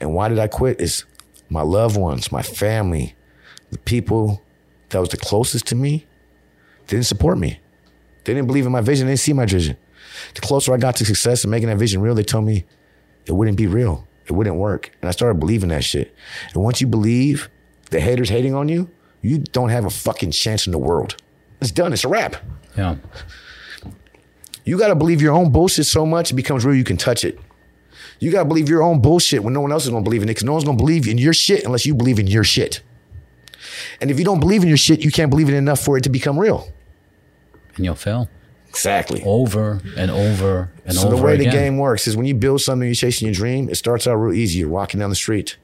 And 0.00 0.14
why 0.14 0.28
did 0.28 0.38
I 0.38 0.46
quit? 0.46 0.80
Is 0.80 1.04
my 1.50 1.62
loved 1.62 1.96
ones, 1.96 2.32
my 2.32 2.42
family, 2.42 3.14
the 3.70 3.78
people 3.78 4.42
that 4.90 4.98
was 5.00 5.08
the 5.10 5.16
closest 5.16 5.66
to 5.68 5.74
me 5.74 6.06
didn't 6.88 7.06
support 7.06 7.38
me. 7.38 7.60
They 8.24 8.34
didn't 8.34 8.46
believe 8.46 8.66
in 8.66 8.72
my 8.72 8.80
vision. 8.80 9.06
They 9.06 9.12
didn't 9.12 9.20
see 9.20 9.32
my 9.32 9.46
vision. 9.46 9.76
The 10.34 10.40
closer 10.40 10.74
I 10.74 10.78
got 10.78 10.96
to 10.96 11.04
success 11.04 11.44
and 11.44 11.50
making 11.50 11.68
that 11.68 11.76
vision 11.78 12.00
real, 12.00 12.14
they 12.14 12.24
told 12.24 12.44
me 12.44 12.64
it 13.26 13.32
wouldn't 13.32 13.56
be 13.56 13.66
real. 13.66 14.06
It 14.26 14.32
wouldn't 14.32 14.56
work. 14.56 14.90
And 15.00 15.08
I 15.08 15.12
started 15.12 15.38
believing 15.38 15.68
that 15.68 15.84
shit. 15.84 16.14
And 16.52 16.62
once 16.62 16.80
you 16.80 16.86
believe 16.86 17.48
the 17.90 18.00
haters 18.00 18.28
hating 18.28 18.54
on 18.54 18.68
you, 18.68 18.90
you 19.22 19.38
don't 19.38 19.68
have 19.68 19.84
a 19.84 19.90
fucking 19.90 20.32
chance 20.32 20.66
in 20.66 20.72
the 20.72 20.78
world. 20.78 21.16
It's 21.60 21.70
done. 21.70 21.92
It's 21.92 22.04
a 22.04 22.08
wrap. 22.08 22.36
yeah 22.76 22.96
You 24.64 24.78
got 24.78 24.88
to 24.88 24.94
believe 24.94 25.22
your 25.22 25.34
own 25.34 25.50
bullshit 25.50 25.86
so 25.86 26.04
much 26.04 26.30
it 26.30 26.34
becomes 26.34 26.64
real 26.64 26.76
you 26.76 26.84
can 26.84 26.96
touch 26.96 27.24
it. 27.24 27.38
You 28.20 28.32
got 28.32 28.40
to 28.40 28.48
believe 28.48 28.68
your 28.68 28.82
own 28.82 29.00
bullshit 29.00 29.42
when 29.42 29.54
no 29.54 29.60
one 29.60 29.72
else 29.72 29.84
is 29.84 29.90
going 29.90 30.04
to 30.04 30.08
believe 30.08 30.22
in 30.22 30.28
it 30.28 30.32
because 30.32 30.44
no 30.44 30.52
one's 30.52 30.64
going 30.64 30.76
to 30.76 30.82
believe 30.82 31.06
in 31.06 31.18
your 31.18 31.32
shit 31.32 31.64
unless 31.64 31.86
you 31.86 31.94
believe 31.94 32.18
in 32.18 32.26
your 32.26 32.44
shit. 32.44 32.82
And 34.00 34.10
if 34.10 34.18
you 34.18 34.24
don't 34.24 34.40
believe 34.40 34.62
in 34.62 34.68
your 34.68 34.76
shit, 34.76 35.04
you 35.04 35.10
can't 35.10 35.30
believe 35.30 35.48
in 35.48 35.54
it 35.54 35.58
enough 35.58 35.80
for 35.80 35.96
it 35.96 36.02
to 36.04 36.10
become 36.10 36.38
real. 36.38 36.68
And 37.76 37.84
you'll 37.84 37.94
fail 37.94 38.28
Exactly. 38.68 39.22
over 39.24 39.80
and 39.96 40.10
over 40.10 40.70
and 40.84 40.94
So 40.94 41.06
over 41.06 41.16
So 41.16 41.16
the 41.16 41.22
way 41.26 41.34
again. 41.34 41.46
the 41.46 41.50
game 41.52 41.78
works 41.78 42.06
is 42.06 42.16
when 42.16 42.26
you 42.26 42.34
build 42.34 42.60
something, 42.60 42.86
you're 42.86 42.94
chasing 42.94 43.26
your 43.26 43.34
dream. 43.34 43.68
It 43.68 43.76
starts 43.76 44.06
out 44.06 44.14
real 44.16 44.34
easy. 44.34 44.58
You're 44.60 44.68
walking 44.68 45.00
down 45.00 45.10
the 45.10 45.16
street. 45.16 45.56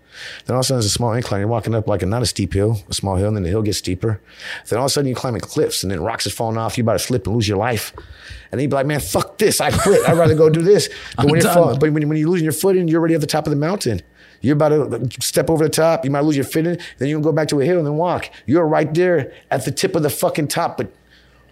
Then 0.46 0.54
all 0.54 0.60
of 0.60 0.64
a 0.64 0.66
sudden, 0.68 0.76
there's 0.78 0.86
a 0.86 0.90
small 0.90 1.12
incline. 1.12 1.40
You're 1.40 1.48
walking 1.48 1.74
up 1.74 1.88
like 1.88 2.00
a 2.02 2.06
not 2.06 2.22
a 2.22 2.26
steep 2.26 2.52
hill, 2.54 2.80
a 2.88 2.94
small 2.94 3.16
hill, 3.16 3.26
and 3.28 3.36
then 3.36 3.42
the 3.42 3.48
hill 3.50 3.62
gets 3.62 3.78
steeper. 3.78 4.20
Then 4.68 4.78
all 4.78 4.84
of 4.84 4.90
a 4.90 4.92
sudden, 4.92 5.08
you're 5.08 5.16
climbing 5.16 5.40
cliffs, 5.40 5.82
and 5.82 5.90
then 5.90 6.00
rocks 6.02 6.24
are 6.24 6.30
falling 6.30 6.56
off. 6.56 6.78
You're 6.78 6.84
about 6.84 6.92
to 6.94 6.98
slip 7.00 7.26
and 7.26 7.34
lose 7.34 7.48
your 7.48 7.58
life. 7.58 7.92
And 7.96 8.52
then 8.52 8.60
you'd 8.60 8.70
be 8.70 8.76
like, 8.76 8.86
"Man, 8.86 9.00
fuck 9.00 9.38
this! 9.38 9.60
I 9.60 9.72
quit. 9.72 10.08
I'd 10.08 10.16
rather 10.16 10.36
go 10.36 10.48
do 10.48 10.62
this." 10.62 10.88
But 11.16 11.26
when 11.26 11.40
you're 11.42 11.52
but 11.52 11.80
when, 11.92 12.08
when 12.08 12.16
you're 12.16 12.28
losing 12.28 12.44
your 12.44 12.52
footing, 12.52 12.86
you're 12.86 13.00
already 13.00 13.14
at 13.14 13.22
the 13.22 13.26
top 13.26 13.46
of 13.48 13.50
the 13.50 13.56
mountain. 13.56 14.02
You're 14.44 14.54
about 14.54 14.68
to 14.68 15.22
step 15.22 15.48
over 15.48 15.64
the 15.64 15.70
top. 15.70 16.04
You 16.04 16.10
might 16.10 16.20
lose 16.20 16.36
your 16.36 16.44
footing. 16.44 16.76
Then 16.98 17.08
you're 17.08 17.18
gonna 17.18 17.24
go 17.24 17.32
back 17.32 17.48
to 17.48 17.60
a 17.60 17.64
hill 17.64 17.78
and 17.78 17.86
then 17.86 17.96
walk. 17.96 18.30
You're 18.46 18.66
right 18.66 18.92
there 18.92 19.32
at 19.50 19.64
the 19.64 19.70
tip 19.70 19.96
of 19.96 20.02
the 20.02 20.10
fucking 20.10 20.48
top, 20.48 20.76
but. 20.76 20.92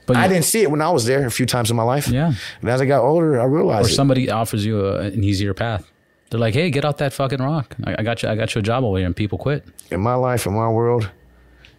But 0.04 0.16
I 0.16 0.26
didn't 0.26 0.44
see 0.46 0.62
it 0.62 0.70
when 0.70 0.82
I 0.82 0.90
was 0.90 1.04
there 1.04 1.24
a 1.24 1.30
few 1.30 1.46
times 1.46 1.70
in 1.70 1.76
my 1.76 1.84
life. 1.84 2.08
Yeah. 2.08 2.32
And 2.60 2.68
as 2.68 2.80
I 2.80 2.86
got 2.86 3.02
older, 3.02 3.40
I 3.40 3.44
realized 3.44 3.86
or 3.86 3.90
it. 3.90 3.94
somebody 3.94 4.28
offers 4.30 4.66
you 4.66 4.84
a, 4.84 5.02
an 5.02 5.22
easier 5.22 5.54
path. 5.54 5.88
They're 6.28 6.40
like, 6.40 6.54
"Hey, 6.54 6.70
get 6.70 6.84
off 6.84 6.96
that 6.96 7.12
fucking 7.12 7.38
rock. 7.40 7.76
I, 7.84 7.96
I 8.00 8.02
got 8.02 8.20
you. 8.22 8.28
I 8.28 8.34
got 8.34 8.52
you 8.54 8.58
a 8.58 8.62
job 8.62 8.82
over 8.82 8.98
here." 8.98 9.06
And 9.06 9.14
people 9.14 9.38
quit. 9.38 9.64
in 9.92 10.00
my 10.00 10.14
life, 10.14 10.44
in 10.44 10.54
my 10.54 10.68
world, 10.68 11.08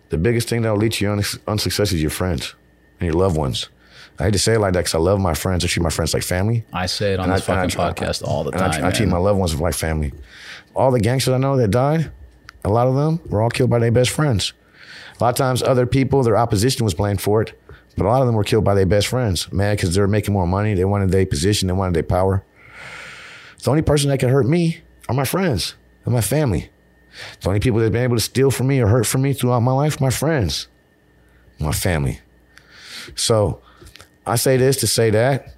the 0.10 0.18
biggest 0.18 0.48
thing 0.48 0.62
that'll 0.62 0.78
lead 0.78 0.94
to 0.94 1.04
your 1.04 1.14
un- 1.14 1.24
unsuccess 1.48 1.92
is 1.92 2.02
your 2.02 2.12
friends 2.12 2.56
and 3.00 3.08
your 3.08 3.16
loved 3.20 3.36
ones. 3.36 3.70
I 4.24 4.28
hate 4.28 4.32
to 4.34 4.40
say 4.40 4.54
it 4.54 4.60
like 4.60 4.72
that 4.72 4.80
because 4.80 4.96
I 4.96 5.00
love 5.00 5.20
my 5.20 5.34
friends. 5.34 5.66
I 5.66 5.68
treat 5.68 5.84
my 5.84 5.90
friends 5.90 6.14
like 6.14 6.24
family. 6.24 6.64
I 6.72 6.86
say 6.86 7.12
it 7.14 7.20
on 7.20 7.26
And 7.26 7.34
this 7.38 7.50
I- 7.50 7.68
fucking 7.68 7.78
I- 7.78 7.92
podcast 7.92 8.24
all 8.26 8.46
the 8.46 8.52
time. 8.52 8.86
I, 8.86 8.90
treat 8.90 9.10
my 9.10 9.18
loved 9.18 9.38
ones 9.38 9.54
like 9.60 9.74
family. 9.74 10.14
All 10.74 10.92
the 10.92 11.02
gangsters 11.02 11.34
I 11.34 11.38
know 11.40 11.58
that 11.58 11.72
died, 11.72 12.10
a 12.64 12.70
lot 12.70 12.88
of 12.88 12.96
them 12.96 13.20
were 13.30 13.42
all 13.42 13.50
killed 13.50 13.70
by 13.70 13.80
their 13.80 13.92
best 13.92 14.12
friends. 14.12 14.54
A 15.20 15.24
lot 15.26 15.32
of 15.32 15.36
times, 15.36 15.62
other 15.62 15.86
people, 15.86 16.24
their 16.24 16.38
opposition 16.38 16.86
was 16.86 16.94
blamed 16.94 17.20
for 17.20 17.42
it, 17.42 17.60
but 17.98 18.06
a 18.06 18.08
lot 18.08 18.22
of 18.22 18.28
them 18.28 18.36
were 18.38 18.46
killed 18.46 18.64
by 18.64 18.74
their 18.76 18.86
best 18.86 19.08
friends, 19.08 19.52
man, 19.52 19.76
because 19.76 19.94
they 19.94 20.00
were 20.00 20.08
making 20.08 20.34
more 20.34 20.48
money. 20.48 20.74
They 20.74 20.86
wanted 20.86 21.12
their 21.12 21.26
position, 21.26 21.68
they 21.68 21.74
wanted 21.74 21.94
their 21.94 22.04
power. 22.04 22.46
The 23.62 23.72
only 23.72 23.82
person 23.82 24.10
that 24.10 24.20
can 24.22 24.30
hurt 24.30 24.46
me 24.48 24.80
are 25.10 25.16
my 25.16 25.26
friends 25.26 25.76
and 26.06 26.14
my 26.14 26.22
family. 26.22 26.70
The 27.42 27.50
only 27.50 27.60
people 27.60 27.80
that 27.80 27.88
have 27.88 27.92
been 27.94 28.04
able 28.04 28.16
to 28.16 28.22
steal 28.24 28.52
from 28.52 28.68
me 28.68 28.80
or 28.80 28.88
hurt 28.88 29.06
from 29.06 29.22
me 29.22 29.34
throughout 29.34 29.60
my 29.64 29.74
life, 29.74 30.00
my 30.00 30.10
friends, 30.12 30.70
my 31.60 31.74
family. 31.74 32.22
So 33.16 33.62
I 34.26 34.36
say 34.36 34.58
this 34.58 34.78
to 34.78 34.88
say 34.88 35.10
that. 35.12 35.54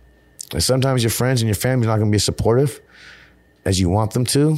And 0.54 0.64
sometimes 0.64 1.04
your 1.04 1.12
friends 1.12 1.42
and 1.42 1.48
your 1.48 1.56
family 1.56 1.88
are 1.88 1.90
not 1.90 1.98
going 1.98 2.10
to 2.10 2.12
be 2.12 2.18
as 2.18 2.24
supportive 2.24 2.80
as 3.66 3.80
you 3.80 3.90
want 3.90 4.14
them 4.14 4.26
to. 4.26 4.58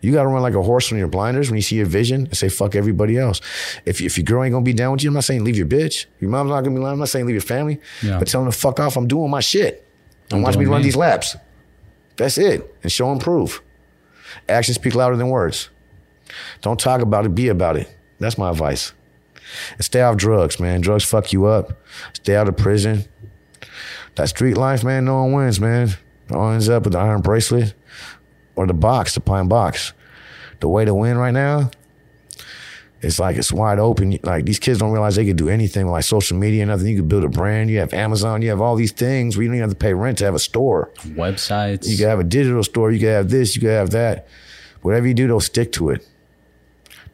You 0.00 0.12
got 0.12 0.24
to 0.24 0.28
run 0.28 0.42
like 0.42 0.54
a 0.54 0.62
horse 0.62 0.92
on 0.92 0.98
your 0.98 1.08
blinders 1.08 1.48
when 1.48 1.56
you 1.56 1.62
see 1.62 1.76
your 1.76 1.86
vision 1.86 2.26
and 2.26 2.36
say, 2.36 2.50
fuck 2.50 2.74
everybody 2.74 3.16
else. 3.16 3.40
If, 3.86 4.02
if 4.02 4.18
your 4.18 4.24
girl 4.24 4.44
ain't 4.44 4.52
going 4.52 4.62
to 4.62 4.68
be 4.68 4.74
down 4.74 4.92
with 4.92 5.02
you, 5.02 5.08
I'm 5.08 5.14
not 5.14 5.24
saying 5.24 5.44
leave 5.44 5.56
your 5.56 5.66
bitch. 5.66 6.04
Your 6.20 6.30
mom's 6.30 6.50
not 6.50 6.60
going 6.60 6.74
to 6.74 6.78
be 6.78 6.84
lying. 6.84 6.92
I'm 6.92 6.98
not 6.98 7.08
saying 7.08 7.24
leave 7.24 7.34
your 7.34 7.40
family. 7.40 7.80
Yeah. 8.02 8.18
But 8.18 8.28
tell 8.28 8.42
them 8.42 8.52
to 8.52 8.58
fuck 8.58 8.78
off. 8.80 8.98
I'm 8.98 9.08
doing 9.08 9.30
my 9.30 9.40
shit. 9.40 9.88
And 10.30 10.42
watch 10.42 10.58
me 10.58 10.66
run 10.66 10.80
me. 10.80 10.84
these 10.84 10.96
laps. 10.96 11.36
That's 12.16 12.36
it. 12.36 12.76
And 12.82 12.92
show 12.92 13.10
and 13.10 13.20
prove. 13.20 13.62
Actions 14.46 14.74
speak 14.74 14.94
louder 14.94 15.16
than 15.16 15.28
words. 15.28 15.70
Don't 16.60 16.78
talk 16.78 17.00
about 17.00 17.24
it, 17.24 17.34
be 17.34 17.48
about 17.48 17.76
it. 17.76 17.94
That's 18.18 18.36
my 18.36 18.50
advice. 18.50 18.92
And 19.72 19.84
stay 19.84 20.02
off 20.02 20.16
drugs, 20.16 20.60
man. 20.60 20.80
Drugs 20.80 21.04
fuck 21.04 21.32
you 21.32 21.46
up. 21.46 21.72
Stay 22.12 22.36
out 22.36 22.48
of 22.48 22.56
prison. 22.56 23.04
That 24.16 24.28
street 24.28 24.56
life, 24.56 24.84
man, 24.84 25.04
no 25.04 25.24
one 25.24 25.32
wins, 25.32 25.60
man. 25.60 25.90
No 26.30 26.38
one 26.38 26.54
ends 26.54 26.68
up 26.68 26.84
with 26.84 26.92
the 26.92 26.98
iron 26.98 27.20
bracelet 27.20 27.74
or 28.56 28.66
the 28.66 28.74
box, 28.74 29.14
the 29.14 29.20
pine 29.20 29.48
box. 29.48 29.92
The 30.60 30.68
way 30.68 30.84
to 30.84 30.94
win 30.94 31.18
right 31.18 31.32
now, 31.32 31.70
it's 33.02 33.18
like 33.18 33.36
it's 33.36 33.52
wide 33.52 33.78
open. 33.78 34.18
Like 34.22 34.46
these 34.46 34.58
kids 34.58 34.78
don't 34.78 34.92
realize 34.92 35.16
they 35.16 35.26
could 35.26 35.36
do 35.36 35.48
anything 35.48 35.84
with 35.84 35.92
like 35.92 36.04
social 36.04 36.38
media 36.38 36.62
and 36.62 36.70
nothing. 36.70 36.86
You 36.86 36.96
could 36.96 37.08
build 37.08 37.24
a 37.24 37.28
brand. 37.28 37.68
You 37.70 37.80
have 37.80 37.92
Amazon. 37.92 38.40
You 38.40 38.48
have 38.50 38.60
all 38.62 38.76
these 38.76 38.92
things 38.92 39.36
where 39.36 39.42
you 39.42 39.48
don't 39.48 39.56
even 39.56 39.68
have 39.68 39.76
to 39.76 39.82
pay 39.82 39.92
rent 39.92 40.18
to 40.18 40.24
have 40.24 40.34
a 40.34 40.38
store. 40.38 40.90
websites. 41.04 41.86
You 41.86 41.98
can 41.98 42.08
have 42.08 42.20
a 42.20 42.24
digital 42.24 42.62
store. 42.62 42.92
You 42.92 43.00
can 43.00 43.08
have 43.08 43.28
this. 43.28 43.56
You 43.56 43.60
can 43.60 43.70
have 43.70 43.90
that. 43.90 44.26
Whatever 44.80 45.06
you 45.06 45.14
do, 45.14 45.26
don't 45.26 45.42
stick 45.42 45.72
to 45.72 45.90
it. 45.90 46.06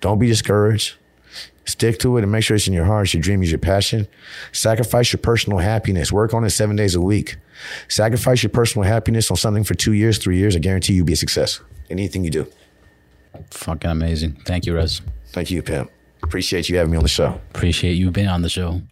Don't 0.01 0.19
be 0.19 0.27
discouraged. 0.29 0.95
Stick 1.71 1.99
to 2.01 2.17
it 2.17 2.23
and 2.23 2.33
make 2.33 2.43
sure 2.43 2.57
it's 2.57 2.67
in 2.67 2.73
your 2.75 2.85
heart. 2.85 3.07
It's 3.07 3.15
your 3.15 3.23
dream 3.23 3.43
is 3.45 3.51
your 3.53 3.61
passion. 3.61 4.09
Sacrifice 4.51 5.13
your 5.13 5.21
personal 5.21 5.59
happiness. 5.59 6.11
Work 6.11 6.35
on 6.35 6.45
it 6.45 6.51
seven 6.51 6.75
days 6.75 6.95
a 6.97 7.01
week. 7.01 7.37
Sacrifice 7.89 8.43
your 8.43 8.51
personal 8.51 8.87
happiness 8.89 9.31
on 9.31 9.37
something 9.37 9.63
for 9.63 9.75
two 9.75 9.93
years, 9.93 10.19
three 10.19 10.37
years. 10.37 10.57
I 10.57 10.59
guarantee 10.59 10.95
you'll 10.95 11.07
be 11.07 11.13
a 11.13 11.17
success. 11.17 11.61
in 11.89 11.99
Anything 12.01 12.25
you 12.25 12.31
do. 12.31 12.47
fucking 13.53 13.91
amazing. 13.91 14.33
Thank 14.47 14.67
you, 14.67 14.75
Rez. 14.75 15.01
Thank 15.29 15.51
you, 15.53 15.63
Pimp. 15.63 15.91
Appreciate 16.23 16.69
you 16.69 16.77
having 16.77 16.91
me 16.91 16.97
on 16.97 17.03
the 17.05 17.09
show. 17.09 17.41
Appreciate 17.55 17.95
you 17.95 18.11
being 18.11 18.29
on 18.29 18.43
the 18.43 18.49
show. 18.49 18.83